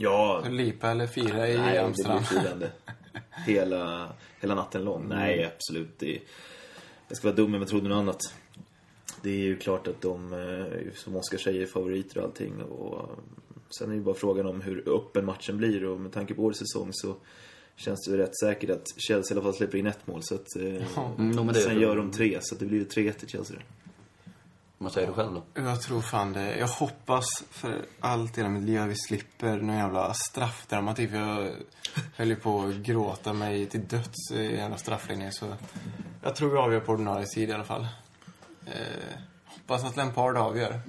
Ja, 0.03 0.45
Lipa 0.51 0.91
eller 0.91 1.07
fira 1.07 1.49
i 1.49 1.59
nej, 1.59 1.75
det 1.75 1.85
Amsterdam? 1.85 2.17
blir 2.19 2.41
firande. 2.41 2.71
Hela, 3.47 4.13
hela 4.41 4.55
natten 4.55 4.85
lång. 4.85 5.09
Nej, 5.09 5.45
absolut. 5.55 5.99
Det, 5.99 6.21
jag 7.09 7.17
ska 7.17 7.29
vara 7.29 7.37
dum 7.37 7.55
om 7.55 7.61
jag 7.61 7.69
trodde 7.69 7.89
något 7.89 7.97
annat. 7.97 8.35
Det 9.23 9.31
är 9.31 9.37
ju 9.37 9.57
klart 9.57 9.87
att 9.87 10.01
de, 10.01 10.33
eh, 10.33 10.93
som 10.95 11.17
Oskar 11.17 11.39
säger, 11.39 11.63
är 11.63 11.67
favoriter 11.67 12.19
och 12.19 12.25
allting. 12.25 12.63
Och 12.63 13.11
sen 13.71 13.87
är 13.87 13.91
det 13.91 13.97
ju 13.97 14.03
bara 14.03 14.15
frågan 14.15 14.47
om 14.47 14.61
hur 14.61 14.89
öppen 14.89 15.25
matchen 15.25 15.57
blir. 15.57 15.85
Och 15.85 16.01
med 16.01 16.13
tanke 16.13 16.35
på 16.35 16.43
årets 16.43 16.59
säsong 16.59 16.91
så 16.93 17.17
känns 17.79 18.05
det 18.05 18.11
ju 18.11 18.17
rätt 18.17 18.39
säkert 18.39 18.71
att 18.71 18.87
Chelsea 18.97 19.35
i 19.35 19.39
alla 19.39 19.43
fall 19.45 19.55
släpper 19.55 19.79
in 19.79 19.87
ett 19.87 20.07
mål. 20.07 20.23
Så 20.23 20.35
att, 20.35 20.57
eh, 20.57 20.63
Mm, 20.65 20.83
jo, 21.37 21.45
men 21.45 21.47
det- 21.55 21.61
sen 21.61 21.81
gör 21.81 21.97
de 21.97 22.11
tre, 22.13 22.39
så 22.43 22.55
att 22.55 22.61
det 22.61 22.67
blir 22.67 22.85
3-1 22.85 23.19
till 23.19 23.29
Chelsea. 23.29 23.57
Vad 24.79 24.93
säger 24.93 25.07
du 25.07 25.13
själv 25.13 25.35
då? 25.35 25.43
Jag 25.63 25.83
tror 25.83 26.01
fan 26.01 26.33
det. 26.33 26.57
Jag 26.59 26.67
hoppas 26.69 27.27
för 27.51 27.85
allt 28.01 28.39
i 28.39 28.41
hela 28.41 28.49
mitt 28.49 28.63
liv 28.63 28.81
att 28.81 28.89
vi 28.89 28.95
slipper 28.97 29.57
någon 29.57 29.77
jävla 29.77 30.15
straffdramatik. 30.15 31.11
Jag 31.13 31.51
höll 32.17 32.29
ju 32.29 32.37
på 32.37 32.61
att 32.63 32.75
gråta 32.75 33.33
mig 33.33 33.67
till 33.67 33.87
döds 33.89 34.31
i 34.33 34.47
en 34.47 34.57
jävla 34.57 34.77
strafflinje. 34.77 35.33
Så 35.33 35.47
jag 36.23 36.37
tror 36.37 36.51
vi 36.51 36.57
avgör 36.57 36.81
på 36.81 36.93
ordinarie 36.93 37.27
tid 37.27 37.49
i 37.49 37.53
alla 37.53 37.65
fall. 37.65 37.87
Eh, 38.67 38.73
hoppas 39.45 39.85
att 39.85 39.97
Lampard 39.97 40.37
avgör. 40.37 40.81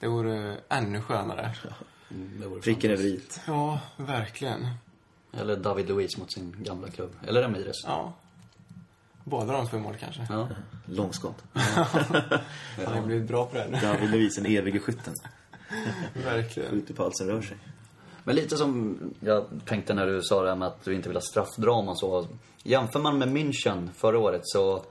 Det 0.00 0.08
vore 0.08 0.56
ännu 0.68 1.00
skönare. 1.00 1.54
Mm, 2.10 2.40
det 2.40 2.46
vore 2.48 2.60
Pricken 2.60 2.90
över 2.90 3.04
i. 3.04 3.20
Ja, 3.46 3.80
verkligen. 3.96 4.66
Eller 5.32 5.56
David 5.56 5.88
Luiz 5.88 6.18
mot 6.18 6.32
sin 6.32 6.56
gamla 6.58 6.88
klubb. 6.88 7.10
Eller 7.26 7.42
Ramirez. 7.42 7.76
Ja. 7.84 8.12
Båda 9.24 9.52
de 9.52 9.68
två 9.68 9.78
mål 9.78 9.96
kanske. 10.00 10.26
Ja. 10.30 10.48
Långskott. 10.86 11.44
Han 12.86 12.94
har 12.94 13.02
blivit 13.02 13.28
bra 13.28 13.46
på 13.46 13.56
det 13.56 13.62
här 13.62 13.68
nu. 13.68 13.78
David 13.82 14.10
Luiz, 14.10 14.36
den 14.36 14.46
evige 14.46 14.78
skytten. 14.78 15.14
Verkligen. 16.24 16.70
Skjuter 16.70 16.94
på 16.94 17.04
allt 17.04 17.16
som 17.16 17.26
rör 17.26 17.42
sig. 17.42 17.56
Men 18.24 18.36
lite 18.36 18.56
som 18.56 18.98
jag 19.20 19.46
tänkte 19.66 19.94
när 19.94 20.06
du 20.06 20.22
sa 20.22 20.42
det 20.42 20.48
här 20.48 20.56
med 20.56 20.68
att 20.68 20.84
du 20.84 20.94
inte 20.94 21.08
vill 21.08 21.16
ha 21.16 21.22
straffdrama 21.22 21.94
så. 21.94 22.26
Jämför 22.62 23.00
man 23.00 23.18
med 23.18 23.28
München 23.28 23.88
förra 23.94 24.18
året 24.18 24.40
så... 24.44 24.84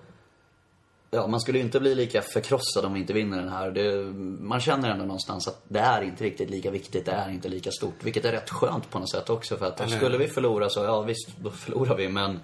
Ja, 1.13 1.27
man 1.27 1.41
skulle 1.41 1.57
ju 1.57 1.63
inte 1.63 1.79
bli 1.79 1.95
lika 1.95 2.21
förkrossad 2.21 2.85
om 2.85 2.93
vi 2.93 2.99
inte 2.99 3.13
vinner 3.13 3.37
den 3.37 3.49
här. 3.49 3.71
Det, 3.71 4.03
man 4.43 4.59
känner 4.59 4.89
ändå 4.89 5.05
någonstans 5.05 5.47
att 5.47 5.63
det 5.67 5.79
är 5.79 6.01
inte 6.01 6.23
riktigt 6.23 6.49
lika 6.49 6.71
viktigt, 6.71 7.05
det 7.05 7.11
är 7.11 7.29
inte 7.29 7.49
lika 7.49 7.71
stort. 7.71 8.03
Vilket 8.03 8.25
är 8.25 8.31
rätt 8.31 8.49
skönt 8.49 8.89
på 8.89 8.99
något 8.99 9.11
sätt 9.11 9.29
också. 9.29 9.57
För 9.57 9.65
att 9.65 9.81
Eller 9.81 9.97
skulle 9.97 10.17
vi 10.17 10.27
förlora 10.27 10.69
så, 10.69 10.83
ja 10.83 11.01
visst, 11.01 11.29
då 11.37 11.51
förlorar 11.51 11.97
vi. 11.97 12.09
Men 12.09 12.39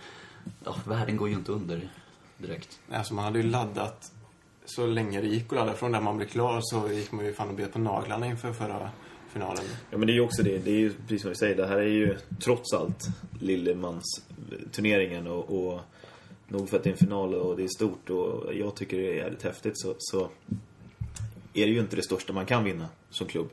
ja, 0.66 0.76
världen 0.86 1.18
går 1.18 1.30
ju 1.30 1.36
inte 1.36 1.52
under 1.52 1.90
direkt. 2.38 2.80
Alltså 2.92 3.14
man 3.14 3.26
hade 3.26 3.40
ju 3.40 3.44
laddat 3.50 4.12
så 4.66 4.86
länge 4.86 5.22
det 5.22 5.28
gick 5.28 5.46
att 5.46 5.60
ladda. 5.60 5.74
Från 5.74 5.92
där 5.92 6.02
man 6.02 6.18
blev 6.18 6.28
klar 6.28 6.60
så 6.62 6.94
gick 6.94 7.12
man 7.12 7.26
ju 7.26 7.34
fan 7.34 7.50
och 7.50 7.56
bet 7.56 7.74
på 7.74 7.80
naglarna 7.80 8.28
inför 8.28 8.54
förra 8.54 8.90
finalen. 9.34 9.64
Ja 9.92 9.98
men 9.98 10.08
det 10.08 10.14
är 10.14 10.16
ju 10.16 10.22
också 10.22 10.44
det. 10.44 10.58
Det 10.58 10.72
är 10.72 10.80
ju 10.80 10.94
precis 10.94 11.22
som 11.22 11.30
vi 11.30 11.36
säger. 11.36 11.56
Det 11.56 11.68
här 11.68 11.78
är 11.78 11.84
ju 11.84 12.18
trots 12.44 12.74
allt 12.74 13.08
Lillemans 13.40 14.22
turneringen 14.72 15.28
och, 15.28 15.50
och 15.50 15.82
nog 16.48 16.70
för 16.70 16.78
att 16.78 16.84
det 16.84 16.90
är 16.90 16.92
en 16.92 16.98
final 16.98 17.36
och 17.36 17.58
det 17.58 17.64
är 17.64 17.68
stort 17.68 18.10
och 18.10 18.54
jag 18.54 18.76
tycker 18.76 18.98
det 18.98 19.08
är 19.08 19.16
jävligt 19.16 19.44
häftigt 19.44 19.80
så, 19.80 19.96
så 19.98 20.30
är 21.54 21.66
det 21.66 21.72
ju 21.72 21.80
inte 21.80 21.96
det 21.96 22.04
största 22.04 22.34
man 22.34 22.46
kan 22.46 22.64
vinna 22.64 22.88
som 23.10 23.28
klubb. 23.28 23.50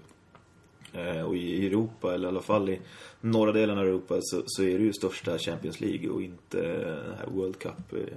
Eh, 0.92 1.20
och 1.20 1.36
i 1.36 1.66
Europa, 1.66 2.14
eller 2.14 2.28
i 2.28 2.30
alla 2.30 2.42
fall 2.42 2.68
i 2.68 2.80
norra 3.20 3.52
delen 3.52 3.78
av 3.78 3.84
Europa, 3.84 4.18
så, 4.20 4.42
så 4.46 4.62
är 4.62 4.78
det 4.78 4.84
ju 4.84 4.92
största 4.92 5.38
Champions 5.38 5.80
League 5.80 6.10
och 6.10 6.22
inte 6.22 6.62
den 6.62 7.14
här 7.18 7.26
World 7.26 7.58
Cup. 7.58 7.92
Eh, 7.92 8.14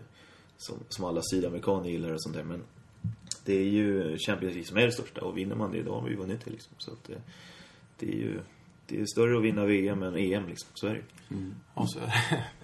som, 0.58 0.76
som 0.90 1.06
alla 1.06 1.22
sydamerikaner 1.22 1.90
gillar 1.90 2.14
och 2.14 2.24
sånt 2.24 2.36
där. 2.36 2.44
Men 2.44 2.64
det 3.46 3.54
är 3.54 3.64
ju 3.64 4.18
Champions 4.18 4.54
League 4.54 4.68
som 4.68 4.78
är 4.78 4.86
det 4.86 4.92
största 4.92 5.22
och 5.22 5.38
vinner 5.38 5.56
man 5.56 5.72
det, 5.72 5.84
då 5.84 5.94
har 5.94 6.02
vi 6.02 6.10
ju 6.10 6.18
vunnit 6.18 6.46
det 6.46 6.52
liksom. 6.52 6.74
Så 6.78 6.92
att 6.92 7.04
det, 7.04 7.22
det 8.00 8.08
är 8.08 8.16
ju 8.16 8.40
det 8.88 9.02
är 9.02 9.06
större 9.06 9.38
att 9.38 9.44
vinna 9.44 9.66
VM 9.66 10.04
än 10.04 10.16
EM 10.16 10.48
liksom. 10.48 10.70
Så 10.74 10.88
är 10.88 10.92
det 10.92 10.98
ju. 10.98 11.38
Mm. 11.38 11.56
Och, 11.74 11.90
så, 11.90 12.00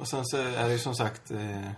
och 0.00 0.08
sen 0.08 0.26
så 0.26 0.36
är 0.36 0.66
det 0.66 0.72
ju 0.72 0.78
som 0.78 0.94
sagt 0.94 1.30
eh, 1.30 1.70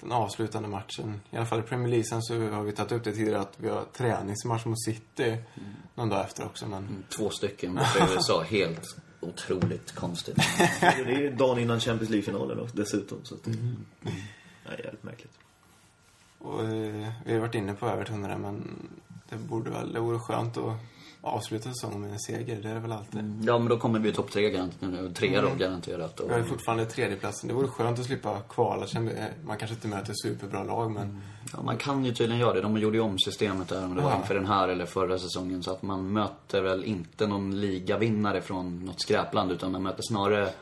den 0.00 0.12
avslutande 0.12 0.68
matchen. 0.68 1.20
I 1.30 1.36
alla 1.36 1.46
fall 1.46 1.60
i 1.60 1.62
Premier 1.62 1.88
League 1.88 2.04
sen 2.04 2.22
så 2.22 2.50
har 2.50 2.62
vi 2.62 2.72
tagit 2.72 2.92
upp 2.92 3.04
det 3.04 3.12
tidigare 3.12 3.40
att 3.40 3.54
vi 3.56 3.68
har 3.68 3.84
träningsmatch 3.92 4.64
mot 4.64 4.84
City 4.84 5.36
någon 5.94 6.08
dag 6.08 6.24
efter 6.24 6.44
också. 6.44 6.66
Men 6.66 7.04
Två 7.16 7.30
stycken 7.30 7.74
borta 7.74 7.98
i 7.98 8.14
USA. 8.14 8.42
Helt 8.48 8.96
otroligt 9.20 9.92
konstigt. 9.92 10.36
Det 10.80 10.86
är 10.86 11.20
ju 11.20 11.34
dagen 11.34 11.58
innan 11.58 11.80
Champions 11.80 12.10
League-finalen 12.10 12.56
då, 12.56 12.68
dessutom. 12.72 13.18
Så 13.22 13.34
att 13.34 13.44
det 13.44 13.56
ja, 14.64 14.70
jävligt 14.84 15.02
märkligt. 15.02 15.38
och, 16.38 16.64
eh, 16.64 17.08
vi 17.24 17.32
har 17.32 17.40
varit 17.40 17.54
inne 17.54 17.74
på 17.74 17.88
Everton 17.88 18.22
där 18.22 18.36
men 18.36 18.88
det 19.28 19.36
borde 19.36 19.70
väl, 19.70 19.92
det 19.92 20.00
vore 20.00 20.18
skönt 20.18 20.56
att 20.56 20.76
avsluta 21.22 21.68
säsongen 21.68 22.00
med 22.00 22.10
en 22.12 22.18
seger. 22.18 22.58
Det 22.62 22.68
är 22.70 22.74
det 22.74 22.80
väl 22.80 22.92
alltid. 22.92 23.42
Ja, 23.46 23.58
men 23.58 23.68
då 23.68 23.76
kommer 23.78 23.98
vi 23.98 24.12
topp 24.12 24.30
tre 24.30 24.50
garanterat. 24.50 25.14
Trea 25.14 25.42
då, 25.42 25.48
garanterat. 25.58 26.20
Och, 26.20 26.30
har 26.30 26.38
ju 26.38 26.44
fortfarande 26.44 26.86
tredjeplatsen. 26.86 27.48
Det 27.48 27.54
vore 27.54 27.68
skönt 27.68 27.98
att 27.98 28.04
slippa 28.04 28.40
kvala. 28.48 28.86
Eh, 28.94 29.00
Man 29.44 29.56
kanske 29.58 29.74
inte 29.74 29.88
möter 29.88 30.12
superbra 30.22 30.64
lag 30.64 30.90
men 30.90 31.20
ja, 31.52 31.62
man 31.62 31.76
kan 31.76 32.04
ju 32.04 32.12
tydligen 32.14 32.40
göra 32.40 32.54
det. 32.54 32.60
De 32.60 32.76
gjorde 32.78 32.96
ju 32.96 33.02
om 33.02 33.18
systemet 33.18 33.68
där, 33.68 33.84
om 33.84 33.94
det 33.94 34.02
var 34.02 34.10
Ja. 34.10 34.16
inför 34.16 34.34
den 34.34 34.46
här 34.46 34.68
eller 34.68 34.86
förra 34.86 35.18
säsongen. 35.18 35.62
Så 35.62 35.70
att 35.72 35.82
man 35.82 36.12
möter 36.12 36.62
väl 36.62 36.84
inte 36.84 37.26
någon 37.26 37.60
ligavinnare 37.60 38.40
från 38.40 38.84
något 38.84 39.00
skräpland, 39.00 39.52
utan 39.52 39.72
man 39.72 39.82
möter 39.82 40.02
snarare 40.02 40.42
eh, 40.46 40.52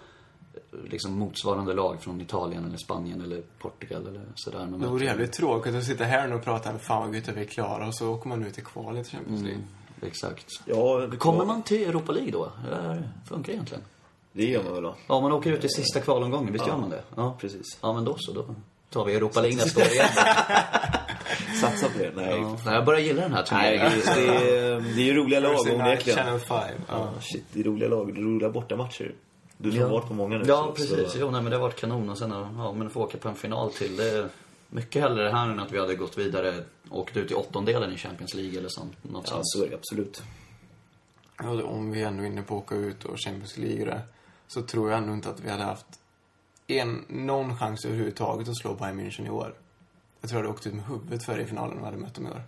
liksom 0.90 1.12
motsvarande 1.18 1.74
lag 1.74 2.00
från 2.00 2.20
Italien 2.20 2.64
eller 2.64 2.76
Spanien 2.76 3.20
eller 3.20 3.42
Portugal 3.58 4.06
eller 4.06 4.24
sådär. 4.34 4.66
Man 4.66 4.80
det 4.80 4.86
vore 4.86 5.04
jävligt 5.04 5.32
tråkigt 5.32 5.74
att 5.74 5.84
sitta 5.84 6.04
här 6.04 6.32
och 6.32 6.44
prata 6.44 6.72
med 6.72 6.80
fan 6.82 7.06
vad 7.06 7.14
gött 7.16 7.28
att 7.28 7.36
vi 7.36 7.40
är 7.40 7.44
klara 7.44 7.86
och 7.86 7.94
så 7.94 8.14
åker 8.14 8.28
man 8.28 8.44
ut 8.44 8.58
i 8.58 8.60
kvalet 8.60 9.06
i 9.06 9.10
Champions 9.10 9.42
League. 9.42 9.62
Exakt. 10.02 10.46
Ja, 10.64 11.06
det- 11.10 11.16
Kommer 11.16 11.44
man 11.44 11.62
till 11.62 11.88
Europa 11.88 12.12
League 12.12 12.32
då? 12.32 12.52
Eller 12.66 13.08
funkar 13.28 13.46
det 13.46 13.52
egentligen? 13.54 13.84
Det 14.32 14.44
gör 14.44 14.62
man 14.62 14.72
väl 14.74 14.82
då? 14.82 14.94
Ja, 15.08 15.20
man 15.20 15.32
åker 15.32 15.52
ut 15.52 15.64
i 15.64 15.68
sista 15.68 16.00
kvalomgången, 16.00 16.52
visst 16.52 16.66
gör 16.66 16.76
man 16.76 16.90
det? 16.90 17.02
Ja, 17.16 17.36
Precis. 17.40 17.78
Ja, 17.82 17.92
men 17.92 18.04
då 18.04 18.14
så. 18.18 18.32
Då 18.32 18.44
tar 18.90 19.04
vi 19.04 19.14
Europa 19.14 19.40
League 19.40 19.56
nästa 19.56 19.80
år 19.80 19.86
igen. 19.86 20.08
Satsa 21.60 21.86
på 21.88 21.98
det. 21.98 22.12
Nej. 22.16 22.30
Ja. 22.40 22.56
Nej, 22.64 22.74
jag 22.74 22.84
börjar 22.84 23.00
gilla 23.00 23.22
den 23.22 23.32
här 23.34 23.46
Nej, 23.52 23.78
turneringen. 23.78 24.02
det, 24.06 24.14
det, 24.14 24.58
är, 24.58 24.80
det 24.80 25.02
är 25.02 25.04
ju 25.04 25.14
roliga 25.14 25.40
lag 25.40 25.60
onekligen. 25.74 26.18
Channel 26.18 26.40
5. 26.40 26.48
Ja. 26.48 26.68
Ja, 26.88 27.08
shit, 27.20 27.44
det 27.52 27.60
är 27.60 27.64
roliga 27.64 27.88
lag. 27.88 28.14
Det 28.14 28.20
är 28.20 28.24
roliga 28.24 28.50
bortamatcher. 28.50 29.14
Du 29.56 29.70
som 29.70 29.80
Ja. 29.80 29.86
har 29.86 29.92
varit 29.92 30.08
på 30.08 30.14
många 30.14 30.38
nu. 30.38 30.44
Ja, 30.48 30.64
så- 30.66 30.72
precis. 30.72 31.12
Så, 31.12 31.18
Jo, 31.18 31.30
nej, 31.30 31.42
men 31.42 31.50
det 31.50 31.56
har 31.56 31.62
varit 31.62 31.80
kanon. 31.80 32.10
Och 32.10 32.18
sen, 32.18 32.30
ja, 32.58 32.72
men 32.72 32.90
få 32.90 33.02
åka 33.02 33.18
på 33.18 33.28
en 33.28 33.34
final 33.34 33.72
till. 33.72 33.96
Det 33.96 34.10
är 34.10 34.28
mycket 34.68 35.02
hellre 35.02 35.24
det 35.24 35.30
här 35.30 35.50
än 35.50 35.60
att 35.60 35.72
vi 35.72 35.80
hade 35.80 35.94
gått 35.94 36.18
vidare 36.18 36.64
och 36.88 36.98
åkt 36.98 37.16
ut 37.16 37.30
i 37.30 37.34
åttondelen 37.34 37.92
i 37.92 37.96
Champions 37.96 38.34
League 38.34 38.58
eller 38.58 38.68
sånt. 38.68 39.04
Något 39.04 39.24
ja, 39.26 39.30
sånt. 39.30 39.48
så 39.48 39.64
är 39.64 39.68
det 39.68 39.74
absolut. 39.74 40.22
Ja, 41.38 41.62
om 41.62 41.90
vi 41.90 42.02
ändå 42.02 42.22
är 42.22 42.26
inne 42.26 42.42
på 42.42 42.56
att 42.56 42.62
åka 42.62 42.74
ut 42.74 43.04
och 43.04 43.18
Champions 43.18 43.56
League 43.56 43.84
det, 43.84 44.00
så 44.46 44.62
tror 44.62 44.90
jag 44.90 44.98
ändå 44.98 45.12
inte 45.12 45.30
att 45.30 45.40
vi 45.40 45.50
hade 45.50 45.64
haft 45.64 45.86
en, 46.66 47.04
någon 47.08 47.58
chans 47.58 47.84
överhuvudtaget 47.84 48.48
att 48.48 48.56
slå 48.56 48.74
Bayern 48.74 49.00
München 49.00 49.26
i 49.26 49.30
år. 49.30 49.54
Jag 50.20 50.30
tror 50.30 50.40
jag 50.42 50.46
hade 50.46 50.54
åkt 50.54 50.66
ut 50.66 50.74
med 50.74 50.84
huvudet 50.86 51.24
för 51.24 51.38
i 51.38 51.46
finalen 51.46 51.72
om 51.72 51.78
vi 51.78 51.84
hade 51.84 51.96
mött 51.96 52.14
dem 52.14 52.26
i 52.26 52.30
år. 52.30 52.42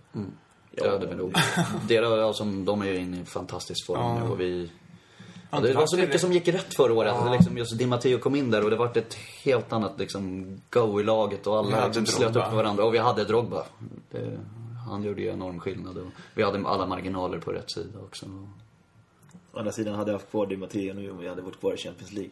Ja, 0.71 0.99
det 0.99 1.11
är 1.11 1.17
nog. 1.17 1.35
Deras, 1.89 2.37
som, 2.37 2.65
de 2.65 2.83
är 2.83 2.87
ju 2.87 2.99
inne 2.99 3.21
i 3.21 3.25
fantastisk 3.25 3.87
form 3.87 4.01
Ja. 4.01 4.25
nu 4.25 4.31
och 4.31 4.41
vi... 4.41 4.71
Ja, 5.51 5.61
det 5.61 5.73
var 5.73 5.87
så 5.87 5.97
mycket 5.97 6.21
som 6.21 6.33
gick 6.33 6.49
rätt 6.49 6.75
förra 6.75 6.93
året. 6.93 7.15
Ja. 7.17 7.33
Liksom 7.33 7.59
just 7.59 7.79
Di 7.79 7.87
Matteo 7.87 8.19
kom 8.19 8.35
in 8.35 8.51
där 8.51 8.65
och 8.65 8.71
det 8.71 8.77
var 8.77 8.99
ett 8.99 9.15
helt 9.15 9.73
annat 9.73 9.99
liksom, 9.99 10.47
go 10.71 11.01
i 11.01 11.05
laget 11.05 11.47
och 11.47 11.59
alla 11.59 11.87
liksom, 11.87 12.07
slöt 12.07 12.37
upp 12.37 12.51
på 12.51 12.57
varandra. 12.57 12.85
Och 12.85 12.95
vi 12.95 12.99
hade 12.99 13.25
Drogba. 13.25 13.65
Det, 14.11 14.39
han 14.89 15.03
gjorde 15.03 15.23
ju 15.23 15.29
enorm 15.29 15.61
skillnad 15.61 15.99
och 15.99 16.07
vi 16.35 16.43
hade 16.43 16.69
alla 16.69 16.87
marginaler 16.87 17.39
på 17.39 17.53
rätt 17.53 17.71
sida 17.71 17.99
också. 17.99 18.27
Å 19.53 19.59
andra 19.59 19.73
sidan 19.73 19.95
hade 19.95 20.11
jag 20.11 20.19
haft 20.19 20.31
kvar 20.31 20.47
Di 20.47 20.57
Matteo 20.57 20.95
nu 20.95 21.11
om 21.11 21.19
vi 21.19 21.29
hade 21.29 21.43
varit 21.43 21.61
kvar 21.61 21.75
i 21.75 21.77
Champions 21.77 22.13
League. 22.13 22.31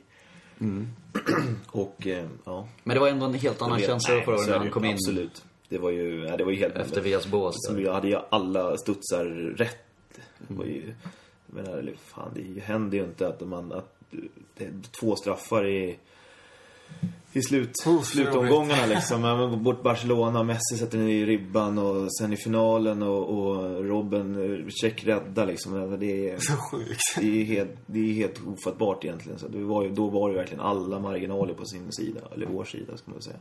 och, 1.71 2.07
eh, 2.07 2.27
ja. 2.45 2.69
Men 2.85 2.95
det 2.95 3.01
var 3.01 3.09
ändå 3.09 3.27
en 3.27 3.35
helt 3.35 3.63
annan 3.63 3.79
känsla 3.79 4.21
förra 4.25 4.35
året 4.35 4.41
är 4.41 4.47
när 4.47 4.53
det 4.53 4.59
han 4.59 4.71
kom 4.71 4.85
in 4.85 4.95
Absolut. 4.95 5.45
Det 5.69 5.79
var 5.79 5.91
ju, 5.91 6.25
ja, 6.25 6.37
det 6.37 6.45
var 6.45 6.53
ju 6.53 6.59
helt... 6.59 6.77
efter 6.77 7.01
Vias 7.01 7.27
bås. 7.27 7.55
Som 7.57 7.83
jag 7.83 7.93
hade 7.93 8.09
ju 8.09 8.19
alla 8.31 8.77
studsar 8.77 9.25
rätt. 9.57 9.85
Det 10.39 10.55
var 10.55 10.65
ju, 10.65 10.83
jag 10.83 10.95
eller 11.57 11.95
fan, 11.97 12.31
det 12.35 12.61
händer 12.61 12.99
ju 12.99 13.05
inte 13.05 13.29
att 13.29 13.41
man, 13.49 13.73
att 13.73 13.95
det 14.57 14.71
två 15.01 15.17
straffar 15.17 15.67
i, 15.67 15.99
i 17.33 17.43
slut, 17.43 17.73
Oh, 17.87 18.03
slutomgångarna 18.03 18.87
liksom. 18.87 19.21
Men 19.23 19.63
Bort 19.63 19.83
Barcelona, 19.83 20.43
Messi 20.43 20.77
sätter 20.79 20.99
ner 20.99 21.09
i 21.09 21.27
ribban 21.27 21.79
och 21.79 22.15
sen 22.19 22.33
i 22.33 22.37
finalen 22.37 23.03
och, 23.03 23.29
och 23.39 23.85
Robben, 23.85 24.61
eh, 24.63 24.69
check 24.69 25.05
rädda 25.05 25.45
liksom. 25.45 25.73
Men 25.73 26.01
Det 26.01 26.31
är, 26.31 26.39
Så 26.39 26.53
sjukt. 26.53 27.01
det 27.21 27.41
är 27.41 27.45
helt, 27.45 27.71
det 27.87 27.99
är 27.99 28.13
helt 28.15 28.41
ofattbart 28.47 29.05
egentligen. 29.05 29.39
Så 29.39 29.49
det 29.49 29.59
var 29.65 29.83
ju, 29.85 29.91
då 29.91 30.09
var 30.09 30.31
det 30.31 30.37
verkligen 30.37 30.61
alla 30.65 30.99
marginaler 31.01 31.55
på 31.55 31.65
sin 31.65 31.93
sida, 31.93 32.21
eller 32.35 32.47
vår 32.47 32.65
sida 32.65 32.97
ska 32.97 33.11
man 33.11 33.23
säga. 33.23 33.37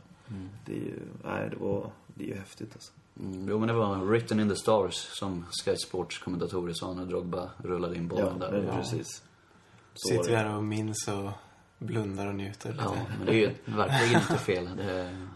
Det 0.66 0.72
är 0.72 0.76
ju, 0.76 0.98
nej 1.24 1.48
det 1.50 1.56
var, 1.56 1.90
det 2.14 2.24
är 2.24 2.28
ju 2.28 2.34
häftigt 2.34 2.70
alltså. 2.72 2.92
Jo 3.20 3.58
men 3.58 3.68
det 3.68 3.72
var 3.74 3.96
written 4.04 4.40
in 4.40 4.48
the 4.48 4.56
stars 4.56 4.94
som 4.94 5.46
Sky 5.64 5.76
Sports 5.76 6.18
kommentatorer 6.18 6.72
sa 6.74 6.94
när 6.94 7.04
Drogba 7.06 7.50
rullade 7.58 7.96
in 7.96 8.02
Ja, 8.02 8.08
bollen 8.08 8.38
där. 8.38 8.52
men 8.52 8.66
Ja. 8.66 8.76
precis. 8.76 9.22
Så 9.94 10.08
Sitter 10.08 10.24
vi 10.24 10.30
det. 10.30 10.36
här 10.36 10.56
och 10.56 10.64
minns 10.64 11.08
och 11.08 11.30
blundar 11.78 12.26
och 12.26 12.34
njuter 12.34 12.72
lite. 12.72 12.84
Ja, 12.84 13.06
men 13.18 13.26
det 13.26 13.32
är 13.32 13.36
ju 13.36 13.54
verkligen 13.64 14.20
inte 14.22 14.38
fel. 14.38 14.76
Det. 14.76 15.26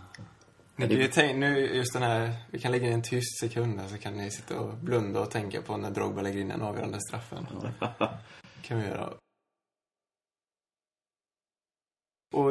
Men 0.77 0.89
det 0.89 1.09
tänk, 1.13 1.37
nu 1.39 1.59
just 1.77 1.93
den 1.93 2.03
här, 2.03 2.33
vi 2.51 2.59
kan 2.59 2.73
lägga 2.73 2.87
in 2.87 2.93
en 2.93 3.03
tyst 3.03 3.41
sekund 3.41 3.81
här 3.81 3.89
så 3.89 3.99
kan 3.99 4.15
ni 4.15 4.31
sitta 4.31 4.61
och 4.61 4.75
blunda 4.77 5.21
och 5.21 5.31
tänka 5.31 5.63
på 5.63 5.77
när 5.77 5.91
Drogba 5.91 6.23
lägger 6.23 6.41
in 6.41 6.49
den 6.49 6.63
avgörande 6.63 7.01
straffen. 7.01 7.47
kan 8.63 8.79
vi 8.79 8.87
göra. 8.87 9.13
Och 12.35 12.51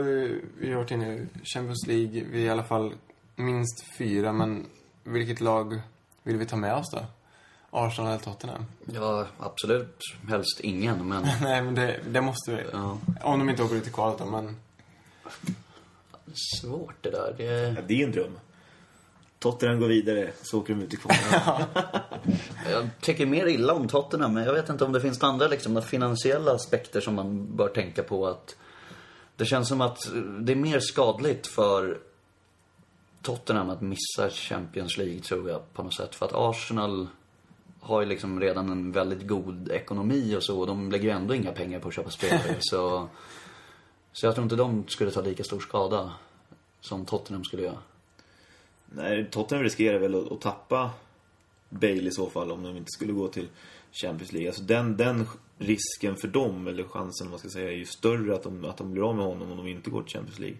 vi 0.60 0.70
har 0.72 0.76
varit 0.76 0.92
inne 0.92 1.14
i 1.14 1.28
Champions 1.44 1.88
League, 1.88 2.24
vi 2.24 2.42
är 2.42 2.46
i 2.46 2.50
alla 2.50 2.64
fall 2.64 2.94
minst 3.36 3.86
fyra, 3.98 4.34
men 4.34 4.68
vilket 5.04 5.42
lag 5.42 5.82
vill 6.24 6.38
vi 6.38 6.46
ta 6.46 6.56
med 6.56 6.76
oss 6.76 6.92
då? 6.92 7.06
Arsenal 7.72 8.12
eller 8.12 8.24
Tottenham? 8.24 8.66
Ja, 8.86 9.28
absolut. 9.40 9.98
Helst 10.30 10.60
ingen, 10.60 11.08
men... 11.08 11.24
Nej, 11.42 11.62
men 11.62 11.76
det, 11.76 12.00
det 12.08 12.22
måste 12.22 12.56
vi. 12.56 12.64
Ja, 12.72 12.98
Om 13.22 13.40
de 13.40 13.50
inte 13.50 13.64
åker 13.64 13.76
ut 13.76 13.88
i 13.88 13.92
kvalet 13.92 14.20
då, 14.20 14.26
men... 14.26 14.56
svårt 16.62 16.96
det 17.02 17.10
där. 17.10 17.34
Det... 17.38 17.44
Ja, 17.44 17.82
det 17.88 18.02
är 18.02 18.06
en 18.06 18.12
dröm. 18.12 18.40
Tottenham 19.40 19.80
går 19.80 19.88
vidare, 19.88 20.32
så 20.42 20.60
åker 20.60 20.74
de 20.74 20.82
ut 20.82 20.94
i 20.94 20.98
kvalet. 20.98 21.22
Jag 22.72 22.90
tycker 23.02 23.26
mer 23.26 23.48
illa 23.48 23.74
om 23.74 23.88
Tottenham, 23.88 24.34
men 24.34 24.44
jag 24.44 24.54
vet 24.54 24.70
inte 24.70 24.84
om 24.84 24.92
det 24.92 25.02
finns 25.02 25.24
andra 25.24 25.48
liksom, 25.48 25.82
finansiella 25.82 26.52
aspekter 26.52 27.02
som 27.02 27.16
man 27.16 27.56
bör 27.56 27.68
tänka 27.68 28.04
på. 28.04 28.28
att 28.28 28.56
Det 29.36 29.46
känns 29.46 29.68
som 29.68 29.82
att 29.82 30.12
det 30.40 30.52
är 30.52 30.56
mer 30.56 30.80
skadligt 30.80 31.48
för 31.48 31.98
Tottenham 33.22 33.70
att 33.70 33.82
missa 33.82 34.30
Champions 34.30 34.98
League, 34.98 35.20
tror 35.20 35.50
jag, 35.50 35.74
på 35.74 35.84
något 35.84 35.94
sätt. 35.94 36.16
För 36.16 36.26
att 36.26 36.34
Arsenal 36.36 37.08
har 37.80 38.02
ju 38.02 38.08
liksom 38.08 38.40
redan 38.40 38.70
en 38.70 38.92
väldigt 38.92 39.28
god 39.28 39.72
ekonomi 39.72 40.36
och 40.36 40.44
så, 40.44 40.60
och 40.60 40.68
de 40.68 40.92
lägger 40.92 41.04
ju 41.04 41.10
ändå 41.10 41.36
inga 41.36 41.52
pengar 41.52 41.80
på 41.80 41.88
att 41.88 41.94
köpa 41.94 42.10
spelare. 42.10 42.56
så, 42.60 43.10
så 44.14 44.26
jag 44.26 44.36
tror 44.36 44.44
inte 44.44 44.56
de 44.56 44.88
skulle 44.88 45.12
ta 45.12 45.22
lika 45.22 45.44
stor 45.44 45.60
skada 45.60 46.14
som 46.82 47.06
Tottenham 47.06 47.44
skulle 47.44 47.64
göra. 47.64 47.78
Nej, 48.86 49.28
Tottenham 49.32 49.64
riskerar 49.64 50.00
väl 50.00 50.16
att, 50.16 50.42
tappa 50.42 50.92
Bale 51.70 52.08
i 52.08 52.12
så 52.12 52.30
fall 52.30 52.52
om 52.52 52.64
de 52.64 52.78
inte 52.78 52.92
skulle 52.92 53.14
gå 53.14 53.28
till 53.28 53.48
Champions 53.92 54.32
League. 54.32 54.50
Alltså 54.50 54.64
den, 54.64 54.98
den 54.98 55.28
risken 55.58 56.16
för 56.16 56.28
dem, 56.28 56.68
eller 56.68 56.84
chansen 56.84 57.28
om 57.28 57.32
man 57.32 57.40
ska 57.40 57.50
säga, 57.50 57.72
är 57.72 57.76
ju 57.76 57.86
större 57.86 58.36
att 58.36 58.44
de, 58.44 58.66
att 58.66 58.78
de 58.78 58.92
blir 58.92 59.10
av 59.10 59.16
med 59.16 59.26
honom 59.26 59.52
om 59.52 59.58
de 59.58 59.68
inte 59.68 59.90
går 59.90 60.04
till 60.04 60.14
Champions 60.14 60.40
League. 60.40 60.58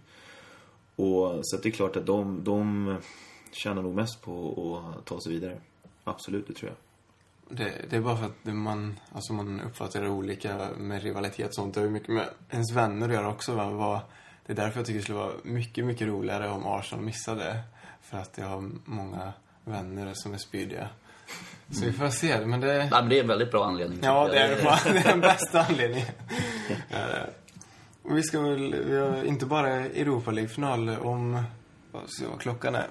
Och, 0.96 1.40
så 1.44 1.56
att 1.56 1.64
det 1.64 1.70
är 1.70 1.72
klart 1.72 1.96
att 1.96 2.06
de, 2.06 2.44
de 2.44 2.98
tjänar 3.52 3.82
nog 3.82 3.96
mest 3.96 4.22
på 4.22 4.84
att 5.00 5.06
ta 5.06 5.22
sig 5.22 5.32
vidare. 5.34 5.58
Absolut, 6.04 6.48
det 6.48 6.54
tror 6.54 6.72
jag. 6.72 6.78
Det, 7.58 7.74
det 7.90 7.96
är 7.96 8.02
bara 8.02 8.18
för 8.18 8.26
att 8.26 8.54
man, 8.54 9.00
alltså 9.12 9.34
man 9.34 9.62
uppfattar 9.62 10.02
det 10.02 10.10
olika 10.10 10.70
med 10.78 11.04
rivalitet 11.04 11.48
och 11.48 11.56
sånt. 11.56 11.74
Det 11.74 11.80
har 11.80 11.86
ju 11.86 11.92
mycket 11.94 12.10
med 12.10 12.30
ens 12.50 12.72
vänner 12.72 13.10
att 13.10 13.16
göra 13.16 13.30
också. 13.30 13.56
Va? 13.56 13.70
Vad- 13.70 14.00
Det 14.46 14.54
är 14.54 14.56
därför 14.58 14.80
jag 14.80 14.86
tycker 14.86 14.98
det 15.00 15.04
skulle 15.04 15.18
vara 15.20 15.32
mycket, 15.44 15.86
mycket 15.86 16.08
roligare 16.08 16.50
om 16.50 16.66
Arsenal 16.68 17.06
missade. 17.06 17.60
För 18.02 18.18
att 18.18 18.38
jag 18.38 18.46
har 18.46 18.70
många 18.86 19.34
vänner 19.66 20.12
som 20.14 20.34
är 20.34 20.38
spydiga. 20.38 20.90
Så 21.72 21.86
vi 21.86 21.92
får 21.94 22.08
se. 22.10 22.46
Men 22.46 22.60
det... 22.62 22.68
Nej, 22.78 22.88
men 22.92 23.10
det 23.10 23.18
är 23.18 23.22
en 23.22 23.28
väldigt 23.28 23.52
bra 23.52 23.66
anledning. 23.66 24.00
Ja, 24.04 24.28
det 24.28 24.40
är, 24.40 24.50
det, 24.50 24.56
det 24.94 25.00
är 25.00 25.04
den 25.04 25.22
bästa 25.22 25.62
anledningen. 25.66 26.08
Vi 28.16 28.24
ska 28.24 28.42
väl, 28.42 28.76
vi 28.76 28.98
har 28.98 29.24
inte 29.24 29.46
bara 29.46 29.70
Europa 29.70 30.32
League-final 30.32 30.90
om, 30.90 31.44
vad 31.92 32.10
ska 32.10 32.24
jag, 32.24 32.40
klockan 32.40 32.76
är 32.76 32.88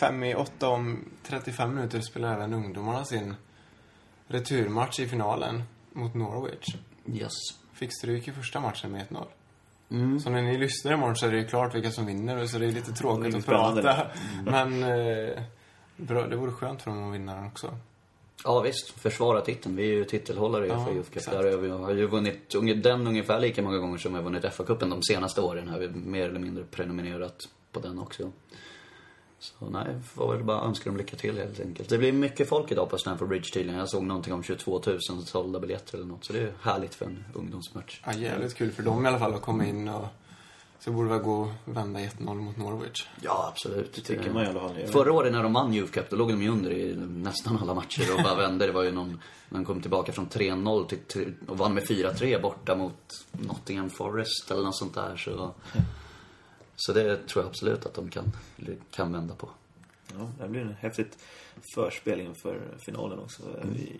fem 0.00 0.24
i 0.24 0.34
åtta 0.34 0.68
om 0.68 1.04
35 1.22 1.74
minuter 1.74 2.00
spelar 2.00 2.34
även 2.34 2.54
ungdomarna 2.54 3.04
sin 3.04 3.34
returmatch 4.26 5.00
i 5.00 5.08
finalen 5.08 5.62
mot 5.92 6.14
Norwich. 6.14 6.76
Yes. 7.06 7.32
Fick 7.72 7.92
stryk 7.92 8.28
i 8.28 8.32
första 8.32 8.60
matchen 8.60 8.92
med 8.92 9.06
1-0. 9.08 9.26
Så 10.18 10.30
när 10.30 10.42
ni 10.42 10.58
lyssnar 10.58 10.92
imorgon 10.92 11.16
så 11.16 11.26
är 11.26 11.30
det 11.30 11.38
ju 11.38 11.46
klart 11.46 11.74
vilka 11.74 11.90
som 11.90 12.06
vinner. 12.06 12.46
Så 12.46 12.58
det 12.58 12.66
är 12.66 12.72
lite 12.72 12.92
tråkigt 12.92 13.34
är 13.34 13.38
att 13.38 13.46
prata. 13.46 14.06
Men 14.44 14.82
eh, 14.82 15.42
bra, 15.96 16.26
det 16.26 16.36
vore 16.36 16.52
skönt 16.52 16.82
för 16.82 16.90
dem 16.90 17.08
att 17.08 17.14
vinna 17.14 17.34
den 17.34 17.46
också. 17.46 17.78
Ja 18.44 18.60
visst, 18.60 18.90
försvara 18.90 19.40
titeln. 19.40 19.76
Vi 19.76 19.82
är 19.82 19.94
ju 19.94 20.04
titelhållare 20.04 20.66
Ja, 20.66 20.84
för 20.84 20.92
Youth 20.92 21.10
Cup. 21.10 21.24
Där 21.24 21.56
vi 21.56 21.68
har 21.68 21.92
ju 21.92 22.06
vunnit 22.06 22.54
den 22.82 23.06
ungefär 23.06 23.40
lika 23.40 23.62
många 23.62 23.78
gånger 23.78 23.98
som 23.98 24.12
vi 24.12 24.16
har 24.16 24.24
vunnit 24.24 24.44
FA-cupen 24.44 24.90
de 24.90 25.02
senaste 25.02 25.40
åren. 25.40 25.68
Har 25.68 25.78
vi 25.78 25.88
mer 25.88 26.28
eller 26.28 26.40
mindre 26.40 26.64
prenumererat 26.64 27.48
på 27.72 27.80
den 27.80 27.98
också. 27.98 28.32
Så 29.38 29.70
nej, 29.70 29.86
får 30.14 30.34
väl 30.34 30.44
bara 30.44 30.60
önska 30.64 30.90
dem 30.90 30.96
lycka 30.96 31.16
till 31.16 31.38
helt 31.38 31.60
enkelt. 31.60 31.88
Det 31.88 31.98
blir 31.98 32.12
mycket 32.12 32.48
folk 32.48 32.72
idag 32.72 32.90
på 32.90 32.98
Stamford 32.98 33.28
Bridge 33.28 33.50
tydligen. 33.52 33.78
Jag 33.78 33.88
såg 33.88 34.02
någonting 34.04 34.32
om 34.32 34.42
22 34.42 34.82
000 34.86 35.00
sålda 35.00 35.60
biljetter 35.60 35.98
eller 35.98 36.06
något. 36.06 36.24
Så 36.24 36.32
det 36.32 36.38
är 36.38 36.52
härligt 36.62 36.94
för 36.94 37.04
en 37.04 37.24
ungdomsmatch. 37.34 38.00
Ja, 38.06 38.12
jävligt 38.12 38.54
kul 38.54 38.70
för 38.70 38.82
dem 38.82 39.04
i 39.04 39.08
alla 39.08 39.18
fall 39.18 39.34
att 39.34 39.42
komma 39.42 39.66
in 39.66 39.88
och 39.88 40.06
så 40.86 40.92
borde 40.92 41.08
väl 41.08 41.18
gå 41.18 41.44
att 41.44 41.76
vända 41.76 42.00
1-0 42.00 42.34
mot 42.34 42.56
Norwich. 42.56 43.08
Ja, 43.20 43.48
absolut. 43.52 43.94
Det 43.94 44.00
tycker 44.00 44.30
man 44.30 44.44
i 44.44 44.46
alla 44.46 44.60
fall. 44.60 44.86
Förra 44.86 45.12
året 45.12 45.32
när 45.32 45.42
de 45.42 45.52
vann 45.52 45.74
Youth 45.74 45.92
Cup, 45.92 46.10
då 46.10 46.16
låg 46.16 46.28
de 46.28 46.42
ju 46.42 46.48
under 46.48 46.70
i 46.70 46.96
nästan 46.96 47.58
alla 47.62 47.74
matcher 47.74 48.14
och 48.16 48.22
bara 48.22 48.34
vände. 48.46 48.66
Det 48.66 48.72
var 48.72 48.82
ju 48.82 48.92
någon, 48.92 49.20
när 49.48 49.58
de 49.58 49.64
kom 49.64 49.80
tillbaka 49.80 50.12
från 50.12 50.28
3-0 50.28 50.86
till, 51.06 51.34
och 51.48 51.58
vann 51.58 51.74
med 51.74 51.84
4-3 51.84 52.42
borta 52.42 52.76
mot 52.76 53.24
Nottingham 53.32 53.90
Forest 53.90 54.50
eller 54.50 54.62
något 54.62 54.76
sånt 54.76 54.94
där. 54.94 55.16
Så, 55.16 55.54
så 56.76 56.92
det 56.92 57.26
tror 57.26 57.44
jag 57.44 57.50
absolut 57.50 57.86
att 57.86 57.94
de 57.94 58.10
kan, 58.10 58.32
kan 58.90 59.12
vända 59.12 59.34
på. 59.34 59.48
Ja, 60.18 60.30
det 60.38 60.48
blir 60.48 60.70
ett 60.70 60.76
häftigt 60.78 61.18
förspel 61.74 62.20
inför 62.20 62.60
finalen 62.78 63.18
också 63.18 63.42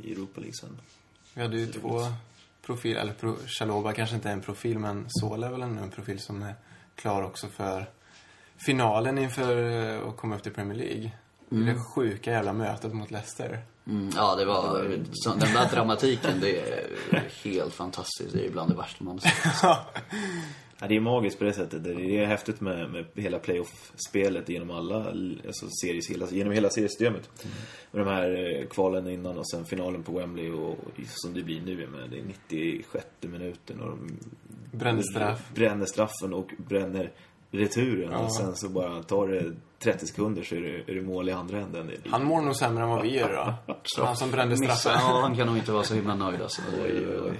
i 0.02 0.12
Europa 0.12 0.40
League 0.40 0.54
sen. 0.60 0.78
Vi 1.34 1.42
hade 1.42 1.58
ju 1.58 1.66
två 1.66 2.00
profiler, 2.62 3.00
eller 3.00 3.14
Chaloba 3.46 3.92
kanske 3.92 4.16
inte 4.16 4.28
är 4.28 4.32
en 4.32 4.40
profil, 4.40 4.78
men 4.78 5.06
Sola 5.08 5.46
är 5.46 5.50
väl 5.50 5.62
ändå 5.62 5.82
en 5.82 5.90
profil 5.90 6.20
som 6.20 6.42
är 6.42 6.54
klar 6.96 7.22
också 7.22 7.48
för 7.48 7.86
finalen 8.66 9.18
inför 9.18 9.62
eh, 9.62 10.08
att 10.08 10.16
komma 10.16 10.36
upp 10.36 10.42
till 10.42 10.52
Premier 10.52 10.78
League. 10.78 11.10
Det 11.48 11.74
sjuka 11.94 12.30
jävla 12.30 12.52
mötet 12.52 12.92
mot 12.92 13.10
Leicester. 13.10 13.64
Mm, 13.86 14.10
ja, 14.16 14.34
det 14.34 14.44
var... 14.44 14.98
Så, 15.12 15.30
den 15.30 15.54
där 15.54 15.70
dramatiken, 15.70 16.40
det 16.40 16.60
är 16.60 16.88
helt 17.44 17.74
fantastiskt. 17.74 18.32
Det 18.32 18.46
är 18.46 18.50
bland 18.50 18.70
det 18.70 18.76
värsta 18.76 19.04
man 19.04 19.18
har 19.18 19.30
sett. 19.30 19.78
Ja, 20.80 20.86
det 20.88 20.96
är 20.96 21.00
magiskt 21.00 21.38
på 21.38 21.44
det 21.44 21.52
sättet. 21.52 21.84
Det 21.84 22.18
är 22.18 22.26
häftigt 22.26 22.60
med, 22.60 22.90
med 22.90 23.04
hela 23.14 23.38
playoff-spelet 23.38 24.48
genom 24.48 24.70
alla, 24.70 24.96
alltså 25.46 25.66
series, 25.82 26.10
hela, 26.10 26.26
genom 26.26 26.52
hela 26.52 26.70
seriesystemet. 26.70 27.30
Med 27.90 28.06
de 28.06 28.10
här 28.12 28.60
eh, 28.60 28.66
kvalen 28.66 29.08
innan 29.08 29.38
och 29.38 29.50
sen 29.50 29.64
finalen 29.64 30.02
på 30.02 30.12
Wembley 30.12 30.50
och 30.50 30.78
som 31.08 31.34
det 31.34 31.42
blir 31.42 31.60
nu 31.60 31.86
med 31.86 32.10
det 32.10 32.18
är 32.18 32.22
96 32.24 33.06
minuten 33.20 33.80
och 33.80 33.88
de 33.90 34.18
Brände 34.78 35.02
straff. 35.02 35.50
bränner 35.54 35.86
straffen 35.86 36.34
och 36.34 36.50
bränner 36.68 37.12
returen 37.50 38.12
Ja. 38.12 38.18
och 38.18 38.32
sen 38.36 38.56
så 38.56 38.68
bara 38.68 39.02
tar 39.02 39.28
det 39.28 39.52
30 39.78 40.06
sekunder 40.06 40.42
så 40.42 40.54
är 40.54 40.60
det, 40.60 40.90
är 40.92 40.94
det 40.94 41.02
mål 41.02 41.28
i 41.28 41.32
andra 41.32 41.58
änden. 41.60 41.90
Han 42.06 42.24
mår 42.24 42.42
nog 42.42 42.56
sämre 42.56 42.82
än 42.84 42.88
vad 42.90 43.02
vi 43.02 43.18
gör 43.18 43.56
då. 43.66 43.74
Han 44.04 44.16
som 44.16 44.30
brände 44.30 44.56
straffen. 44.56 44.92
Ja, 44.94 45.20
han 45.22 45.36
kan 45.36 45.46
nog 45.46 45.56
inte 45.56 45.72
vara 45.72 45.82
så 45.84 45.94
himla 45.94 46.14
nöjd 46.14 46.42
alltså. 46.42 46.62
Oj, 46.84 46.92
oj, 47.08 47.20
oj. 47.24 47.32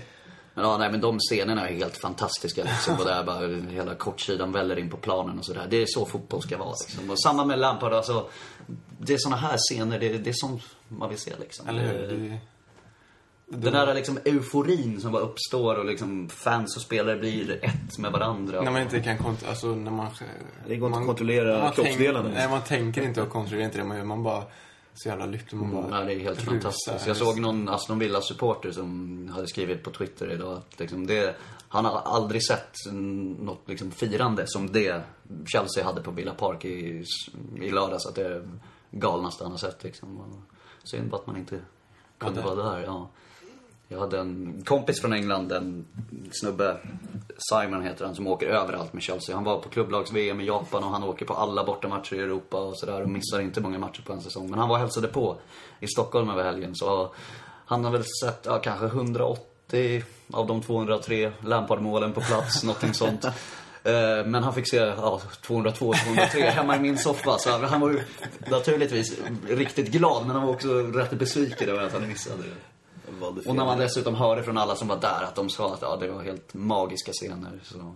Men 0.56 0.64
ja, 0.64 0.78
nej 0.78 0.90
men 0.90 1.00
de 1.00 1.18
scenerna 1.18 1.68
är 1.68 1.74
helt 1.74 1.96
fantastiska 1.96 2.62
liksom. 2.64 2.98
Och 2.98 3.04
där 3.04 3.24
bara 3.24 3.46
hela 3.72 3.94
kortsidan 3.94 4.52
väller 4.52 4.78
in 4.78 4.90
på 4.90 4.96
planen 4.96 5.38
och 5.38 5.44
sådär. 5.46 5.66
Det 5.70 5.82
är 5.82 5.86
så 5.88 6.06
fotboll 6.06 6.42
ska 6.42 6.56
vara 6.58 6.74
liksom. 6.88 7.10
Och 7.10 7.20
samma 7.22 7.44
med 7.44 7.58
Lampard 7.58 7.92
alltså. 7.92 8.26
Det 8.98 9.14
är 9.14 9.18
såna 9.18 9.36
här 9.36 9.56
scener, 9.58 9.98
det, 9.98 10.08
det 10.18 10.30
är 10.30 10.34
som 10.36 10.60
man 10.88 11.08
vill 11.08 11.18
se 11.18 11.32
liksom. 11.40 11.68
Eller 11.68 11.82
hur? 11.86 12.08
Det- 12.08 12.38
Det, 13.48 13.56
Den 13.70 13.72
där 13.72 13.94
liksom 13.94 14.18
euforin 14.24 15.00
som 15.00 15.12
bara 15.12 15.22
uppstår 15.22 15.74
och 15.78 15.84
liksom 15.84 16.28
fans 16.28 16.76
och 16.76 16.82
spelare 16.82 17.16
blir 17.16 17.58
ett 17.64 17.98
med 17.98 18.12
varandra. 18.12 18.62
när 18.62 18.70
man 18.70 18.82
inte 18.82 19.00
kan 19.00 19.18
kont- 19.18 19.48
alltså 19.48 19.66
när 19.66 19.90
man... 19.90 20.06
Det 20.66 20.76
går 20.76 20.86
inte 20.88 20.90
man, 20.90 21.00
att 21.00 21.06
kontrollera 21.06 21.58
man 21.58 21.72
kroppsdelarna. 21.72 22.24
Tänk, 22.24 22.36
nej, 22.38 22.48
man 22.48 22.62
tänker 22.62 23.02
inte 23.02 23.22
och 23.22 23.28
kontrollerar 23.30 23.64
inte 23.66 23.78
det 23.78 23.84
man 23.84 23.96
gör. 23.96 24.04
Man 24.04 24.22
bara 24.22 24.42
så 24.96 25.08
jävla 25.08 25.26
lycklig. 25.26 25.58
Man 25.58 25.70
bara 25.70 25.84
Mm, 25.84 25.98
Ja, 25.98 26.04
det 26.04 26.14
är 26.14 26.18
helt 26.18 26.42
fantastiskt. 26.42 27.06
Jag 27.06 27.16
såg 27.16 27.40
någon 27.40 27.68
Aston 27.68 27.98
Villa-supporter 27.98 28.72
som 28.72 29.28
hade 29.34 29.46
skrivit 29.46 29.82
på 29.82 29.90
Twitter 29.90 30.30
idag 30.32 30.52
att 30.56 30.80
liksom 30.80 31.06
det, 31.06 31.36
han 31.68 31.84
har 31.84 32.00
aldrig 32.04 32.46
sett 32.46 32.74
något 33.38 33.68
liksom 33.68 33.90
firande 33.90 34.44
som 34.46 34.72
det 34.72 35.02
Chelsea 35.46 35.84
hade 35.84 36.02
på 36.02 36.10
Villa 36.10 36.34
Park 36.34 36.64
i, 36.64 37.04
i 37.62 37.70
lördags. 37.70 38.06
Att 38.06 38.14
det 38.14 38.26
är 38.26 38.48
galnaste 38.90 39.44
han 39.44 39.50
har 39.50 39.58
sett 39.58 39.84
liksom. 39.84 40.42
Synd 40.84 41.14
att 41.14 41.26
man 41.26 41.36
inte 41.36 41.60
kunde 42.18 42.40
Ja, 42.40 42.54
vara 42.54 42.70
där. 42.70 42.82
Ja. 42.84 43.08
Jag 43.88 44.00
hade 44.00 44.18
en 44.18 44.62
kompis 44.64 45.00
från 45.00 45.12
England, 45.12 45.52
en 45.52 45.84
snubbe, 46.32 46.76
Simon 47.38 47.82
heter 47.82 48.04
han, 48.04 48.14
som 48.14 48.26
åker 48.26 48.46
överallt 48.46 48.92
med 48.92 49.02
Chelsea. 49.02 49.34
Han 49.34 49.44
var 49.44 49.60
på 49.60 49.68
klubblags-VM 49.68 50.40
i 50.40 50.46
Japan 50.46 50.84
och 50.84 50.90
han 50.90 51.04
åker 51.04 51.26
på 51.26 51.34
alla 51.34 51.64
bortamatcher 51.64 52.14
i 52.14 52.18
Europa 52.18 52.56
och 52.56 52.78
sådär 52.78 53.02
och 53.02 53.08
missar 53.08 53.40
inte 53.40 53.60
många 53.60 53.78
matcher 53.78 54.02
på 54.02 54.12
en 54.12 54.20
säsong. 54.20 54.50
Men 54.50 54.58
han 54.58 54.68
var 54.68 54.76
och 54.76 54.80
hälsade 54.80 55.08
på 55.08 55.36
i 55.80 55.86
Stockholm 55.86 56.30
över 56.30 56.44
helgen 56.44 56.74
så 56.74 57.14
han 57.66 57.84
har 57.84 57.92
väl 57.92 58.04
sett, 58.22 58.40
ja, 58.44 58.58
kanske 58.58 58.86
180 58.86 60.04
av 60.32 60.46
de 60.46 60.62
203 60.62 61.32
Lampard-målen 61.40 62.12
på 62.12 62.20
plats, 62.20 62.64
någonting 62.64 62.94
sånt. 62.94 63.26
Eh, 63.86 64.26
Men 64.26 64.42
han 64.42 64.54
fick 64.54 64.70
se 64.70 64.76
ja, 64.76 65.20
202, 65.40 65.92
203 66.04 66.40
hemma 66.50 66.76
i 66.76 66.80
min 66.80 66.98
soffa. 66.98 67.38
Så 67.38 67.50
han 67.50 67.80
var 67.80 67.90
ju 67.90 68.00
naturligtvis 68.50 69.20
riktigt 69.48 69.90
glad, 69.90 70.26
men 70.26 70.36
han 70.36 70.46
var 70.46 70.52
också 70.52 70.68
rätt 70.68 71.10
besviken 71.10 71.68
över 71.68 71.82
att 71.82 71.92
han 71.92 72.08
missade 72.08 72.42
det. 72.42 72.75
Och 73.46 73.54
när 73.56 73.64
man 73.64 73.78
dessutom 73.78 74.14
hörde 74.14 74.42
från 74.42 74.58
alla 74.58 74.76
som 74.76 74.88
var 74.88 75.00
där 75.00 75.22
att 75.22 75.34
de 75.34 75.50
sa 75.50 75.74
att 75.74 75.82
ja, 75.82 75.96
det 75.96 76.08
var 76.08 76.22
helt 76.22 76.54
magiska 76.54 77.12
scener. 77.12 77.60
Så... 77.62 77.94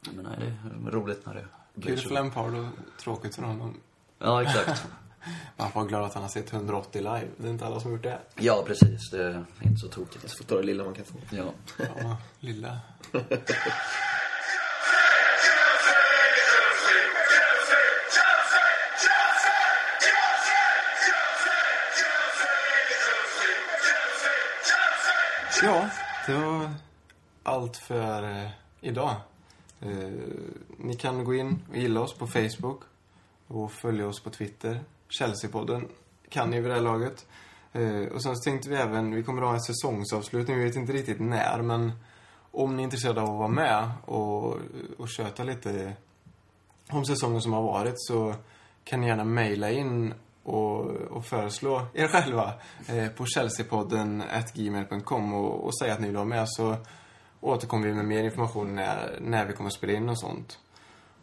Men 0.00 0.24
nej, 0.24 0.38
det 0.38 0.88
är 0.88 0.90
roligt 0.90 1.26
när 1.26 1.34
det 1.34 1.44
blir 1.74 1.96
Kul 1.96 1.98
för 1.98 2.14
Lampard 2.14 2.54
och 2.54 2.66
tråkigt 3.02 3.34
för 3.34 3.42
honom. 3.42 3.74
Ja, 4.18 4.42
exakt. 4.42 4.86
Man 5.56 5.70
får 5.70 5.80
vara 5.80 5.88
glad 5.88 6.04
att 6.04 6.14
han 6.14 6.22
har 6.22 6.30
sett 6.30 6.52
180 6.52 6.98
live. 6.98 7.28
Det 7.36 7.46
är 7.46 7.50
inte 7.50 7.66
alla 7.66 7.80
som 7.80 7.90
har 7.90 7.96
gjort 7.96 8.02
det. 8.02 8.18
Ja, 8.34 8.64
precis. 8.66 9.10
Det 9.10 9.22
är 9.22 9.44
inte 9.62 9.80
så 9.80 9.88
tokigt. 9.88 10.38
Får 10.38 10.44
ta 10.44 10.56
det 10.56 10.62
lilla 10.62 10.84
man 10.84 10.94
kan 10.94 11.04
få. 11.04 11.18
Ja. 11.30 11.44
Ja, 11.78 12.16
lilla. 12.40 12.78
Ja, 25.62 25.90
det 26.26 26.34
var 26.34 26.70
allt 27.42 27.76
för 27.76 28.22
eh, 28.22 28.50
idag. 28.80 29.16
Eh, 29.80 30.10
ni 30.76 30.94
kan 30.94 31.24
gå 31.24 31.34
in 31.34 31.62
och 31.70 31.76
gilla 31.76 32.00
oss 32.00 32.14
på 32.14 32.26
Facebook 32.26 32.82
och 33.46 33.72
följa 33.72 34.06
oss 34.06 34.22
på 34.22 34.30
Twitter. 34.30 34.80
Chelsea-podden 35.08 35.88
kan 36.28 36.50
ni 36.50 36.60
vid 36.60 36.70
det 36.70 36.74
här 36.74 36.82
laget. 36.82 37.26
Eh, 37.72 38.04
och 38.04 38.22
sen 38.22 38.36
så 38.36 38.42
tänkte 38.42 38.70
vi 38.70 38.76
även, 38.76 39.14
vi 39.14 39.22
kommer 39.22 39.42
att 39.42 39.48
ha 39.48 39.54
en 39.54 39.60
säsongsavslutning, 39.60 40.58
vi 40.58 40.64
vet 40.64 40.76
inte 40.76 40.92
riktigt 40.92 41.20
när, 41.20 41.62
men 41.62 41.92
om 42.50 42.76
ni 42.76 42.82
är 42.82 42.84
intresserade 42.84 43.20
av 43.20 43.30
att 43.30 43.38
vara 43.38 43.48
med 43.48 43.90
och, 44.04 44.56
och 44.98 45.08
köta 45.08 45.44
lite 45.44 45.92
om 46.90 47.04
säsongen 47.04 47.42
som 47.42 47.52
har 47.52 47.62
varit 47.62 47.94
så 47.96 48.34
kan 48.84 49.00
ni 49.00 49.06
gärna 49.06 49.24
mejla 49.24 49.70
in 49.70 50.14
och, 50.42 50.86
och 50.90 51.24
föreslå 51.24 51.86
er 51.94 52.08
själva 52.08 52.52
eh, 52.88 53.08
på 53.08 53.26
chelseapodden 53.26 54.22
gmail.com 54.54 55.34
och, 55.34 55.64
och 55.64 55.78
säga 55.78 55.92
att 55.92 56.00
ni 56.00 56.06
vill 56.06 56.16
vara 56.16 56.26
med 56.26 56.44
så 56.48 56.76
återkommer 57.40 57.86
vi 57.86 57.94
med 57.94 58.04
mer 58.04 58.24
information 58.24 58.74
när, 58.74 59.18
när 59.20 59.46
vi 59.46 59.52
kommer 59.52 59.68
att 59.68 59.74
spela 59.74 59.92
in 59.92 60.08
och 60.08 60.20
sånt. 60.20 60.58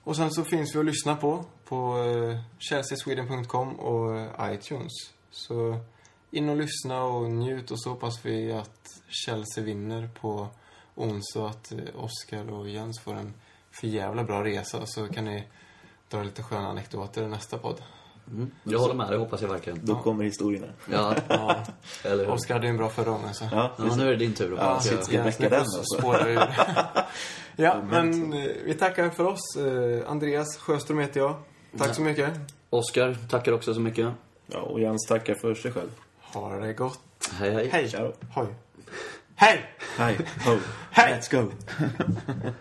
Och 0.03 0.15
sen 0.15 0.31
så 0.31 0.43
finns 0.43 0.75
vi 0.75 0.79
att 0.79 0.85
lyssna 0.85 1.15
på 1.15 1.45
på 1.65 2.03
eh, 2.03 2.39
chelseasweden.com 2.59 3.79
och 3.79 4.27
iTunes. 4.41 4.93
Så 5.31 5.79
in 6.31 6.49
och 6.49 6.57
lyssna 6.57 7.03
och 7.03 7.29
njut 7.31 7.71
och 7.71 7.81
så 7.81 7.89
hoppas 7.89 8.25
vi 8.25 8.51
att 8.51 9.01
Chelsea 9.07 9.63
vinner 9.63 10.09
på 10.21 10.47
onsdag 10.95 11.39
och 11.39 11.49
att 11.49 11.71
eh, 11.71 11.79
Oskar 11.95 12.51
och 12.51 12.69
Jens 12.69 12.99
får 12.99 13.15
en 13.15 13.33
för 13.71 13.87
jävla 13.87 14.23
bra 14.23 14.43
resa 14.43 14.85
så 14.85 15.07
kan 15.07 15.25
ni 15.25 15.43
dra 16.09 16.23
lite 16.23 16.43
sköna 16.43 16.67
anekdoter 16.67 17.23
i 17.23 17.27
nästa 17.27 17.57
podd. 17.57 17.81
Mm. 18.31 18.51
Jag 18.63 18.79
håller 18.79 18.93
med, 18.93 19.09
det 19.09 19.17
hoppas 19.17 19.41
jag 19.41 19.49
verkligen. 19.49 19.79
Då 19.85 19.95
kommer 19.95 20.23
historierna. 20.23 20.67
Ja, 20.91 21.15
Ja, 21.27 21.55
eller 22.03 22.25
hur? 22.25 22.31
Oscar 22.33 22.53
hade 22.53 22.65
ju 22.67 22.69
en 22.71 22.77
bra 22.77 22.89
förra 22.89 23.09
gången 23.11 23.33
så. 23.33 23.45
Ja, 23.51 23.71
Ja, 23.77 23.95
nu 23.95 24.03
är 24.07 24.09
det 24.11 24.15
din 24.15 24.33
tur 24.33 24.53
att 24.53 24.59
Ja, 24.59 24.79
shit, 24.79 25.03
ska 25.03 25.15
jag 25.15 25.23
väcka 25.23 25.49
den 25.49 25.59
alltså? 25.59 26.13
ja, 27.55 27.81
men 27.89 28.33
eh, 28.33 28.49
vi 28.65 28.73
tackar 28.73 29.09
för 29.09 29.25
oss. 29.25 29.55
Eh, 29.55 30.11
Andreas 30.11 30.57
Sjöström 30.57 30.99
heter 30.99 31.19
jag. 31.19 31.35
Tack 31.77 31.95
så 31.95 32.01
mycket. 32.01 32.33
Oskar, 32.69 33.17
tackar 33.29 33.51
också 33.51 33.73
så 33.73 33.79
mycket. 33.79 34.09
ja, 34.47 34.59
och 34.59 34.79
Jens 34.79 35.05
tackar 35.07 35.35
för 35.41 35.55
sig 35.55 35.71
själv. 35.71 35.89
Ha 36.21 36.55
det 36.55 36.73
gott. 36.73 36.99
Hej, 37.39 37.51
hej. 37.53 37.69
Hej. 37.71 37.89
Hej! 39.35 39.65
Hej, 39.97 40.17
Hej! 40.91 41.19
let's 41.19 41.41
go. 41.41 41.51